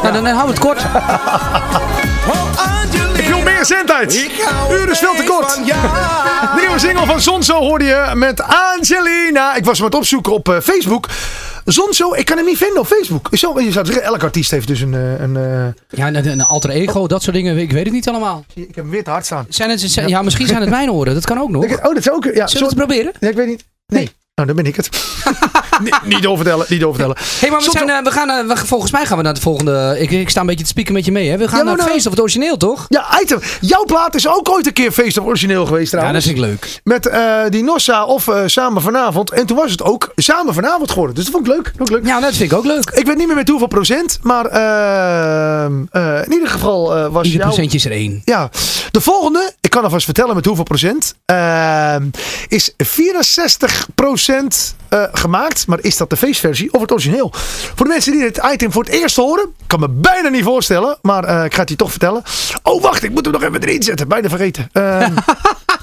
nou, 0.03 0.13
dan 0.15 0.27
houden 0.27 0.47
we 0.47 0.51
het 0.51 0.59
kort. 0.59 0.81
Ik 3.19 3.27
wil 3.27 3.41
meer 3.43 3.65
zendtijd. 3.65 4.15
Uur 4.71 4.91
is 4.91 4.99
veel 4.99 5.15
te 5.15 5.25
kort. 5.25 5.55
De 5.65 6.61
nieuwe 6.61 6.79
single 6.79 7.07
van 7.07 7.21
Zonzo 7.21 7.59
hoorde 7.61 7.85
je 7.85 8.11
met 8.15 8.43
Angelina. 8.43 9.55
Ik 9.55 9.65
was 9.65 9.77
hem 9.79 9.87
aan 9.87 9.91
het 9.93 10.01
opzoeken 10.01 10.33
op 10.33 10.49
eh, 10.49 10.61
Facebook. 10.61 11.09
Zonzo, 11.65 12.15
ik 12.15 12.25
kan 12.25 12.37
hem 12.37 12.47
niet 12.47 12.59
vinden 12.59 12.81
op 12.81 12.87
Facebook. 12.87 13.29
Zo, 13.33 13.61
je 13.61 13.73
zou 13.73 13.87
zeggen, 13.87 14.05
elke 14.05 14.25
artiest 14.25 14.51
heeft 14.51 14.67
dus 14.67 14.81
een... 14.81 14.95
eh, 14.95 15.21
een 15.21 15.37
eh, 15.37 15.99
Ja, 15.99 16.07
een, 16.07 16.27
een 16.29 16.43
alter 16.45 16.71
ego, 16.71 17.07
dat 17.07 17.23
soort 17.23 17.37
dingen. 17.37 17.59
Ik 17.59 17.73
weet 17.73 17.85
het 17.85 17.93
niet 17.93 18.09
allemaal. 18.09 18.45
ik 18.55 18.75
heb 18.75 18.87
weer 18.91 19.05
te 19.05 19.11
hard 19.11 19.25
staan. 19.25 19.47
Zijn 19.49 19.71
het, 19.71 19.81
zijn- 19.81 20.09
ja, 20.09 20.23
misschien 20.23 20.47
zijn 20.47 20.61
het 20.61 20.71
mijn 20.71 20.91
oren. 20.91 21.15
Dat 21.15 21.25
kan 21.25 21.41
ook 21.41 21.51
nog. 21.51 21.65
Oh, 21.65 21.95
dat 21.95 22.03
zou 22.03 22.17
ook... 22.17 22.25
Ja, 22.25 22.47
Zullen 22.47 22.69
we 22.69 22.75
het 22.75 22.87
proberen? 22.87 23.13
Ja, 23.21 23.29
ik 23.29 23.37
weet 23.37 23.47
niet. 23.47 23.65
Nee. 23.87 24.11
Nou, 24.37 24.49
dan 24.49 24.57
ben 24.57 24.67
ik 24.67 24.77
het. 24.77 24.89
niet, 26.15 26.27
overtellen, 26.27 26.67
niet 26.69 26.85
overtellen. 26.85 27.17
Hey, 27.41 27.51
maar 27.51 27.59
we, 27.61 27.71
zijn, 27.71 27.91
eh, 27.91 28.03
we 28.03 28.11
gaan, 28.11 28.31
eh, 28.31 28.47
we, 28.47 28.57
volgens 28.67 28.93
mij 28.93 29.07
gaan 29.07 29.17
we 29.17 29.23
naar 29.23 29.35
de 29.35 29.41
volgende... 29.41 29.97
Ik, 29.99 30.11
ik 30.11 30.29
sta 30.29 30.41
een 30.41 30.47
beetje 30.47 30.63
te 30.65 30.71
spieken 30.71 30.93
met 30.95 31.05
je 31.05 31.13
mee. 31.13 31.31
Hè? 31.31 31.37
We 31.37 31.49
gaan 31.49 31.59
Ja, 31.59 31.65
naar 31.65 31.73
het 31.73 31.83
nou- 31.83 31.93
feest 31.93 32.05
of 32.07 32.13
het 32.13 32.21
origineel, 32.21 32.57
toch? 32.57 32.87
Ja, 32.89 33.21
item. 33.21 33.41
Jouw 33.61 33.85
plaat 33.85 34.15
is 34.15 34.29
ook 34.29 34.49
ooit 34.51 34.67
een 34.67 34.73
keer 34.73 34.93
feest 34.93 35.19
of 35.19 35.25
origineel 35.27 35.67
geweest 35.67 35.93
Ja, 35.93 35.99
dat 35.99 36.01
trouwens. 36.01 36.25
vind 36.27 36.39
ik 36.39 36.45
leuk. 36.45 36.81
Met 36.85 37.07
eh, 37.07 37.41
die 37.49 37.63
Nossa 37.65 38.05
of 38.05 38.31
Samen 38.47 38.83
Vanavond. 38.83 39.31
En 39.33 39.47
toen 39.47 39.57
was 39.57 39.71
het 39.71 39.83
ook 39.83 40.13
Samen 40.17 40.55
Vanavond 40.55 40.91
geworden. 40.91 41.15
Dus 41.15 41.25
dat 41.25 41.33
vond 41.35 41.47
ik 41.47 41.53
leuk. 41.53 41.73
Vond 41.77 41.89
ik 41.91 41.95
leuk. 41.97 42.07
Ja, 42.07 42.21
dat 42.21 42.35
vind 42.35 42.53
ik 42.53 42.59
ook 42.59 42.65
leuk. 42.65 42.91
Ik 42.91 43.07
weet 43.07 43.17
niet 43.17 43.27
meer 43.27 43.37
met 43.37 43.49
hoeveel 43.49 43.67
procent. 43.67 44.19
Maar 44.23 44.45
in 46.25 46.33
ieder 46.33 46.49
geval 46.49 47.11
was 47.11 47.25
Ieder 47.25 47.41
jouw... 47.41 47.49
procentje 47.49 47.79
is 47.79 47.85
er 47.85 47.91
één. 47.91 48.23
Ja, 48.25 48.51
de 48.91 49.01
volgende, 49.01 49.53
ik 49.61 49.71
kan 49.71 49.83
alvast 49.85 50.05
vertellen 50.05 50.35
met 50.35 50.45
hoeveel 50.45 50.65
procent, 50.65 51.15
is 52.49 52.75
64 52.77 53.87
procent 53.95 54.25
eh, 54.29 55.03
gemaakt. 55.13 55.67
Maar 55.67 55.79
is 55.81 55.97
dat 55.97 56.11
de 56.11 56.17
feestversie 56.17 56.73
of 56.73 56.81
het 56.81 56.93
origineel? 56.93 57.31
Voor 57.75 57.87
de 57.87 57.93
mensen 57.93 58.13
die 58.13 58.21
dit 58.21 58.41
item 58.53 58.73
voor 58.73 58.85
het 58.85 58.93
eerst 58.93 59.17
horen, 59.17 59.49
kan 59.67 59.81
me 59.81 59.89
bijna 59.89 60.29
niet 60.29 60.45
voorstellen, 60.45 60.99
maar 61.03 61.25
eh, 61.25 61.45
ik 61.45 61.55
ga 61.55 61.61
het 61.61 61.69
je 61.69 61.77
toch 61.77 61.91
vertellen. 61.91 62.23
Oh, 62.63 62.83
wacht, 62.83 63.03
ik 63.03 63.11
moet 63.11 63.25
hem 63.25 63.33
nog 63.35 63.43
even 63.43 63.63
erin 63.63 63.83
zetten. 63.83 64.09
Bijna 64.09 64.29
vergeten. 64.29 64.69
Ehm, 64.73 65.13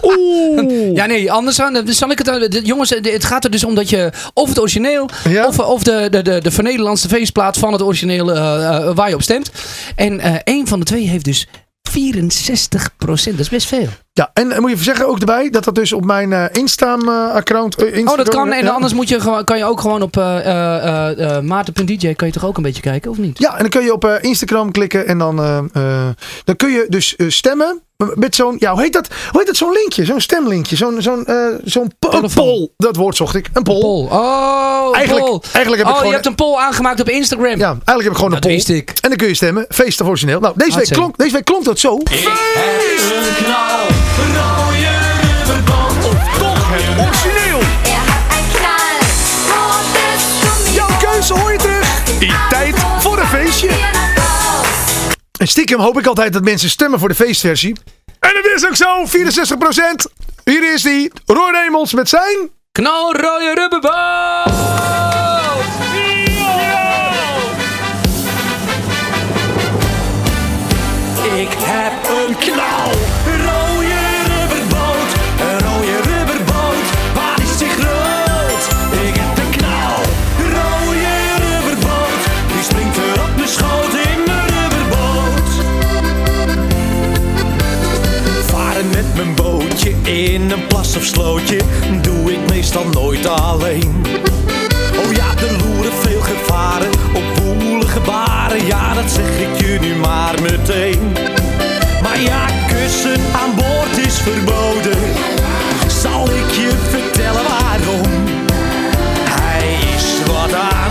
Oeh. 0.01 0.93
Ja, 0.95 1.05
nee, 1.05 1.31
anders 1.31 1.55
dan, 1.57 1.73
dan 1.73 1.87
zal 1.87 2.11
ik 2.11 2.17
het... 2.17 2.27
eh, 2.27 2.49
de- 2.49 2.61
Jongens, 2.63 2.89
het 2.89 3.25
gaat 3.25 3.43
er 3.43 3.51
dus 3.51 3.63
om 3.63 3.75
dat 3.75 3.89
je 3.89 4.11
of 4.33 4.49
het 4.49 4.59
origineel... 4.59 5.09
Ja. 5.29 5.47
of, 5.47 5.59
of 5.59 5.83
de, 5.83 6.07
de, 6.11 6.21
de, 6.21 6.41
de 6.41 6.51
vernederlandse 6.51 7.07
feestplaat 7.07 7.57
van 7.57 7.71
het 7.73 7.81
origineel 7.81 8.25
waar 8.93 9.09
je 9.09 9.15
op 9.15 9.21
stemt. 9.21 9.51
En 9.95 10.43
één 10.43 10.67
van 10.67 10.79
de 10.79 10.85
twee 10.85 11.07
heeft 11.07 11.25
dus 11.25 11.47
64% 11.93 13.31
Dat 13.31 13.39
is 13.39 13.49
best 13.49 13.67
veel. 13.67 13.87
Ja, 14.13 14.29
en 14.33 14.51
eh, 14.51 14.57
moet 14.59 14.69
je 14.69 14.73
even 14.73 14.85
zeggen 14.85 15.07
ook 15.07 15.19
erbij 15.19 15.49
dat 15.49 15.63
dat 15.63 15.75
dus 15.75 15.93
op 15.93 16.05
mijn 16.05 16.33
eh 16.33 16.45
Insta-account... 16.51 17.75
Oh, 17.83 18.17
dat 18.17 18.29
kan. 18.29 18.51
En 18.51 18.67
anders 18.67 18.93
moet 18.93 19.09
je, 19.09 19.19
gewoon- 19.19 19.43
kan 19.43 19.57
je 19.57 19.65
ook 19.65 19.79
gewoon 19.81 20.01
op 20.01 20.17
eh, 20.17 21.37
eh, 21.37 21.43
maarten.dj 21.43 22.13
kan 22.13 22.27
je 22.27 22.33
toch 22.33 22.45
ook 22.45 22.57
een 22.57 22.63
beetje 22.63 22.81
kijken, 22.81 23.11
of 23.11 23.17
niet? 23.17 23.39
Ja, 23.39 23.51
en 23.53 23.59
dan 23.59 23.69
kun 23.69 23.83
je 23.83 23.93
op 23.93 24.05
Instagram 24.21 24.71
klikken 24.71 25.07
en 25.07 25.17
dan, 25.17 25.35
dan 26.43 26.55
kun 26.55 26.71
je 26.71 26.85
dus 26.89 27.15
stemmen 27.27 27.81
met 28.15 28.35
zo'n, 28.35 28.55
ja, 28.59 28.71
hoe 28.71 28.81
heet 28.81 28.93
dat? 28.93 29.07
Hoe 29.31 29.39
heet 29.39 29.47
dat? 29.47 29.55
Zo'n 29.57 29.71
linkje, 29.71 30.05
zo'n 30.05 30.21
stemlinkje, 30.21 30.75
zo'n 30.75 30.95
zo'n 31.01 31.25
eh, 31.25 31.35
zo'n 31.63 31.91
po- 31.99 32.07
een 32.07 32.13
Telefoon. 32.13 32.45
poll. 32.45 32.69
Dat 32.77 32.95
woord 32.95 33.15
zocht 33.15 33.35
ik, 33.35 33.49
een 33.53 33.63
poll. 33.63 33.79
Pol. 33.79 34.07
Oh, 34.11 34.95
Eigenlijk- 34.95 35.43
eigenlijk 35.51 35.77
heb 35.77 35.77
ik 35.77 35.85
oh, 35.87 35.91
gewoon- 35.93 36.05
je 36.07 36.13
hebt 36.13 36.25
een 36.25 36.35
poll 36.35 36.57
aangemaakt 36.57 36.99
op 37.01 37.09
Instagram. 37.09 37.57
Ja, 37.59 37.65
eigenlijk 37.67 38.01
heb 38.03 38.11
ik 38.11 38.15
gewoon 38.15 38.31
Dat 38.31 38.33
een 38.33 38.39
poll. 38.49 38.55
wist 38.55 38.69
ik. 38.69 38.93
En 39.01 39.09
dan 39.09 39.17
kun 39.17 39.27
je 39.27 39.33
stemmen, 39.35 39.65
feest 39.69 40.01
of 40.01 40.07
origineel. 40.07 40.39
Nou, 40.39 40.53
deze 40.57 40.77
week, 40.77 40.89
klonk, 40.89 41.17
deze 41.17 41.33
week 41.33 41.45
klonk 41.45 41.65
dat 41.65 41.79
zo. 41.79 41.95
Ik 41.97 42.09
heb 42.09 42.25
een 42.25 43.45
knal, 43.45 43.79
rode 44.33 44.87
rubberband. 45.21 46.05
Of 46.05 46.37
toch 46.37 46.69
het 46.69 47.05
origineel. 47.07 47.59
Er. 47.59 47.71
Jouw 50.73 50.87
keuze 51.11 51.33
hoor 51.33 51.51
je 51.51 51.57
terug. 51.57 52.03
Die 52.19 52.33
tijd 52.49 52.75
voor 52.99 53.17
een 53.19 53.27
feestje. 53.27 53.69
En 55.43 55.49
stiekem 55.49 55.79
hoop 55.79 55.99
ik 55.99 56.05
altijd 56.05 56.33
dat 56.33 56.43
mensen 56.43 56.69
stemmen 56.69 56.99
voor 56.99 57.09
de 57.09 57.15
feestversie. 57.15 57.75
En 58.19 58.29
dat 58.33 58.51
is 58.55 58.67
ook 58.67 58.75
zo, 58.75 59.05
64%. 59.05 60.11
Hier 60.43 60.73
is 60.73 60.81
die, 60.81 61.11
Roy 61.25 61.51
Remels 61.51 61.93
met 61.93 62.09
zijn... 62.09 62.49
Knalrooie 62.71 63.53
rubberband. 63.53 64.92
In 90.13 90.51
een 90.51 90.67
plas 90.67 90.95
of 90.95 91.03
slootje 91.03 91.59
doe 92.01 92.31
ik 92.31 92.49
meestal 92.49 92.85
nooit 92.85 93.25
alleen. 93.25 94.05
Oh 95.05 95.13
ja, 95.13 95.25
er 95.37 95.65
loeren 95.65 95.93
veel 95.93 96.21
gevaren 96.21 96.89
op 97.13 97.23
woelige 97.43 97.99
baren. 97.99 98.65
Ja, 98.65 98.93
dat 98.93 99.11
zeg 99.11 99.39
ik 99.39 99.65
je 99.65 99.77
nu 99.81 99.95
maar 99.95 100.41
meteen. 100.41 101.13
Maar 102.01 102.21
ja, 102.21 102.45
kussen 102.67 103.21
aan 103.41 103.55
boord 103.55 104.05
is 104.05 104.19
verboden. 104.19 104.97
Zal 106.01 106.25
ik 106.25 106.51
je 106.51 106.71
vertellen 106.89 107.43
waarom? 107.43 108.11
Hij 109.29 109.77
is 109.95 110.25
wat 110.27 110.53
aan. 110.53 110.82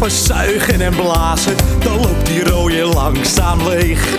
Van 0.00 0.10
zuigen 0.10 0.80
en 0.80 0.94
blazen. 0.94 1.56
Dan 1.78 2.00
loopt 2.00 2.26
die 2.26 2.44
rode 2.44 2.84
langzaam 2.84 3.68
leeg. 3.68 4.18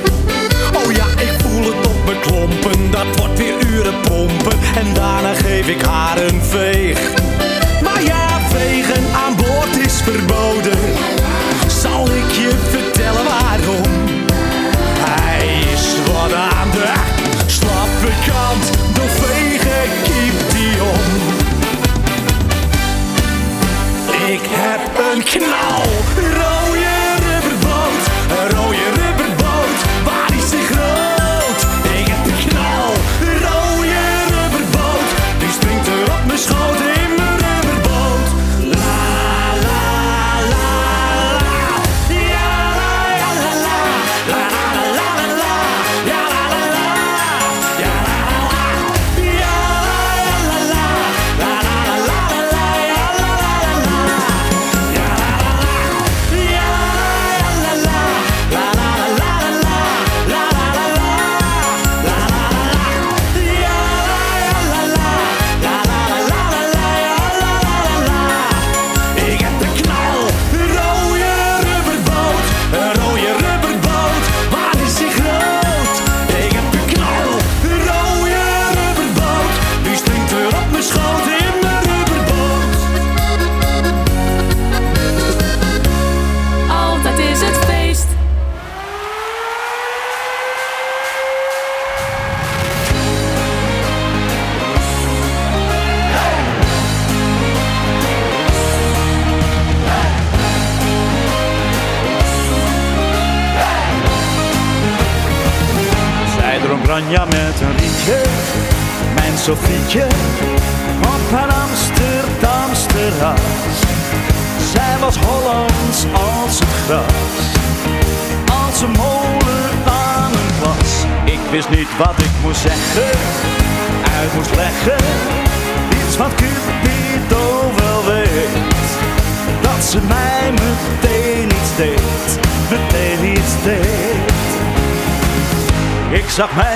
Oh 0.75 0.91
ja, 0.91 1.05
ik 1.05 1.33
voel 1.43 1.63
het 1.63 1.87
op 1.87 2.05
me 2.05 2.19
klompen. 2.19 2.91
Dat 2.91 3.19
wordt 3.19 3.37
weer 3.37 3.67
uren 3.67 4.01
pompen. 4.01 4.57
En 4.75 4.93
daarna 4.93 5.33
geef 5.33 5.67
ik 5.67 5.81
haar 5.81 6.17
een 6.17 6.41
veeg. 6.41 6.99
Maar 7.83 8.03
ja, 8.03 8.39
vegen 8.49 9.03
aan 9.25 9.35
boord 9.35 9.85
is 9.85 10.01
verboden. 10.01 10.79
Zal 11.81 12.05
ik 12.05 12.31
je 12.31 12.51
vertellen 12.69 13.23
waarom? 13.23 13.40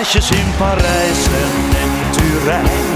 Meisjes 0.06 0.30
in 0.32 0.50
Parijs 0.58 1.22
en 1.44 1.54
in 1.84 1.92
Turijn, 2.16 2.88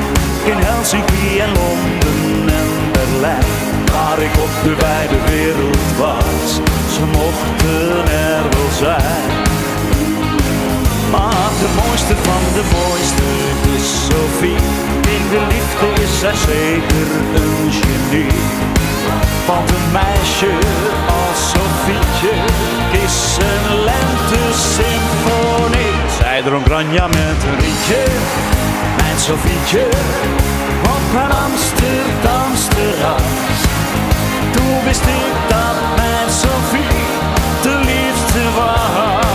in 0.46 0.58
Helsinki 0.66 1.40
en 1.40 1.52
Londen 1.60 2.50
en 2.60 2.70
Berlijn. 2.92 3.46
Waar 3.94 4.20
ik 4.20 4.36
op 4.46 4.54
de 4.64 4.76
wijde 4.76 5.20
wereld 5.32 5.88
was, 5.98 6.50
ze 6.96 7.04
mochten 7.20 8.08
er 8.30 8.44
wel 8.54 8.72
zijn. 8.86 9.32
Maar 11.12 11.52
de 11.64 11.70
mooiste 11.82 12.16
van 12.28 12.44
de 12.58 12.66
mooiste 12.78 13.28
is 13.76 13.88
Sophie. 14.08 14.62
In 15.16 15.24
de 15.34 15.42
liefde 15.54 15.88
is 16.06 16.14
zij 16.20 16.38
zeker 16.52 17.08
een 17.42 17.60
genie. 17.80 18.38
Want 19.48 19.68
een 19.70 19.88
meisje 19.92 20.54
als 21.22 21.40
Sofietje 21.54 22.34
is 23.06 23.18
een 23.50 23.66
lente-symfonie. 23.88 25.99
Zij 26.40 26.48
dronk 26.48 26.68
Ranja 26.68 27.08
met 27.08 27.44
een 27.44 27.60
rietje, 27.60 28.04
mijn 28.98 29.20
Sofietje, 29.20 29.88
op 30.84 31.16
haar 31.16 31.32
Amsterdams 31.32 32.68
terras. 32.68 33.22
Toen 34.52 34.84
wist 34.84 35.02
ik 35.02 35.34
dat 35.50 35.96
mijn 35.96 36.30
Sofie 36.30 37.00
de 37.62 37.80
liefste 37.86 38.52
was. 38.56 39.29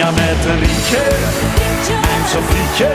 Ranja 0.00 0.10
met 0.14 0.44
een 0.44 0.58
rietje 0.58 0.96
en 1.86 2.28
Sofietje 2.28 2.86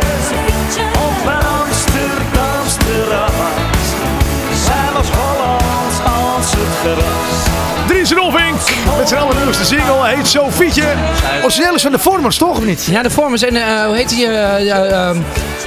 op 0.94 1.26
een 1.26 1.48
Amsterdams 1.48 2.74
terras. 2.74 3.32
Zij 4.66 4.94
was 4.94 5.08
Hollands 5.10 5.96
als 6.04 6.52
het 6.52 6.78
gras. 6.82 7.88
Dries 7.88 8.12
Rolvink 8.12 8.60
met 8.98 9.08
zijn 9.08 9.22
allernieuwste 9.22 9.66
single. 9.66 10.02
Hij 10.02 10.16
heet 10.16 10.28
Sofietje. 10.28 10.84
Origineel 11.44 11.76
is 11.76 11.82
van 11.82 11.92
de 11.92 12.00
Vormers, 12.00 12.38
toch? 12.38 12.58
Of 12.58 12.66
niet? 12.66 12.86
Ja, 12.86 13.02
de 13.02 13.10
Vormers. 13.10 13.42
En 13.44 13.56
eh, 13.56 13.86
hoe 13.86 13.96
heet 13.96 14.10
die? 14.10 14.28
ehm, 14.28 15.18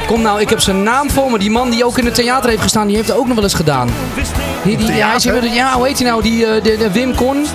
kom 0.08 0.22
nou, 0.22 0.40
ik 0.40 0.48
heb 0.48 0.60
zijn 0.60 0.82
naam 0.82 1.10
voor 1.10 1.30
me. 1.30 1.38
Die 1.38 1.50
man 1.50 1.70
die 1.70 1.84
ook 1.84 1.98
in 1.98 2.04
het 2.04 2.14
theater 2.14 2.50
heeft 2.50 2.62
gestaan, 2.62 2.86
die 2.86 2.96
heeft 2.96 3.08
het 3.08 3.16
ook 3.16 3.26
nog 3.26 3.34
wel 3.34 3.44
eens 3.44 3.54
gedaan. 3.54 3.88
Die, 4.64 4.76
die, 4.76 4.92
ja, 4.92 5.06
hij 5.06 5.16
is 5.16 5.52
ja, 5.54 5.74
hoe 5.74 5.86
heet 5.86 5.98
hij 5.98 6.08
nou? 6.08 6.22
Die, 6.22 6.46
eh, 6.46 6.62
de, 6.62 6.76
de 6.76 6.92
Wim 6.92 7.14
Kon. 7.14 7.46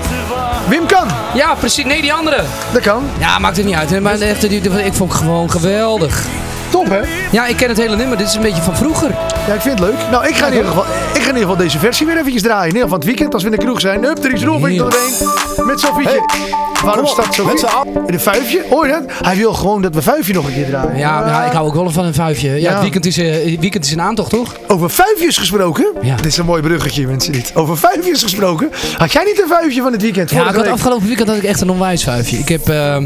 Wim 0.67 0.85
kan. 0.85 1.07
Ja, 1.33 1.53
precies. 1.53 1.85
Nee, 1.85 2.01
die 2.01 2.13
andere. 2.13 2.43
Dat 2.71 2.81
kan. 2.81 3.03
Ja, 3.19 3.39
maakt 3.39 3.57
het 3.57 3.65
niet 3.65 3.75
uit. 3.75 4.01
Maar 4.01 4.19
echt, 4.19 4.43
ik 4.51 4.93
vond 4.93 5.11
het 5.11 5.21
gewoon 5.21 5.51
geweldig. 5.51 6.25
Top, 6.69 6.89
hè? 6.89 7.01
Ja, 7.31 7.45
ik 7.45 7.55
ken 7.55 7.69
het 7.69 7.77
hele 7.77 7.95
nummer. 7.95 8.17
Dit 8.17 8.27
is 8.27 8.35
een 8.35 8.41
beetje 8.41 8.61
van 8.61 8.75
vroeger. 8.75 9.09
Ja, 9.47 9.53
ik 9.53 9.61
vind 9.61 9.79
het 9.79 9.89
leuk. 9.89 9.99
Nou, 10.11 10.27
ik 10.27 10.35
ga, 10.35 10.45
in 10.47 10.53
ieder 10.53 10.67
geval, 10.67 10.85
ik 11.13 11.21
ga 11.21 11.29
in 11.29 11.35
ieder 11.35 11.41
geval 11.41 11.57
deze 11.57 11.79
versie 11.79 12.05
weer 12.05 12.17
eventjes 12.17 12.41
draaien. 12.41 12.69
In 12.69 12.75
ieder 12.75 12.81
geval 12.81 12.99
van 12.99 13.07
het 13.07 13.17
weekend, 13.17 13.33
als 13.33 13.43
we 13.43 13.49
in 13.49 13.55
de 13.55 13.63
kroeg 13.63 13.79
zijn. 13.79 14.03
Hup, 14.03 14.17
Dries 14.17 14.43
Rolvink 14.43 14.71
Heerlijk. 14.71 14.95
doorheen. 14.95 15.67
Met 15.67 15.79
Sofietje. 15.79 16.72
Waarom 16.83 17.05
staat 17.07 17.35
zo 17.35 17.45
met 17.45 17.65
een 18.05 18.19
vuifje? 18.19 18.63
Hoor 18.69 18.87
je 18.87 18.91
dat? 18.91 19.03
Hij 19.21 19.35
wil 19.35 19.53
gewoon 19.53 19.81
dat 19.81 19.93
we 19.95 20.01
vuifje 20.01 20.33
nog 20.33 20.47
een 20.47 20.53
keer 20.53 20.65
draaien. 20.65 20.97
Ja, 20.97 21.25
nou, 21.25 21.45
ik 21.45 21.51
hou 21.51 21.67
ook 21.67 21.73
wel 21.73 21.89
van 21.89 22.05
een 22.05 22.13
vuifje. 22.13 22.49
Ja, 22.49 22.55
Ja. 22.55 22.71
Het 22.71 22.81
weekend 22.81 23.05
is, 23.05 23.17
eh, 23.17 23.59
weekend 23.59 23.85
is 23.85 23.91
in 23.91 24.01
aantocht, 24.01 24.29
toch? 24.29 24.55
Over 24.67 24.89
vuifjes 24.89 25.37
gesproken. 25.37 25.85
Ja. 26.01 26.15
Dit 26.15 26.25
is 26.25 26.37
een 26.37 26.45
mooi 26.45 26.61
bruggetje, 26.61 27.07
mensen. 27.07 27.31
Dit. 27.31 27.51
Over 27.55 27.77
vuifjes 27.77 28.23
gesproken. 28.23 28.69
Had 28.97 29.11
jij 29.11 29.23
niet 29.23 29.41
een 29.41 29.47
vuifje 29.47 29.81
van 29.81 29.91
het 29.91 30.01
weekend? 30.01 30.29
Ja, 30.29 30.49
ik 30.49 30.55
had 30.55 30.67
afgelopen 30.67 31.07
weekend 31.07 31.27
had 31.27 31.37
ik 31.37 31.43
echt 31.43 31.61
een 31.61 31.69
onwijs 31.69 32.03
vuifje. 32.03 32.37
Ik 32.37 32.47
heb, 32.49 32.69
eh, 32.69 32.95
eh, 32.95 33.03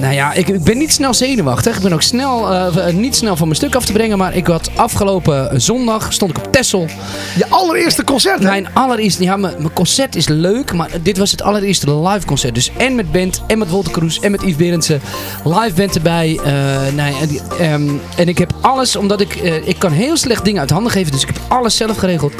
nou 0.00 0.14
ja, 0.14 0.32
ik, 0.32 0.48
ik 0.48 0.62
ben 0.62 0.78
niet 0.78 0.92
snel 0.92 1.14
zenuwachtig. 1.14 1.76
Ik 1.76 1.82
ben 1.82 1.92
ook 1.92 2.02
snel, 2.02 2.52
eh, 2.52 2.86
niet 2.94 3.16
snel 3.16 3.36
van 3.36 3.46
mijn 3.46 3.58
stuk 3.58 3.74
af 3.74 3.84
te 3.84 3.92
brengen. 3.92 4.18
Maar 4.18 4.36
ik 4.36 4.46
had 4.46 4.70
afgelopen 4.76 5.60
zondag, 5.60 6.12
stond 6.12 6.30
ik 6.30 6.38
op 6.46 6.52
Texel. 6.52 6.86
Je 7.36 7.46
allereerste 7.48 8.04
concert, 8.04 8.38
hè? 8.38 8.44
Mijn 8.48 8.68
allereerste, 8.74 9.22
ja, 9.22 9.36
mijn, 9.36 9.54
mijn 9.58 9.72
concert 9.72 10.16
is 10.16 10.28
leuk, 10.28 10.72
maar 10.72 10.90
dit 11.02 11.18
was 11.18 11.30
het 11.30 11.42
allereerste 11.42 11.98
live 12.00 12.26
Dus 12.36 12.70
en 12.76 12.94
met 12.94 13.12
band, 13.12 13.42
en 13.46 13.58
met 13.58 13.70
Wolter 13.70 13.92
Kroes, 13.92 14.20
en 14.20 14.30
met 14.30 14.42
Yves 14.42 14.56
Berendsen. 14.56 15.00
Live 15.44 15.72
band 15.74 15.94
erbij. 15.94 16.38
eh, 16.44 16.52
nou 16.94 17.14
ehm, 17.58 17.88
en 18.16 18.28
ik 18.28 18.38
heb 18.38 18.52
alles, 18.60 18.96
omdat 18.96 19.20
ik, 19.20 19.34
eh, 19.34 19.68
ik 19.68 19.78
kan 19.78 19.92
heel 19.92 20.16
slecht 20.16 20.44
dingen 20.44 20.60
uit 20.60 20.70
handen 20.70 20.92
geven. 20.92 21.12
Dus 21.12 21.22
ik 21.22 21.28
heb 21.28 21.40
alles 21.48 21.76
zelf 21.76 21.96
geregeld. 21.96 22.32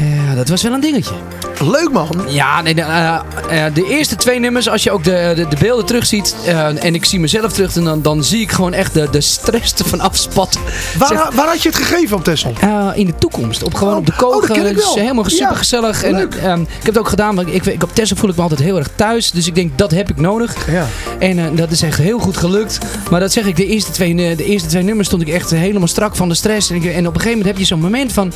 Ja, 0.00 0.34
dat 0.34 0.48
was 0.48 0.62
wel 0.62 0.72
een 0.72 0.80
dingetje. 0.80 1.14
Leuk, 1.60 1.90
man. 1.92 2.08
Ja, 2.28 2.62
nee, 2.62 2.74
de, 2.74 2.82
eh, 2.82 3.18
eh, 3.66 3.74
de 3.74 3.86
eerste 3.88 4.16
twee 4.16 4.38
nummers, 4.38 4.68
als 4.68 4.82
je 4.82 4.90
ook 4.90 5.04
de, 5.04 5.32
de, 5.36 5.48
de 5.48 5.56
beelden 5.58 5.86
terugziet 5.86 6.36
eh, 6.46 6.84
en 6.84 6.94
ik 6.94 7.04
zie 7.04 7.20
mezelf 7.20 7.52
terug, 7.52 7.72
dan, 7.72 8.02
dan 8.02 8.24
zie 8.24 8.40
ik 8.40 8.52
gewoon 8.52 8.72
echt 8.72 8.94
de, 8.94 9.08
de 9.10 9.20
stress 9.20 9.74
ervan 9.74 10.00
afspatten. 10.00 10.60
Waar, 10.98 11.08
Zeg, 11.08 11.30
waar 11.34 11.46
had 11.46 11.62
je 11.62 11.68
het 11.68 11.78
gegeven 11.78 12.16
op 12.16 12.24
Tessel? 12.24 12.52
in 12.94 13.06
de 13.06 13.14
toekomst. 13.18 13.62
Op, 13.62 13.74
gewoon 13.74 13.92
Oh, 13.92 13.98
op 13.98 14.06
de 14.06 14.26
oh, 14.26 14.48
Het 14.48 14.76
is 14.76 14.84
wel. 14.84 14.94
helemaal 14.94 15.24
super 15.24 15.56
gezellig. 15.56 16.02
En, 16.02 16.30
ehm, 16.42 16.60
ik 16.60 16.68
heb 16.68 16.86
het 16.86 16.98
ook 16.98 17.08
gedaan. 17.08 17.40
Ik, 17.48 17.66
ik, 17.66 17.82
op 17.82 17.94
Tesla 17.94 18.16
voel 18.16 18.30
ik 18.30 18.36
me 18.36 18.42
altijd 18.42 18.60
heel 18.60 18.76
erg 18.78 18.88
thuis. 18.94 19.30
Dus 19.30 19.46
ik 19.46 19.54
denk, 19.54 19.78
dat 19.78 19.90
heb 19.90 20.10
ik 20.10 20.16
nodig. 20.16 20.70
Ja. 20.70 20.86
En 21.18 21.56
dat 21.56 21.70
is 21.70 21.82
echt 21.82 21.98
heel 21.98 22.18
goed 22.18 22.36
gelukt. 22.36 22.78
Maar 23.10 23.20
dat 23.20 23.32
zeg 23.32 23.46
ik, 23.46 23.56
de 23.56 23.66
eerste 23.66 23.90
twee, 23.90 24.36
de 24.36 24.44
eerste 24.44 24.68
twee 24.68 24.82
nummers 24.82 25.08
stond 25.08 25.22
ik 25.22 25.28
echt 25.28 25.50
helemaal 25.50 25.88
strak 25.88 26.16
van 26.16 26.28
de 26.28 26.34
stress. 26.34 26.70
En, 26.70 26.76
ik, 26.76 26.84
en 26.84 27.06
op 27.06 27.14
een 27.14 27.20
gegeven 27.20 27.38
moment 27.38 27.44
heb 27.46 27.58
je 27.58 27.64
zo'n 27.64 27.80
moment 27.80 28.12
van, 28.12 28.32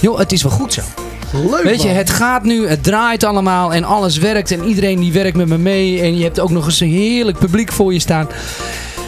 joh, 0.00 0.18
het 0.18 0.32
is 0.32 0.42
wel 0.42 0.52
goed 0.52 0.72
zo. 0.72 0.82
Leuk, 1.32 1.62
Weet 1.62 1.82
je, 1.82 1.88
man. 1.88 1.96
het 1.96 2.10
gaat 2.10 2.44
nu, 2.44 2.66
het 2.66 2.82
draait 2.82 3.24
allemaal 3.24 3.72
en 3.72 3.84
alles 3.84 4.18
werkt. 4.18 4.50
En 4.50 4.64
iedereen 4.64 5.00
die 5.00 5.12
werkt 5.12 5.36
met 5.36 5.48
me 5.48 5.58
mee. 5.58 6.00
En 6.00 6.16
je 6.16 6.22
hebt 6.22 6.40
ook 6.40 6.50
nog 6.50 6.64
eens 6.64 6.80
een 6.80 6.88
heerlijk 6.90 7.38
publiek 7.38 7.72
voor 7.72 7.92
je 7.92 7.98
staan. 7.98 8.28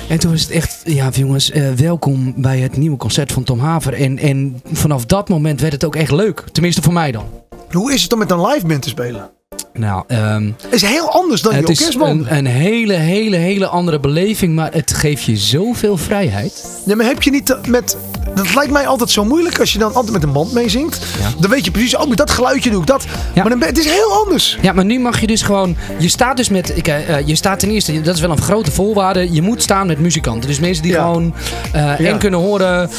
En 0.09 0.19
toen 0.19 0.31
was 0.31 0.41
het 0.41 0.51
echt, 0.51 0.81
ja 0.85 1.09
jongens, 1.09 1.51
eh, 1.51 1.71
welkom 1.73 2.35
bij 2.37 2.59
het 2.59 2.77
nieuwe 2.77 2.97
concert 2.97 3.33
van 3.33 3.43
Tom 3.43 3.59
Haver. 3.59 3.95
En, 3.95 4.19
en 4.19 4.61
vanaf 4.73 5.07
dat 5.07 5.29
moment 5.29 5.61
werd 5.61 5.73
het 5.73 5.85
ook 5.85 5.97
echt 5.97 6.13
leuk. 6.13 6.45
Tenminste 6.53 6.83
voor 6.83 6.93
mij 6.93 7.13
dan. 7.13 7.25
Hoe 7.71 7.93
is 7.93 8.03
het 8.03 8.13
om 8.13 8.19
met 8.19 8.31
een 8.31 8.47
live 8.47 8.67
band 8.67 8.83
te 8.83 8.89
spelen? 8.89 9.31
Nou, 9.73 10.05
ehm, 10.07 10.51
is 10.71 10.83
heel 10.83 11.11
anders 11.13 11.43
dan 11.43 11.53
je 11.53 11.61
het 11.61 11.69
is 11.69 11.95
een, 11.95 12.27
een 12.37 12.47
hele, 12.47 12.95
hele, 12.95 13.37
hele 13.37 13.67
andere 13.67 14.01
beleving. 14.01 14.55
Maar 14.55 14.73
het 14.73 14.93
geeft 14.93 15.23
je 15.23 15.37
zoveel 15.37 15.97
vrijheid. 15.97 16.65
Nee, 16.85 16.97
maar 16.97 17.07
heb 17.07 17.23
je 17.23 17.31
niet 17.31 17.57
met... 17.69 17.97
Dat 18.35 18.55
lijkt 18.55 18.73
mij 18.73 18.87
altijd 18.87 19.11
zo 19.11 19.25
moeilijk 19.25 19.61
als 19.61 19.73
je 19.73 19.79
dan 19.79 19.95
altijd 19.95 20.13
met 20.13 20.23
een 20.23 20.33
band 20.33 20.53
meezingt. 20.53 20.99
Ja. 21.21 21.41
Dan 21.41 21.51
weet 21.51 21.65
je 21.65 21.71
precies, 21.71 21.97
oh, 21.97 22.09
met 22.09 22.19
dat 22.19 22.31
geluidje 22.31 22.71
doe 22.71 22.81
ik 22.81 22.87
dat. 22.87 23.05
Ja. 23.35 23.43
Maar 23.43 23.51
dan, 23.51 23.69
het 23.69 23.79
is 23.79 23.85
heel 23.85 24.13
anders. 24.25 24.59
Ja, 24.63 24.73
maar 24.73 24.85
nu 24.85 24.99
mag 24.99 25.21
je 25.21 25.27
dus 25.27 25.43
gewoon. 25.43 25.77
Je 25.99 26.09
staat 26.09 26.37
dus 26.37 26.49
met. 26.49 26.77
Ik, 26.77 26.89
eh, 26.89 27.17
eh, 27.19 27.27
je 27.27 27.35
staat 27.35 27.59
ten 27.61 27.71
eerste, 27.71 28.01
dat 28.01 28.15
is 28.15 28.21
wel 28.21 28.31
een 28.31 28.41
grote 28.43 28.71
voorwaarde. 28.71 29.33
Je 29.33 29.43
moet 29.43 29.63
staan 29.63 29.87
met 29.87 29.99
muzikanten. 29.99 30.49
Dus 30.49 30.59
mensen 30.61 30.83
die 30.83 30.93
Ja. 30.93 31.03
gewoon 31.03 31.35
Ja. 31.73 31.97
en 31.97 32.19
kunnen 32.19 32.41
horen 32.41 32.91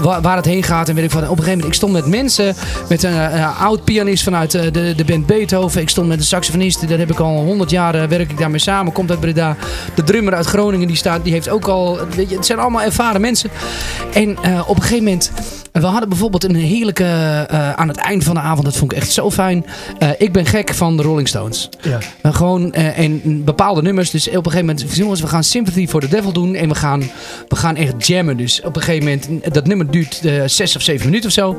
waar, 0.00 0.20
waar 0.20 0.36
het 0.36 0.44
heen 0.44 0.62
gaat. 0.62 0.88
En 0.88 0.94
weet 0.94 1.04
ik 1.04 1.10
van. 1.10 1.22
Op 1.22 1.28
een 1.28 1.36
gegeven 1.36 1.50
moment, 1.52 1.68
ik 1.68 1.74
stond 1.74 1.92
met 1.92 2.06
mensen. 2.06 2.54
Met 2.88 3.02
een 3.02 3.44
oud 3.60 3.84
pianist 3.84 4.22
vanuit 4.24 4.50
de, 4.50 4.92
de 4.96 5.04
band 5.06 5.26
Beethoven. 5.26 5.80
Ik 5.80 5.88
stond 5.92 6.08
met 6.08 6.18
een 6.18 6.24
saxofonist. 6.24 6.88
Daar 6.88 6.98
heb 6.98 7.10
ik 7.10 7.18
al 7.18 7.36
honderd 7.36 7.70
jaar 7.70 8.08
werk 8.08 8.30
ik 8.30 8.38
daarmee 8.38 8.58
samen. 8.58 8.92
Komt 8.92 9.10
uit 9.10 9.20
Breda. 9.20 9.56
De 9.94 10.04
drummer 10.04 10.34
uit 10.34 10.46
Groningen 10.46 10.86
die 10.86 10.96
staat. 10.96 11.24
Die 11.24 11.32
heeft 11.32 11.48
ook 11.48 11.66
al. 11.66 11.98
Weet 12.16 12.30
je, 12.30 12.36
het 12.36 12.46
zijn 12.46 12.58
allemaal 12.58 12.82
ervaren 12.82 13.20
mensen. 13.20 13.50
En 14.12 14.36
eh, 14.42 14.68
op 14.68 14.76
een 14.76 14.82
gegeven 14.82 15.04
moment. 15.04 15.32
We 15.72 15.86
hadden 15.86 16.08
bijvoorbeeld 16.08 16.44
een 16.44 16.54
heerlijke. 16.54 17.04
eh, 17.48 17.72
aan 17.72 17.88
het 17.88 17.96
eind 17.96 18.24
van 18.24 18.34
de 18.34 18.40
avond. 18.40 18.64
Dat 18.64 18.76
vond 18.76 18.92
ik 18.92 18.98
echt 18.98 19.10
zo 19.12 19.30
fijn. 19.30 19.66
Eh, 19.98 20.08
ik 20.18 20.32
ben 20.32 20.46
gek 20.46 20.74
van 20.74 20.96
de 20.96 21.02
Rolling 21.02 21.28
Stones. 21.28 21.68
Ja. 21.82 21.98
Gewoon 22.32 22.72
eh, 22.72 22.98
en 22.98 23.44
bepaalde 23.44 23.82
nummers. 23.82 24.10
Dus 24.10 24.28
op 24.28 24.34
een 24.34 24.42
gegeven 24.52 24.66
moment, 24.66 24.96
jongens, 24.96 25.20
we 25.20 25.26
gaan 25.26 25.44
Sympathy 25.44 25.86
for 25.88 26.00
the 26.00 26.08
Devil 26.08 26.32
doen. 26.32 26.54
En 26.54 26.68
we 26.68 26.74
gaan, 26.74 27.00
we 27.48 27.56
gaan 27.56 27.76
echt 27.76 28.06
jammen. 28.06 28.36
Dus 28.36 28.62
op 28.62 28.76
een 28.76 28.82
gegeven 28.82 29.04
moment, 29.04 29.54
dat 29.54 29.66
nummer 29.66 29.90
duurt 29.90 30.20
zes 30.46 30.76
of 30.76 30.82
zeven 30.82 31.06
minuten 31.06 31.26
of 31.28 31.34
zo. 31.34 31.56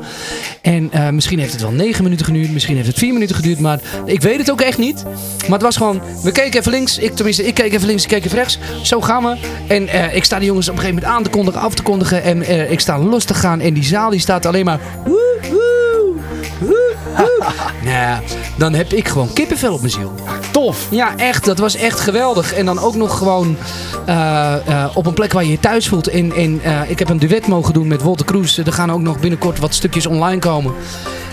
En 0.62 0.90
misschien 1.14 1.38
heeft 1.38 1.52
het 1.52 1.62
wel 1.62 1.70
negen 1.72 2.02
minuten 2.04 2.26
geduurd. 2.26 2.52
Misschien 2.52 2.76
heeft 2.76 2.88
het 2.88 2.98
vier 2.98 3.12
minuten 3.12 3.36
geduurd. 3.36 3.58
Maar 3.60 3.80
ik 4.06 4.20
weet 4.22 4.38
het 4.38 4.50
ook 4.50 4.60
echt 4.60 4.78
niet. 4.78 5.04
Maar 5.42 5.52
het 5.52 5.62
was 5.62 5.76
gewoon, 5.76 6.00
we 6.22 6.32
keken 6.32 6.58
even 6.60 6.72
links. 6.72 6.98
Ik, 6.98 7.14
tenminste, 7.14 7.46
ik 7.46 7.54
keek 7.54 7.72
even 7.72 7.86
links, 7.86 8.02
ik 8.02 8.08
keek 8.08 8.24
even 8.24 8.38
rechts. 8.38 8.58
Zo 8.82 9.00
gaan 9.00 9.22
we. 9.22 9.36
En 9.68 10.14
ik 10.16 10.24
sta 10.24 10.38
die 10.38 10.46
jongens 10.46 10.68
op 10.68 10.74
een 10.74 10.80
gegeven 10.80 11.02
moment 11.02 11.16
aan 11.18 11.24
te 11.24 11.30
kondigen, 11.30 11.60
af 11.60 11.74
te 11.74 11.82
kondigen. 11.82 12.22
En 12.22 12.70
ik 12.70 12.80
sta 12.80 12.98
los 12.98 13.24
te 13.24 13.34
gaan. 13.34 13.60
En 13.60 13.74
die 13.74 13.84
zaal 13.84 14.03
die 14.10 14.20
staat 14.20 14.46
alleen 14.46 14.64
maar... 14.64 14.80
woe, 15.04 15.38
woe, 15.50 16.14
woe, 16.58 16.94
woe. 17.16 17.44
nou, 17.90 18.22
dan 18.56 18.74
heb 18.74 18.92
ik 18.92 19.08
gewoon 19.08 19.32
kippenvel 19.32 19.72
op 19.72 19.80
mijn 19.80 19.92
ziel. 19.92 20.12
Tof. 20.50 20.86
Ja, 20.90 21.16
echt. 21.16 21.44
Dat 21.44 21.58
was 21.58 21.76
echt 21.76 22.00
geweldig. 22.00 22.54
En 22.54 22.64
dan 22.66 22.78
ook 22.78 22.94
nog 22.94 23.18
gewoon 23.18 23.56
eh, 24.06 24.54
eh, 24.54 24.96
op 24.96 25.06
een 25.06 25.14
plek 25.14 25.32
waar 25.32 25.44
je 25.44 25.50
je 25.50 25.60
thuis 25.60 25.88
voelt. 25.88 26.08
En, 26.08 26.32
en 26.32 26.60
eh, 26.62 26.90
ik 26.90 26.98
heb 26.98 27.08
een 27.08 27.18
duet 27.18 27.46
mogen 27.46 27.72
doen 27.72 27.86
met 27.86 28.02
Wolter 28.02 28.26
Kroes. 28.26 28.58
Er 28.58 28.72
gaan 28.72 28.92
ook 28.92 29.00
nog 29.00 29.20
binnenkort 29.20 29.58
wat 29.58 29.74
stukjes 29.74 30.06
online 30.06 30.40
komen. 30.40 30.74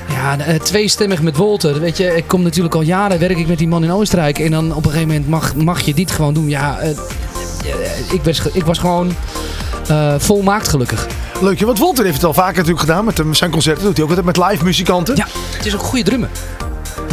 Ja, 0.09 0.57
tweestemmig 0.57 1.22
met 1.22 1.36
Wolter. 1.36 1.80
Weet 1.80 1.97
je, 1.97 2.15
ik 2.15 2.28
kom 2.28 2.41
natuurlijk 2.41 2.76
al 2.76 2.82
jaren, 2.82 3.19
werk 3.19 3.38
ik 3.38 3.47
met 3.47 3.57
die 3.57 3.67
man 3.67 3.84
in 3.84 3.91
Oostenrijk. 3.91 4.39
En 4.39 4.51
dan 4.51 4.72
op 4.72 4.86
een 4.86 4.91
gegeven 4.91 5.07
moment 5.07 5.30
mag, 5.30 5.55
mag 5.55 5.82
je 5.82 5.93
dit 5.93 6.11
gewoon 6.11 6.34
doen. 6.34 6.49
Ja, 6.49 6.80
ik, 8.11 8.24
was, 8.24 8.41
ik 8.51 8.65
was 8.65 8.78
gewoon 8.78 9.15
volmaakt 10.17 10.67
gelukkig. 10.67 11.07
Leuk, 11.41 11.59
want 11.59 11.79
Walter 11.79 12.03
heeft 12.03 12.15
het 12.15 12.25
al 12.25 12.33
vaker 12.33 12.55
natuurlijk 12.55 12.79
gedaan 12.79 13.05
met 13.05 13.21
zijn 13.31 13.51
concerten. 13.51 13.83
Doet 13.83 13.93
hij 13.95 14.03
ook 14.03 14.09
altijd 14.09 14.37
met 14.37 14.49
live 14.49 14.63
muzikanten. 14.63 15.15
Ja, 15.15 15.27
het 15.57 15.65
is 15.65 15.73
ook 15.73 15.79
een 15.79 15.85
goede 15.85 16.03
drummer. 16.03 16.29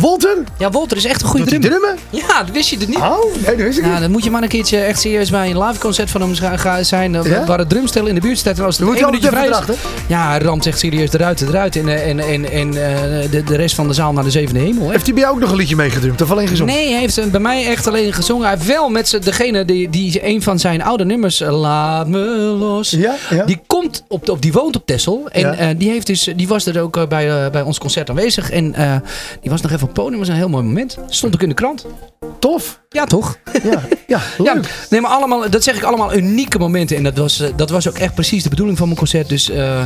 Walter, 0.01 0.36
Ja, 0.59 0.70
Wolter 0.70 0.96
is 0.96 1.05
echt 1.05 1.22
een 1.22 1.28
goede 1.28 1.44
drummer. 1.44 1.68
drummen? 1.70 1.96
Ja, 2.11 2.42
dat 2.42 2.51
wist 2.55 2.68
je 2.70 2.78
het 2.78 2.88
niet. 2.88 2.96
Oh, 2.99 3.34
nee, 3.34 3.42
dat 3.44 3.57
wist 3.57 3.78
ik 3.78 3.84
Ja, 3.84 3.90
niet. 3.90 4.01
dan 4.01 4.11
moet 4.11 4.24
je 4.24 4.30
maar 4.30 4.42
een 4.42 4.49
keertje 4.49 4.78
echt 4.78 5.01
serieus 5.01 5.30
bij 5.30 5.51
een 5.51 5.62
live 5.62 5.78
concert 5.80 6.11
van 6.11 6.20
hem 6.20 6.34
ga- 6.34 6.57
ga- 6.57 6.82
zijn. 6.82 7.14
eh, 7.14 7.24
Ja? 7.24 7.44
Waar 7.44 7.59
het 7.59 7.68
drumstel 7.68 8.07
in 8.07 8.14
de 8.14 8.20
buurt 8.20 8.38
staat. 8.38 8.59
En 8.59 8.64
als 8.64 8.76
het 8.78 8.86
moet 8.86 8.96
één 8.96 9.05
minuutje 9.05 9.28
vrij 9.28 9.49
is. 9.49 9.57
Ja, 10.07 10.28
hij 10.28 10.38
ramt 10.38 10.66
echt 10.66 10.78
serieus 10.78 11.12
eruit, 11.12 11.40
eruit. 11.40 11.76
En, 11.76 11.88
eh, 11.88 12.09
en, 12.09 12.20
en, 12.20 12.51
en 12.51 12.68
eh, 12.68 13.30
de, 13.30 13.42
de 13.44 13.57
rest 13.57 13.74
van 13.74 13.88
de 13.88 13.94
zaal 13.94 14.12
naar 14.12 14.24
de 14.24 14.30
zevende 14.30 14.61
hemel. 14.61 14.84
Hè? 14.84 14.90
Heeft 14.90 15.05
hij 15.05 15.14
bij 15.14 15.22
jou 15.22 15.34
ook 15.34 15.40
nog 15.40 15.51
een 15.51 15.57
liedje 15.57 15.76
meegedrumd 15.76 16.22
of 16.22 16.30
alleen 16.30 16.49
gezongen? 16.49 16.74
Nee, 16.74 16.90
hij 16.90 17.01
heeft 17.01 17.18
eh, 17.18 17.24
bij 17.26 17.40
mij 17.40 17.66
echt 17.66 17.86
alleen 17.86 18.12
gezongen. 18.12 18.46
Hij 18.46 18.55
heeft 18.57 18.66
wel 18.68 18.88
met 18.88 19.18
degene 19.22 19.64
die, 19.64 19.90
die 19.90 20.26
een 20.26 20.42
van 20.42 20.59
zijn 20.59 20.82
oude 20.82 21.05
nummers, 21.05 21.40
eh, 21.40 21.61
Laat 21.61 22.09
me 22.09 22.18
los. 22.59 22.90
Ja, 22.90 23.14
ja. 23.30 23.44
Die 23.44 23.61
komt 23.66 24.05
op, 24.09 24.26
de- 24.26 24.32
op 24.32 24.42
die 24.42 24.53
woont 24.53 24.76
op 24.76 24.86
Texel. 24.86 25.28
En 25.32 25.40
Ja. 25.40 25.55
eh, 25.55 25.68
die, 25.76 25.90
heeft 25.90 26.07
dus, 26.07 26.28
die 26.36 26.49
was 26.49 26.66
er 26.66 26.80
ook 26.80 26.96
eh, 26.96 27.07
bij, 27.07 27.44
eh, 27.44 27.51
bij 27.51 27.62
ons 27.62 27.78
concert 27.78 28.11
aanwezig. 28.11 28.51
En 28.51 28.74
eh, 28.74 28.94
die 29.40 29.51
was 29.51 29.61
nog 29.61 29.70
even 29.72 29.88
het 29.89 29.97
podium. 30.03 30.18
was 30.18 30.28
een 30.28 30.34
heel 30.34 30.49
mooi 30.49 30.64
moment. 30.64 30.99
Stond 31.09 31.34
ook 31.34 31.43
in 31.43 31.49
de 31.49 31.55
krant. 31.55 31.86
Tof. 32.39 32.80
Ja, 32.89 33.05
toch? 33.05 33.36
Ja, 33.62 33.80
ja 34.07 34.20
Ja, 34.45 34.61
nee, 34.91 35.01
maar 35.01 35.11
allemaal, 35.11 35.51
dat 35.51 35.62
zeg 35.62 35.76
ik 35.76 35.82
allemaal 35.82 36.14
unieke 36.14 36.59
momenten. 36.59 36.97
En 36.97 37.03
dat 37.03 37.16
was, 37.16 37.41
eh, 37.41 37.49
dat 37.57 37.70
was 37.70 37.89
ook 37.89 37.99
echt 37.99 38.14
precies 38.14 38.43
de 38.43 38.49
bedoeling 38.49 38.78
van 38.78 38.86
mijn 38.86 38.99
concert. 38.99 39.28
Dus 39.28 39.51
eh, 39.51 39.80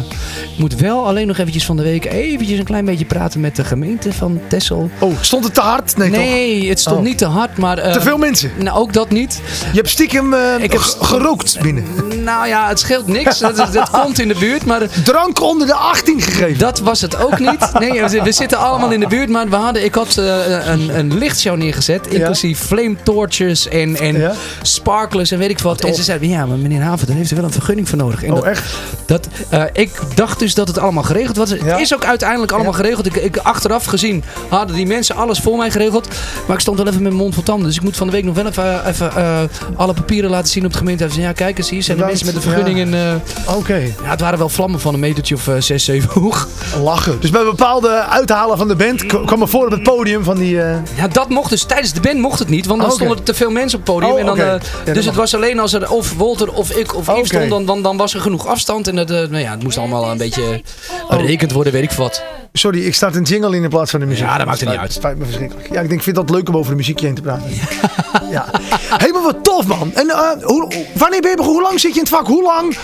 ik 0.52 0.58
moet 0.58 0.74
wel 0.74 1.06
alleen 1.06 1.26
nog 1.26 1.38
eventjes 1.38 1.64
van 1.64 1.76
de 1.76 1.82
week 1.82 2.04
eventjes 2.04 2.58
een 2.58 2.64
klein 2.64 2.84
beetje 2.84 3.04
praten 3.04 3.40
met 3.40 3.56
de 3.56 3.64
gemeente 3.64 4.12
van 4.12 4.40
Texel. 4.48 4.90
Oh, 4.98 5.12
stond 5.20 5.44
het 5.44 5.54
te 5.54 5.60
hard? 5.60 5.96
Nee, 5.96 6.08
toch? 6.10 6.18
Nee, 6.18 6.68
het 6.68 6.80
stond 6.80 6.96
Oh. 6.96 7.02
niet 7.02 7.18
te 7.18 7.24
hard, 7.26 7.56
maar... 7.58 7.78
eh, 7.78 7.92
Te 7.92 8.00
veel 8.00 8.18
mensen. 8.18 8.50
Nou, 8.58 8.78
ook 8.78 8.92
dat 8.92 9.10
niet. 9.10 9.40
Je 9.72 9.76
hebt 9.76 9.88
stiekem 9.88 10.34
Ik 10.60 10.72
heb 10.72 10.80
gerookt 10.80 11.58
binnen. 11.62 11.84
Nou 12.24 12.46
ja, 12.48 12.68
het 12.68 12.78
scheelt 12.78 13.06
niks. 13.06 13.38
dat 13.38 13.90
komt 14.02 14.18
in 14.20 14.28
de 14.28 14.34
buurt, 14.38 14.64
maar... 14.64 14.82
Drank 15.04 15.40
onder 15.40 15.66
de 15.66 15.74
18 15.74 16.20
gegeven. 16.20 16.58
Dat 16.58 16.78
was 16.80 17.00
het 17.00 17.16
ook 17.24 17.38
niet. 17.38 17.70
Nee, 17.78 18.02
we, 18.04 18.22
we 18.22 18.32
zitten 18.32 18.58
allemaal 18.58 18.90
in 18.90 19.00
de 19.00 19.06
buurt, 19.06 19.28
maar 19.28 19.48
we 19.48 19.56
hadden, 19.56 19.84
ik 19.84 19.91
had 19.94 20.16
eh, 20.16 20.66
een, 20.66 20.98
een 20.98 21.18
lichtshow 21.18 21.56
neergezet. 21.56 22.06
Inclusief 22.06 22.58
flame 22.60 22.96
torches 23.02 23.68
en, 23.68 23.96
en 23.96 24.18
Ja. 24.18 24.32
sparklers 24.62 25.30
en 25.30 25.38
weet 25.38 25.50
ik 25.50 25.58
wat. 25.58 25.80
En 25.84 25.94
ze 25.94 26.02
zeiden, 26.02 26.28
ja, 26.28 26.46
maar 26.46 26.58
meneer 26.58 26.80
Haven, 26.82 27.06
daar 27.06 27.16
heeft 27.16 27.30
u 27.30 27.36
wel 27.36 27.44
een 27.44 27.52
vergunning 27.52 27.88
voor 27.88 27.98
nodig. 27.98 28.22
En 28.24 28.30
Oh, 28.30 28.36
dat, 28.36 28.44
echt? 28.44 28.74
Dat, 29.06 29.28
eh, 29.48 29.62
ik 29.72 29.90
dacht 30.14 30.38
dus 30.38 30.54
dat 30.54 30.68
het 30.68 30.78
allemaal 30.78 31.02
geregeld 31.02 31.36
was. 31.36 31.50
Het 31.50 31.60
Ja. 31.64 31.76
is 31.78 31.94
ook 31.94 32.04
uiteindelijk 32.04 32.52
allemaal 32.52 32.72
geregeld. 32.72 33.06
Ik, 33.06 33.16
ik, 33.16 33.36
achteraf 33.36 33.84
gezien 33.84 34.24
hadden 34.48 34.76
die 34.76 34.86
mensen 34.86 35.16
alles 35.16 35.38
voor 35.38 35.56
mij 35.56 35.70
geregeld. 35.70 36.08
Maar 36.46 36.56
ik 36.56 36.62
stond 36.62 36.76
wel 36.78 36.86
even 36.86 37.02
met 37.02 37.12
mijn 37.12 37.22
mond 37.22 37.34
vol 37.34 37.42
tanden. 37.42 37.66
Dus 37.66 37.76
ik 37.76 37.82
moet 37.82 37.96
van 37.96 38.06
de 38.06 38.12
week 38.12 38.24
nog 38.24 38.34
wel 38.34 38.46
even, 38.46 38.86
even 38.88 39.16
eh, 39.16 39.40
alle 39.76 39.92
papieren 39.94 40.30
laten 40.30 40.48
zien 40.48 40.64
op 40.64 40.70
het 40.70 40.78
gemeentehuis. 40.78 41.16
En 41.16 41.22
Ja, 41.22 41.32
kijk 41.32 41.58
eens, 41.58 41.70
hier 41.70 41.82
zijn 41.82 41.98
de 41.98 42.04
mensen 42.04 42.26
met 42.26 42.34
de 42.34 42.40
vergunning. 42.40 42.78
En, 42.80 43.22
Oké. 43.56 43.74
ja, 43.76 44.10
het 44.10 44.20
waren 44.20 44.38
wel 44.38 44.48
vlammen 44.48 44.80
van 44.80 44.94
een 44.94 45.00
metertje 45.00 45.34
of 45.34 45.48
eh, 45.48 45.54
zes, 45.58 45.84
zeven 45.84 46.10
hoog. 46.20 46.48
Lachen. 46.82 47.20
Dus 47.20 47.30
bij 47.30 47.44
bepaalde 47.44 47.88
uithalen 48.04 48.58
van 48.58 48.68
de 48.68 48.74
band 48.76 49.06
kwam 49.06 49.40
er 49.42 49.48
voor 49.48 49.64
op 49.66 49.70
het 49.72 49.81
podium 49.82 50.24
van 50.24 50.36
die... 50.36 50.62
eh, 50.62 50.76
Ja, 50.96 51.08
dat 51.08 51.28
mocht 51.28 51.50
dus. 51.50 51.64
Tijdens 51.64 51.92
de 51.92 52.00
band 52.00 52.18
mocht 52.18 52.38
het 52.38 52.48
niet, 52.48 52.66
want 52.66 52.80
dan 52.80 52.88
Oh, 52.90 52.94
stonden 52.96 53.16
er 53.16 53.22
te 53.22 53.34
veel 53.34 53.50
mensen 53.50 53.78
op 53.78 53.86
het 53.86 53.94
podium. 53.94 54.12
Oh, 54.12 54.20
en 54.20 54.26
dan, 54.26 54.38
eh, 54.38 54.44
Ja, 54.46 54.58
dat 54.84 54.94
dus 54.94 55.04
het 55.04 55.14
was 55.14 55.34
alleen 55.34 55.58
als 55.58 55.72
er 55.72 55.90
of 55.90 56.14
Walter 56.16 56.52
of 56.52 56.70
ik 56.70 56.94
of 56.94 57.08
Oké. 57.08 57.18
Yves 57.18 57.28
stond, 57.28 57.48
dan, 57.50 57.66
dan, 57.66 57.82
dan 57.82 57.96
was 57.96 58.14
er 58.14 58.20
genoeg 58.20 58.46
afstand. 58.46 58.88
En 58.88 58.96
het, 58.96 59.10
eh, 59.10 59.16
nou 59.16 59.38
ja, 59.38 59.50
het 59.50 59.62
moest 59.62 59.78
allemaal 59.78 60.10
een 60.10 60.18
beetje 60.18 60.60
berekend 61.10 61.52
worden, 61.52 61.72
weet 61.72 61.82
ik 61.82 61.90
wat. 61.92 62.22
Sorry, 62.52 62.84
ik 62.86 62.94
start 62.94 63.16
een 63.16 63.22
jingle 63.22 63.56
in 63.56 63.62
in 63.62 63.68
plaats 63.68 63.90
van 63.90 64.00
de 64.00 64.06
muziek. 64.06 64.24
Ja, 64.24 64.36
dat 64.36 64.46
maakt 64.46 64.60
er 64.60 64.66
niet 64.68 64.76
uit. 64.76 64.92
Spijt 64.92 65.18
me 65.18 65.24
verschrikkelijk. 65.24 65.68
Ja, 65.72 65.80
ik 65.80 65.88
denk, 65.88 66.02
vind 66.02 66.16
dat 66.16 66.30
leuk 66.30 66.48
om 66.48 66.56
over 66.56 66.70
de 66.70 66.76
muziekje 66.76 67.06
heen 67.06 67.14
te 67.14 67.22
praten. 67.22 67.50
Ja. 68.30 68.46
Hé, 69.02 69.08
maar 69.12 69.22
wat 69.22 69.36
tof 69.44 69.66
man. 69.66 69.94
En 69.94 70.10
hoe, 70.42 70.68
wanneer 70.94 71.20
ben 71.20 71.30
je, 71.30 71.36
begonnen? 71.36 71.44
hoe 71.44 71.62
lang 71.62 71.80
zit 71.80 71.90
je 71.90 71.96
in 71.96 72.04
het 72.04 72.14
vak? 72.14 72.26
Hoe 72.26 72.42
lang 72.42 72.76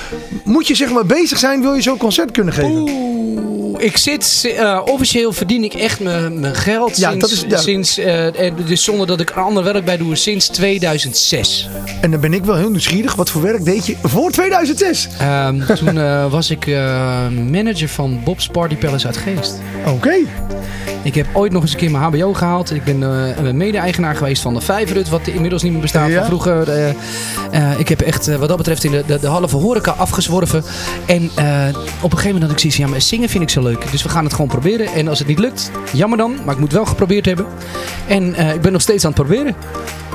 moet 0.45 0.67
je 0.67 0.75
zeg 0.75 0.91
maar 0.91 1.07
bezig 1.07 1.39
zijn, 1.39 1.61
wil 1.61 1.75
je 1.75 1.83
zo'n 1.83 1.97
concert 1.99 2.31
kunnen 2.31 2.55
geven? 2.55 2.71
Oeh, 2.71 3.58
ik 3.77 3.97
zit, 3.97 4.53
eh, 4.57 4.81
officieel 4.85 5.33
verdien 5.33 5.65
ik 5.65 5.75
echt 5.75 6.01
mijn 6.01 6.55
geld 6.55 6.97
Ja, 6.97 7.11
sinds, 7.11 7.29
dat 7.29 7.31
is- 7.39 7.45
ja. 7.49 7.57
sinds 7.59 7.99
eh, 7.99 8.27
dus 8.67 8.85
zonder 8.85 9.07
dat 9.07 9.21
ik 9.21 9.31
er 9.31 9.41
ander 9.41 9.65
werk 9.65 9.85
bij 9.85 9.97
doe, 9.97 10.17
sinds 10.17 10.47
2006. 10.49 11.69
En 12.01 12.11
dan 12.11 12.21
ben 12.21 12.33
ik 12.33 12.45
wel 12.45 12.57
heel 12.57 12.71
nieuwsgierig. 12.71 13.15
Wat 13.15 13.31
voor 13.31 13.43
werk 13.43 13.65
deed 13.65 13.87
je 13.87 13.97
voor 14.03 14.31
2006? 14.31 15.09
Ehm, 15.19 15.61
toen 15.77 15.99
eh, 15.99 16.31
was 16.31 16.51
ik 16.51 16.67
manager 17.51 17.89
van 17.89 18.21
Bob's 18.25 18.47
Party 18.49 18.75
Palace 18.77 19.07
uit 19.07 19.17
Geest. 19.17 19.55
Oké. 19.87 20.15
Ik 21.09 21.15
heb 21.15 21.27
ooit 21.33 21.53
nog 21.53 21.63
eens 21.63 21.73
een 21.73 21.79
keer 21.79 21.91
mijn 21.91 22.03
HBO 22.03 22.33
gehaald. 22.33 22.75
Ik 22.75 22.85
ben 22.85 23.03
eh, 23.03 23.53
mede-eigenaar 23.53 24.17
geweest 24.17 24.43
van 24.43 24.55
de 24.55 24.61
Vijverhut, 24.61 25.09
wat 25.09 25.27
inmiddels 25.27 25.63
niet 25.63 25.73
meer 25.73 25.81
bestaat 25.81 26.09
Ja. 26.09 26.17
van 26.19 26.27
vroeger. 26.27 26.71
Eh, 26.71 26.89
eh, 26.91 27.79
ik 27.79 27.89
heb 27.89 28.01
echt 28.01 28.37
wat 28.37 28.49
dat 28.49 28.57
betreft 28.57 28.85
in 28.85 28.91
de, 28.91 29.03
de, 29.07 29.19
de 29.21 29.27
halve 29.27 29.57
horeca 29.57 29.91
afgezworven. 29.91 30.65
En 31.07 31.25
op 32.01 32.13
een 32.13 32.19
gegeven 32.19 32.25
moment 32.25 32.43
had 32.43 32.51
ik 32.51 32.59
zoiets 32.59 32.77
ja, 32.77 32.87
maar 32.87 33.01
zingen 33.01 33.29
vind 33.29 33.43
ik 33.43 33.51
zo 33.51 33.63
leuk. 33.63 33.91
Dus 33.91 34.03
we 34.03 34.09
gaan 34.09 34.25
het 34.25 34.33
gewoon 34.33 34.49
proberen. 34.49 34.87
En 34.87 35.09
als 35.09 35.19
het 35.19 35.29
niet 35.29 35.39
lukt, 35.39 35.71
jammer 35.93 36.19
dan. 36.19 36.37
Maar 36.45 36.55
ik 36.55 36.61
moet 36.61 36.73
wel 36.73 36.85
geprobeerd 36.85 37.27
hebben. 37.27 37.47
En 38.07 38.55
ik 38.55 38.61
ben 38.61 38.73
nog 38.73 38.83
steeds 38.83 39.05
aan 39.05 39.13
het 39.13 39.21
proberen. 39.21 39.55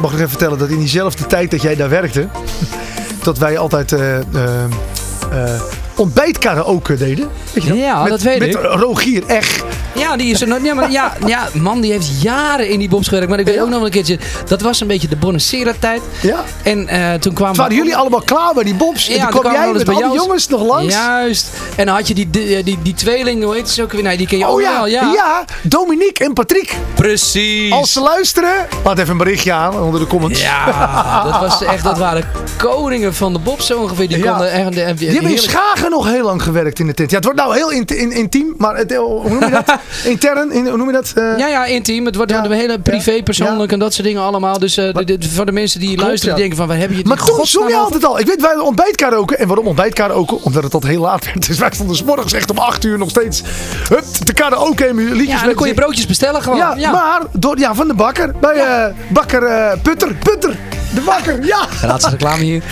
Mag 0.02 0.12
ik 0.12 0.18
even 0.18 0.30
vertellen 0.30 0.58
dat 0.58 0.70
in 0.70 0.80
diezelfde 0.80 1.26
tijd 1.26 1.52
dat 1.52 1.62
jij 1.62 1.76
daar 1.76 1.90
werkte, 1.90 2.28
dat 3.24 3.38
wij 3.38 3.58
altijd 3.58 3.96
ontbijtkaraoke 5.96 6.98
deden. 6.98 7.30
Weet 7.54 7.64
je? 7.64 7.74
Ja, 7.74 8.02
met, 8.02 8.10
dat 8.10 8.22
weet 8.22 8.40
met 8.40 8.48
ik. 8.48 8.56
Rogier 8.62 9.24
echt. 9.28 9.63
Ja, 9.96 10.16
die 10.16 10.32
is 10.32 10.42
er 10.42 10.48
nog. 10.48 10.58
Ja, 10.64 10.74
maar 10.74 10.92
ja, 10.92 11.14
ja, 11.26 11.48
man, 11.54 11.82
die 11.82 11.92
heeft 11.92 12.22
jaren 12.22 12.70
in 12.70 12.80
die 12.80 12.90
Bobs 12.90 13.08
gewerkt. 13.08 13.30
Maar 13.30 13.40
ik 13.40 13.46
weet 13.46 13.60
ook 13.60 13.68
nog 13.68 13.76
wel 13.76 13.86
een 13.86 13.92
keertje. 13.92 14.18
Dat 14.48 14.62
was 14.62 14.82
een 14.82 14.88
beetje 14.88 15.08
de 15.08 15.16
Bonacera-tijd. 15.16 16.02
Ja. 16.22 16.44
En 16.64 16.88
eh, 16.88 17.14
toen 17.14 17.34
kwamen. 17.34 17.56
Waren 17.56 17.76
jullie 17.76 17.96
allemaal 17.96 18.22
klaar 18.22 18.54
bij 18.54 18.64
die 18.64 18.76
bobs? 18.76 19.08
en 19.08 19.16
Ja, 19.16 19.22
toen 19.22 19.32
toen 19.32 19.40
kwam 19.42 19.54
jij 19.54 19.62
met 19.72 19.74
dus 19.86 19.88
al 19.96 20.00
bij 20.02 20.10
die 20.10 20.18
jongens 20.18 20.48
nog 20.48 20.62
langs. 20.66 20.94
Juist. 20.94 21.48
En 21.76 21.86
dan 21.86 21.96
had 21.96 22.08
je 22.08 22.14
die, 22.14 22.30
die, 22.30 22.64
die, 22.64 22.80
die 22.84 22.94
tweeling, 22.94 23.44
hoe 23.44 23.54
heet 23.56 23.70
ze 23.70 23.82
ook 23.84 23.92
weer? 23.92 24.04
Nee, 24.04 24.18
die 24.18 24.28
ken 24.28 24.38
je 24.38 24.46
Oh 24.48 24.52
ook 24.52 24.62
ja, 24.62 24.74
wel. 24.74 24.88
ja. 24.88 25.12
Ja. 25.14 25.46
Dominique 25.62 26.26
en 26.26 26.34
Patrick. 26.34 26.76
Precies. 26.94 27.72
Als 27.72 27.94
ze 27.94 28.02
luisteren, 28.02 28.54
laat 28.84 28.98
even 29.00 29.12
een 29.12 29.18
berichtje 29.18 29.54
aan 29.54 29.80
onder 29.80 30.00
de 30.00 30.08
comments. 30.08 30.42
Ja, 30.42 31.24
dat, 31.24 31.40
was 31.40 31.64
echt, 31.64 31.84
dat 31.84 31.98
waren 31.98 32.24
koningen 32.58 33.14
van 33.14 33.34
de 33.34 33.40
Bobs 33.40 33.66
zo 33.68 33.80
ongeveer. 33.80 34.08
Die 34.08 34.18
Ja. 34.18 34.30
konden 34.30 34.52
echt... 34.52 34.72
Die, 34.74 34.96
Die 34.96 35.10
hebben 35.10 35.32
in 35.32 35.38
Schagen 35.40 35.90
nog 35.90 36.06
heel 36.08 36.24
lang 36.26 36.44
gewerkt 36.44 36.80
in 36.80 36.88
de 36.88 36.94
tent. 36.94 37.10
Ja, 37.10 37.16
het 37.16 37.26
wordt 37.26 37.40
nou 37.40 37.56
heel 37.56 37.72
in, 37.72 37.86
in- 37.86 38.12
intiem, 38.12 38.54
maar 38.58 38.76
het, 38.78 38.94
hoe 38.96 39.30
noem 39.30 39.40
je 39.44 39.50
dat? 39.50 39.66
Intern, 40.04 40.52
in, 40.52 40.68
hoe 40.68 40.78
noem 40.78 40.88
je 40.88 40.94
dat? 40.94 41.12
Eh, 41.16 41.38
Ja, 41.38 41.48
ja, 41.48 41.66
intiem. 41.66 42.06
Het 42.06 42.16
wordt 42.16 42.32
Ja. 42.32 42.44
een 42.46 42.52
hele 42.52 42.80
privé, 42.80 43.24
persoonlijk 43.24 43.72
en 43.72 43.80
dat 43.80 43.94
soort 43.94 44.08
dingen 44.08 44.22
allemaal. 44.22 44.60
Dus 44.60 44.78
eh, 44.78 44.94
Maar- 44.94 45.06
de- 45.06 45.18
de- 45.18 45.30
voor 45.30 45.46
de 45.46 45.52
mensen 45.52 45.80
die 45.80 45.90
Klopt, 45.90 46.04
luisteren, 46.08 46.36
die 46.36 46.44
denken 46.44 46.60
van, 46.60 46.68
waar 46.68 46.78
hebben 46.78 46.98
je 46.98 47.04
Maar 47.06 47.18
die 47.18 47.26
toen 47.26 47.36
godsnaam 47.36 47.64
zong 47.64 47.74
je 47.76 47.84
altijd 47.84 48.06
al. 48.06 48.20
Ik 48.20 48.26
weet, 48.26 48.42
wij 48.42 48.56
ontbijtkaraoke. 48.60 49.36
En 49.36 49.48
waarom 49.48 49.68
ontbijtkaraoke? 49.68 50.36
Omdat 50.42 50.62
het 50.64 50.72
tot 50.72 50.84
heel 50.84 51.02
laat 51.02 51.26
werd. 51.26 51.48
Dus 51.48 51.58
wij 51.58 51.70
stonden 51.74 51.96
's 51.96 52.04
morgens 52.04 52.34
echt 52.34 52.52
om 52.52 52.58
8 52.58 52.84
uur 52.86 52.98
nog 52.98 53.10
steeds 53.10 53.42
hup, 53.90 54.04
te 54.26 54.34
karaoke 54.34 54.86
en 54.86 54.96
liedjes 54.96 55.28
Ja, 55.28 55.38
dan 55.38 55.48
met 55.48 55.56
kon 55.56 55.68
je 55.68 55.74
broodjes 55.74 56.06
bestellen 56.06 56.42
gewoon. 56.42 56.58
Ja, 56.58 56.92
maar 56.92 57.22
door, 57.32 57.60
ja, 57.60 57.76
van 57.76 57.88
de 57.88 57.94
bakker. 57.94 58.34
Bij 58.42 58.56
eh, 58.56 58.86
bakker 59.10 59.78
Putter. 59.82 60.14
Putter. 60.24 60.58
De 60.94 61.02
bakker, 61.02 61.46
ja. 61.46 61.68
Laatste 61.88 62.10
reclame 62.10 62.44
hier. 62.44 62.64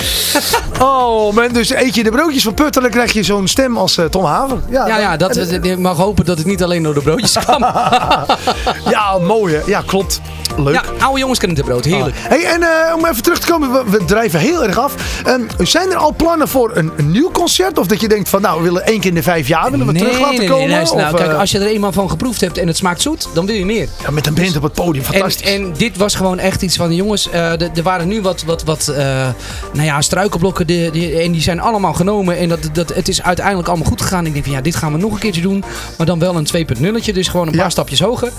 Oh 0.80 1.34
man, 1.34 1.48
dus 1.52 1.70
eet 1.70 1.96
je 1.96 2.04
de 2.04 2.12
broodjes 2.12 2.44
van 2.44 2.54
Putter, 2.54 2.82
dan 2.82 2.92
krijg 2.92 3.14
je 3.14 3.24
zo'n 3.24 3.48
stem 3.48 3.78
als 3.78 4.00
Tom 4.10 4.24
Haver. 4.26 4.58
Ja, 4.70 4.88
Ja, 4.88 4.98
ja, 5.00 5.18
dat, 5.18 5.36
en- 5.38 5.64
ik 5.64 5.78
mag 5.78 5.98
hopen 5.98 6.26
dat 6.26 6.38
het 6.38 6.48
niet 6.48 6.64
alleen 6.64 6.84
door 6.84 6.94
de 6.94 7.01
broodjes 7.04 7.34
ja, 8.90 9.18
mooi 9.18 9.54
hè. 9.56 9.62
Ja, 9.66 9.82
klopt. 9.86 10.22
Leuk. 10.58 10.74
Ja, 10.74 10.84
oude 11.00 11.20
jongens 11.20 11.40
kennen 11.40 11.58
het 11.58 11.66
brood. 11.68 11.86
Heerlijk. 11.86 12.16
Hey, 12.20 12.44
en 12.46 12.64
eh, 12.64 12.96
om 12.96 13.06
even 13.06 13.24
terug 13.24 13.40
te 13.40 13.48
komen, 13.52 13.72
we, 13.72 13.84
we 13.90 14.06
drijven 14.06 14.40
heel 14.40 14.64
erg 14.64 14.78
af. 14.78 14.94
Ehm, 15.26 15.42
zijn 15.58 15.90
er 15.92 15.96
al 15.98 16.14
plannen 16.16 16.48
voor 16.48 16.72
een, 16.76 16.92
een 16.98 17.12
nieuw 17.12 17.32
concert? 17.32 17.78
Of 17.78 17.88
dat 17.88 18.02
je 18.02 18.08
denkt 18.08 18.30
van, 18.30 18.42
nou, 18.42 18.58
we 18.58 18.64
willen 18.64 18.86
één 18.86 19.00
keer 19.00 19.10
in 19.10 19.16
de 19.16 19.24
vijf 19.24 19.48
jaar 19.48 19.72
willen 19.72 19.88
we 19.88 19.94
terug 19.94 20.20
laten 20.20 20.46
komen? 20.48 20.70
luister 20.70 20.98
nou, 20.98 21.14
Of, 21.14 21.20
kijk, 21.20 21.32
eh, 21.32 21.40
als 21.40 21.52
je 21.52 21.60
er 21.60 21.68
eenmaal 21.68 21.92
van 21.92 22.10
geproefd 22.10 22.42
hebt 22.42 22.58
en 22.58 22.68
het 22.68 22.78
smaakt 22.78 23.02
zoet, 23.02 23.28
dan 23.34 23.46
wil 23.46 23.56
je 23.56 23.66
meer. 23.66 23.88
ja, 24.04 24.12
met 24.12 24.28
een 24.28 24.34
band 24.34 24.56
op 24.56 24.64
het 24.64 24.74
podium, 24.74 25.04
En, 25.06 25.14
fantastisch. 25.14 25.54
en 25.54 25.74
dit 25.78 25.98
was 25.98 26.16
gewoon 26.16 26.40
echt 26.40 26.62
iets 26.62 26.76
van, 26.76 26.96
jongens, 26.96 27.24
de- 27.32 27.70
er 27.76 27.84
waren 27.84 28.08
nu 28.08 28.22
wat, 28.22 28.44
wat, 28.44 28.64
wat 28.64 28.92
nou 29.74 29.86
ja, 29.86 30.02
struikelblokken 30.02 30.68
die, 30.68 30.92
die- 30.92 31.20
en 31.20 31.32
die 31.32 31.42
zijn 31.42 31.60
allemaal 31.60 31.94
genomen. 31.94 32.38
En 32.38 32.50
dat, 32.50 32.60
dat, 32.74 32.94
het 32.94 33.08
is 33.08 33.22
uiteindelijk 33.22 33.68
allemaal 33.68 33.88
goed 33.88 34.02
gegaan. 34.02 34.26
Ik 34.26 34.34
denk 34.34 34.46
van, 34.46 34.54
ja, 34.54 34.62
dit 34.62 34.76
gaan 34.76 34.92
we 34.92 34.98
nog 34.98 35.12
een 35.14 35.20
keertje 35.20 35.42
doen. 35.42 35.64
Maar 35.98 36.06
dan 36.08 36.20
wel 36.20 36.36
een 36.36 36.46
2.0'tje, 37.00 37.14
dus 37.14 37.28
gewoon 37.28 37.46
een 37.48 37.54
paar 37.54 37.64
Ja. 37.64 37.70
stapjes 37.70 38.00
hoger. 38.00 38.32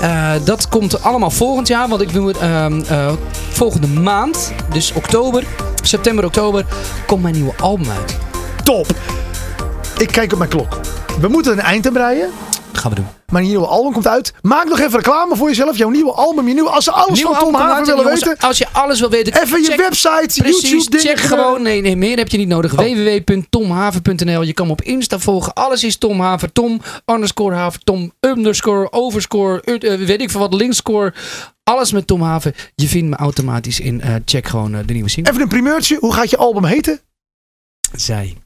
Eh, 0.00 0.32
dat 0.44 0.68
komt 0.68 1.02
allemaal 1.02 1.30
volgend 1.30 1.68
jaar, 1.68 1.88
want 1.88 2.00
ik 2.00 2.10
het 2.26 2.38
ehm, 2.38 2.80
eh, 2.88 3.12
volgende 3.50 3.86
maand, 3.86 4.52
dus 4.72 4.92
oktober, 4.92 5.44
september, 5.82 6.24
oktober, 6.24 6.64
komt 7.06 7.22
mijn 7.22 7.34
nieuwe 7.34 7.52
album 7.60 7.90
uit. 7.90 8.16
Top. 8.64 8.86
Ik 9.98 10.08
kijk 10.12 10.32
op 10.32 10.38
mijn 10.38 10.50
klok. 10.50 10.80
We 11.20 11.28
moeten 11.28 11.52
een 11.52 11.60
eind 11.60 11.86
aan 11.86 11.92
breien. 11.92 12.30
Gaan 12.80 12.90
we 12.90 12.96
doen. 12.96 13.06
Mijn 13.26 13.44
nieuwe 13.44 13.66
album 13.66 13.92
komt 13.92 14.06
uit. 14.06 14.32
Maak 14.42 14.68
nog 14.68 14.78
even 14.78 14.96
reclame 14.96 15.36
voor 15.36 15.48
jezelf. 15.48 15.76
Jouw 15.78 15.88
nieuwe 15.88 16.12
album, 16.12 16.48
je 16.48 16.54
nieuwe... 16.54 16.70
Als 16.70 16.84
ze 16.84 16.90
alles 16.92 17.18
Nieuwe 17.18 17.34
van 17.34 17.44
Tom 17.44 17.56
uit, 17.56 17.86
willen 17.86 18.02
jongens, 18.02 18.24
weten... 18.24 18.42
Als 18.48 18.58
je 18.58 18.66
alles 18.72 19.00
wil 19.00 19.10
weten, 19.10 19.42
Even 19.42 19.60
je 19.62 19.66
check- 19.68 19.76
website, 19.76 20.42
Precies, 20.42 20.70
YouTube 20.70 20.90
dingen. 20.96 21.06
check 21.16 21.18
gewoon. 21.26 21.62
Nee, 21.62 21.80
nee, 21.80 21.96
meer 21.96 22.16
heb 22.16 22.28
je 22.28 22.38
niet 22.38 22.48
nodig. 22.48 22.72
Oh. 22.72 22.78
www.tomhaver.nl 22.78 24.42
Je 24.42 24.52
kan 24.52 24.66
me 24.66 24.72
op 24.72 24.82
Insta 24.82 25.18
volgen. 25.18 25.52
Alles 25.52 25.84
is 25.84 25.96
Tom 25.96 26.20
Haver. 26.20 26.52
Tom 26.52 26.80
underscore 27.06 27.54
Haver. 27.54 27.80
Tom 27.84 28.12
underscore 28.20 28.92
overscore. 28.92 29.60
eh, 29.62 30.06
weet 30.06 30.20
ik 30.20 30.30
veel 30.30 30.40
wat. 30.40 30.54
Linkscore. 30.54 31.14
Alles 31.64 31.92
met 31.92 32.06
Tom 32.06 32.22
Haver. 32.22 32.70
Je 32.74 32.86
vindt 32.88 33.08
me 33.10 33.16
automatisch 33.16 33.80
in. 33.80 34.00
eh, 34.00 34.14
check 34.24 34.46
gewoon 34.48 34.74
eh, 34.74 34.80
de 34.86 34.92
nieuwe 34.92 35.08
single. 35.10 35.30
Even 35.32 35.44
een 35.44 35.48
primeurtje. 35.48 35.96
Hoe 36.00 36.12
gaat 36.12 36.30
je 36.30 36.36
album 36.36 36.64
heten? 36.64 37.00
Zij. 37.96 38.36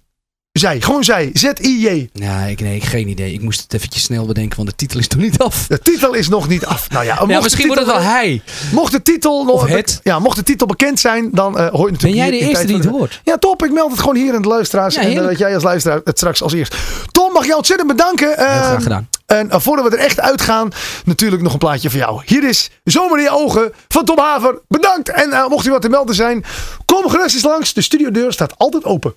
Zij. 0.58 0.80
Gewoon 0.80 1.04
zij. 1.04 1.30
Z-I-J. 1.32 2.08
Nee, 2.12 2.50
ik, 2.50 2.60
nee, 2.60 2.80
geen 2.80 3.08
idee. 3.08 3.32
Ik 3.32 3.40
moest 3.40 3.62
het 3.62 3.74
eventjes 3.74 4.02
snel 4.02 4.26
bedenken, 4.26 4.56
want 4.56 4.68
de 4.68 4.74
titel 4.76 4.98
is 4.98 5.08
nog 5.08 5.20
niet 5.20 5.38
af. 5.38 5.66
De 5.66 5.78
titel 5.78 6.14
is 6.14 6.28
nog 6.28 6.48
niet 6.48 6.66
af. 6.66 6.90
Nou 6.90 7.04
ja, 7.04 7.40
misschien 7.42 7.66
wordt 7.66 7.82
het 7.82 7.90
wel 7.90 8.00
hij. 8.00 8.42
Mocht 8.72 8.92
de 8.92 9.02
titel 9.02 9.44
nog, 9.44 9.68
het. 9.68 10.00
Ja, 10.02 10.18
mocht 10.18 10.36
de 10.36 10.42
titel 10.42 10.66
bekend 10.66 11.00
zijn, 11.00 11.28
dan 11.32 11.58
eh 11.58 11.68
hoor 11.70 11.86
je 11.86 11.92
natuurlijk 11.92 12.20
Ben 12.20 12.30
jij 12.30 12.30
de 12.30 12.46
eerste 12.46 12.66
die 12.66 12.76
het 12.76 12.84
hoort? 12.84 13.20
Ja, 13.24 13.38
top. 13.38 13.64
Ik 13.64 13.72
meld 13.72 13.90
het 13.90 14.00
gewoon 14.00 14.16
hier 14.16 14.34
in 14.34 14.42
de 14.42 14.48
luisteraars. 14.48 14.94
Ja, 14.94 15.00
en 15.00 15.06
dan 15.06 15.14
heerlijk. 15.14 15.38
weet 15.38 15.46
jij 15.46 15.54
als 15.54 15.64
luisteraar 15.64 16.00
het 16.04 16.16
straks 16.16 16.42
als 16.42 16.52
eerst. 16.52 16.74
Tom, 17.12 17.32
mag 17.32 17.46
je 17.46 17.56
ontzettend 17.56 17.88
bedanken. 17.88 18.28
Heel 18.28 18.46
Eh, 18.46 18.62
graag 18.62 18.82
gedaan. 18.82 19.08
En 19.26 19.50
eh, 19.50 19.60
voordat 19.60 19.90
we 19.90 19.96
er 19.96 20.04
echt 20.04 20.20
uitgaan, 20.20 20.70
natuurlijk 21.04 21.42
nog 21.42 21.52
een 21.52 21.58
plaatje 21.58 21.90
voor 21.90 21.98
jou. 21.98 22.22
Hier 22.24 22.48
is 22.48 22.70
Zomer 22.84 23.18
in 23.18 23.24
je 23.24 23.30
ogen 23.30 23.72
van 23.88 24.04
Tom 24.04 24.18
Haver. 24.18 24.60
Bedankt. 24.68 25.08
En 25.08 25.32
eh, 25.32 25.48
mocht 25.48 25.66
u 25.66 25.70
wat 25.70 25.82
te 25.82 25.88
melden 25.88 26.14
zijn, 26.14 26.44
kom 26.84 27.08
gerust 27.08 27.34
eens 27.34 27.44
langs. 27.44 27.74
De 27.74 27.82
studiodeur 27.82 28.32
staat 28.32 28.58
altijd 28.58 28.84
open. 28.84 29.14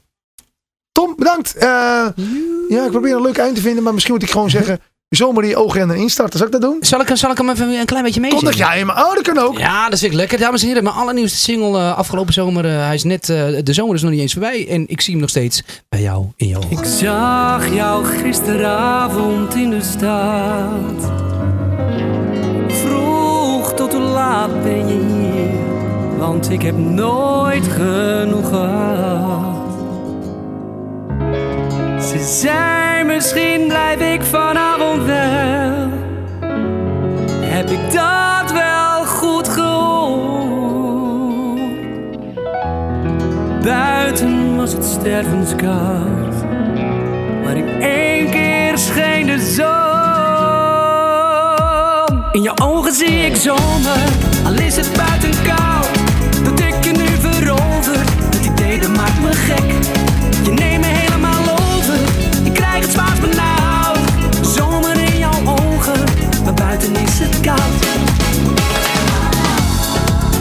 Tom, 0.97 1.13
bedankt. 1.17 1.55
Eh, 1.55 1.67
ja, 2.69 2.83
ik 2.85 2.91
probeer 2.91 3.15
een 3.15 3.21
leuk 3.21 3.37
eind 3.37 3.55
te 3.55 3.61
vinden, 3.61 3.83
maar 3.83 3.93
misschien 3.93 4.13
moet 4.13 4.23
ik 4.23 4.31
gewoon 4.31 4.49
zeggen... 4.49 4.79
Zomer 5.09 5.43
in 5.43 5.49
je 5.49 5.55
ogen 5.55 5.81
en 5.81 5.89
een 5.89 5.95
instarten. 5.95 6.37
Zal 6.37 6.47
ik 6.47 6.53
dat 6.53 6.61
doen? 6.61 6.77
Zal 6.79 6.99
ik, 7.01 7.09
zal 7.13 7.31
ik 7.31 7.37
hem 7.37 7.49
even 7.49 7.69
een 7.79 7.85
klein 7.85 8.03
beetje 8.03 8.19
Kom 8.21 8.29
meezingen? 8.29 8.57
dat 8.57 8.67
jij 8.67 8.85
maar. 8.85 9.05
Oh, 9.05 9.13
dat 9.13 9.21
kan 9.23 9.37
ook. 9.37 9.57
Ja, 9.59 9.89
dat 9.89 9.99
vind 9.99 10.11
ik 10.11 10.17
lekker. 10.17 10.37
Dames 10.39 10.61
en 10.61 10.67
heren, 10.67 10.83
mijn 10.83 10.95
allernieuwste 10.95 11.37
single 11.37 11.77
eh, 11.79 11.97
afgelopen 11.97 12.33
zomer. 12.33 12.65
eh, 12.65 12.85
hij 12.85 12.93
is 12.95 13.03
net, 13.03 13.29
eh, 13.29 13.45
de 13.63 13.73
zomer 13.73 13.95
is 13.95 14.01
nog 14.01 14.11
niet 14.11 14.19
eens 14.19 14.31
voorbij. 14.33 14.67
En 14.69 14.83
ik 14.87 15.01
zie 15.01 15.11
hem 15.11 15.21
nog 15.21 15.29
steeds 15.29 15.63
bij 15.89 16.01
jou 16.01 16.25
in 16.35 16.47
je 16.47 16.57
ogen. 16.57 16.71
Ik 16.71 16.85
zag 16.85 17.73
jou 17.73 18.05
gisteravond 18.05 19.55
in 19.55 19.69
de 19.69 19.81
stad. 19.81 21.11
Vroeg 22.67 23.73
tot 23.73 23.93
hoe 23.93 24.01
laat 24.01 24.63
ben 24.63 24.87
je 24.87 24.99
hier? 25.13 26.17
Want 26.19 26.49
ik 26.49 26.61
heb 26.61 26.77
nooit 26.77 27.67
genoeg 27.67 28.47
gehad. 28.49 29.46
Ze 32.07 32.23
zei 32.23 33.03
misschien 33.03 33.67
blijf 33.67 33.99
ik 33.99 34.23
vanavond 34.23 35.03
wel. 35.03 35.89
Heb 37.41 37.69
ik 37.69 37.91
dat 37.91 38.51
wel 38.51 39.05
goed 39.05 39.47
gehoord? 39.47 39.99
Buiten 43.63 44.55
was 44.55 44.73
het 44.73 44.85
stervenskoud. 44.85 46.43
Maar 47.43 47.57
in 47.57 47.81
één 47.81 48.29
keer 48.29 48.77
scheen 48.77 49.25
de 49.25 49.39
zon. 49.39 49.65
In 52.31 52.41
je 52.41 52.51
ogen 52.61 52.93
zie 52.93 53.25
ik 53.25 53.35
zomer, 53.35 54.07
al 54.45 54.53
is 54.53 54.75
het 54.75 54.89
buiten 54.95 55.43
koud. 55.43 55.89
Dat 56.43 56.59
ik 56.59 56.83
je 56.83 56.91
nu 56.91 57.07
verover, 57.29 58.05
maakt 58.95 59.21
me 59.21 59.31
gek. 59.33 59.77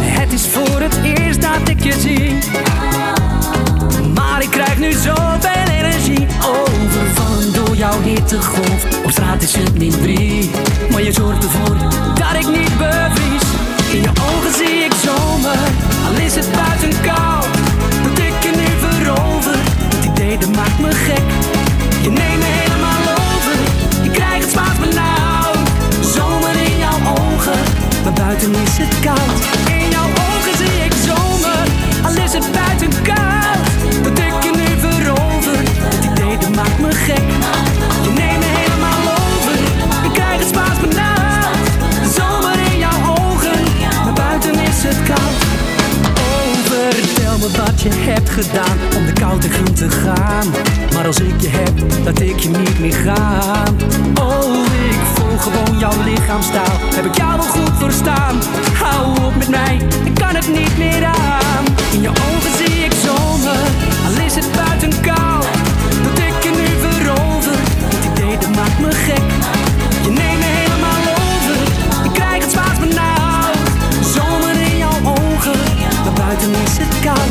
het 0.00 0.32
is 0.32 0.46
voor 0.46 0.80
het 0.80 0.98
eerst 1.02 1.40
dat 1.40 1.68
ik 1.68 1.84
je 1.84 1.92
zie. 1.92 2.38
Maar 4.14 4.42
ik 4.42 4.50
krijg 4.50 4.78
nu 4.78 4.92
zoveel 4.92 5.68
energie 5.78 6.26
Overvallen 6.40 7.14
van 7.14 7.64
door 7.64 7.76
jouw 7.76 8.00
hittegolf. 8.00 9.04
Op 9.04 9.10
straat 9.10 9.42
is 9.42 9.56
het 9.56 9.78
niet 9.78 10.02
drie. 10.02 10.50
In 28.78 29.90
jouw 29.90 30.08
ogen 30.08 30.56
zie 30.56 30.84
ik 30.84 30.92
zomer, 31.06 31.66
al 32.04 32.24
is 32.24 32.32
het 32.32 32.52
buiten 32.52 33.02
koud. 33.02 33.66
Dat 34.02 34.18
ik 34.18 34.42
je 34.42 34.50
nu 34.56 34.88
verover, 34.88 35.58
het 36.20 36.40
dat 36.40 36.54
maakt 36.54 36.78
me 36.78 36.92
gek. 36.92 37.26
Je 38.02 38.10
neemt 38.10 38.38
me 38.38 38.44
helemaal 38.44 39.14
over, 39.14 39.58
ik 40.04 40.12
krijg 40.12 40.38
het 40.38 40.48
zwaar 40.48 40.76
benauwd. 40.80 41.68
Zomer 42.14 42.72
in 42.72 42.78
jouw 42.78 43.16
ogen, 43.16 43.60
maar 44.04 44.12
buiten 44.12 44.54
is 44.54 44.82
het 44.82 45.02
koud. 45.06 45.40
Oh, 46.18 46.48
vertel 46.64 47.38
me 47.38 47.48
wat 47.56 47.82
je 47.82 47.90
hebt 47.92 48.30
gedaan 48.30 48.78
om 48.96 49.06
de 49.06 49.12
kou 49.12 49.40
tegemoet 49.40 49.76
te 49.76 49.90
gaan. 49.90 50.46
Maar 50.94 51.06
als 51.06 51.20
ik 51.20 51.40
je 51.40 51.48
heb, 51.48 51.72
laat 52.04 52.20
ik 52.20 52.38
je 52.38 52.48
niet 52.48 52.78
meer 52.78 52.94
gaan. 52.94 53.76
Oh, 54.14 54.64
ik 54.90 55.15
gewoon 55.38 55.78
jouw 55.78 56.02
lichaamstaal. 56.04 56.76
Heb 56.94 57.04
ik 57.04 57.16
jou 57.16 57.36
wel 57.36 57.46
goed 57.46 57.72
verstaan? 57.78 58.36
Hou 58.82 59.24
op 59.24 59.36
met 59.36 59.48
mij, 59.48 59.80
ik 60.04 60.14
kan 60.14 60.34
het 60.34 60.48
niet 60.48 60.78
meer 60.78 61.04
aan. 61.04 61.64
In 61.92 62.00
je 62.00 62.08
ogen 62.08 62.52
zie 62.56 62.84
ik 62.84 62.92
zomer, 63.04 63.64
al 64.06 64.24
is 64.24 64.34
het 64.34 64.48
buiten 64.52 65.00
koud. 65.00 65.46
Dat 66.04 66.18
ik 66.18 66.42
je 66.42 66.50
nu 66.60 66.66
verover, 66.86 67.56
het 67.94 68.04
idee 68.10 68.38
dat 68.38 68.54
maakt 68.56 68.78
me 68.78 68.90
gek. 68.90 69.26
Je 70.04 70.10
neemt 70.10 70.38
me 70.38 70.48
helemaal 70.60 71.02
over, 71.20 71.56
ik 72.04 72.12
krijg 72.12 72.42
het 72.42 72.52
zwaar 72.52 72.76
benauwd. 72.80 73.68
Zomer 74.14 74.54
in 74.70 74.76
jouw 74.76 74.98
ogen, 75.04 75.58
maar 76.04 76.12
buiten 76.12 76.50
is 76.64 76.76
het 76.78 76.94
koud. 77.04 77.25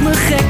Me 0.00 0.12
gek. 0.28 0.47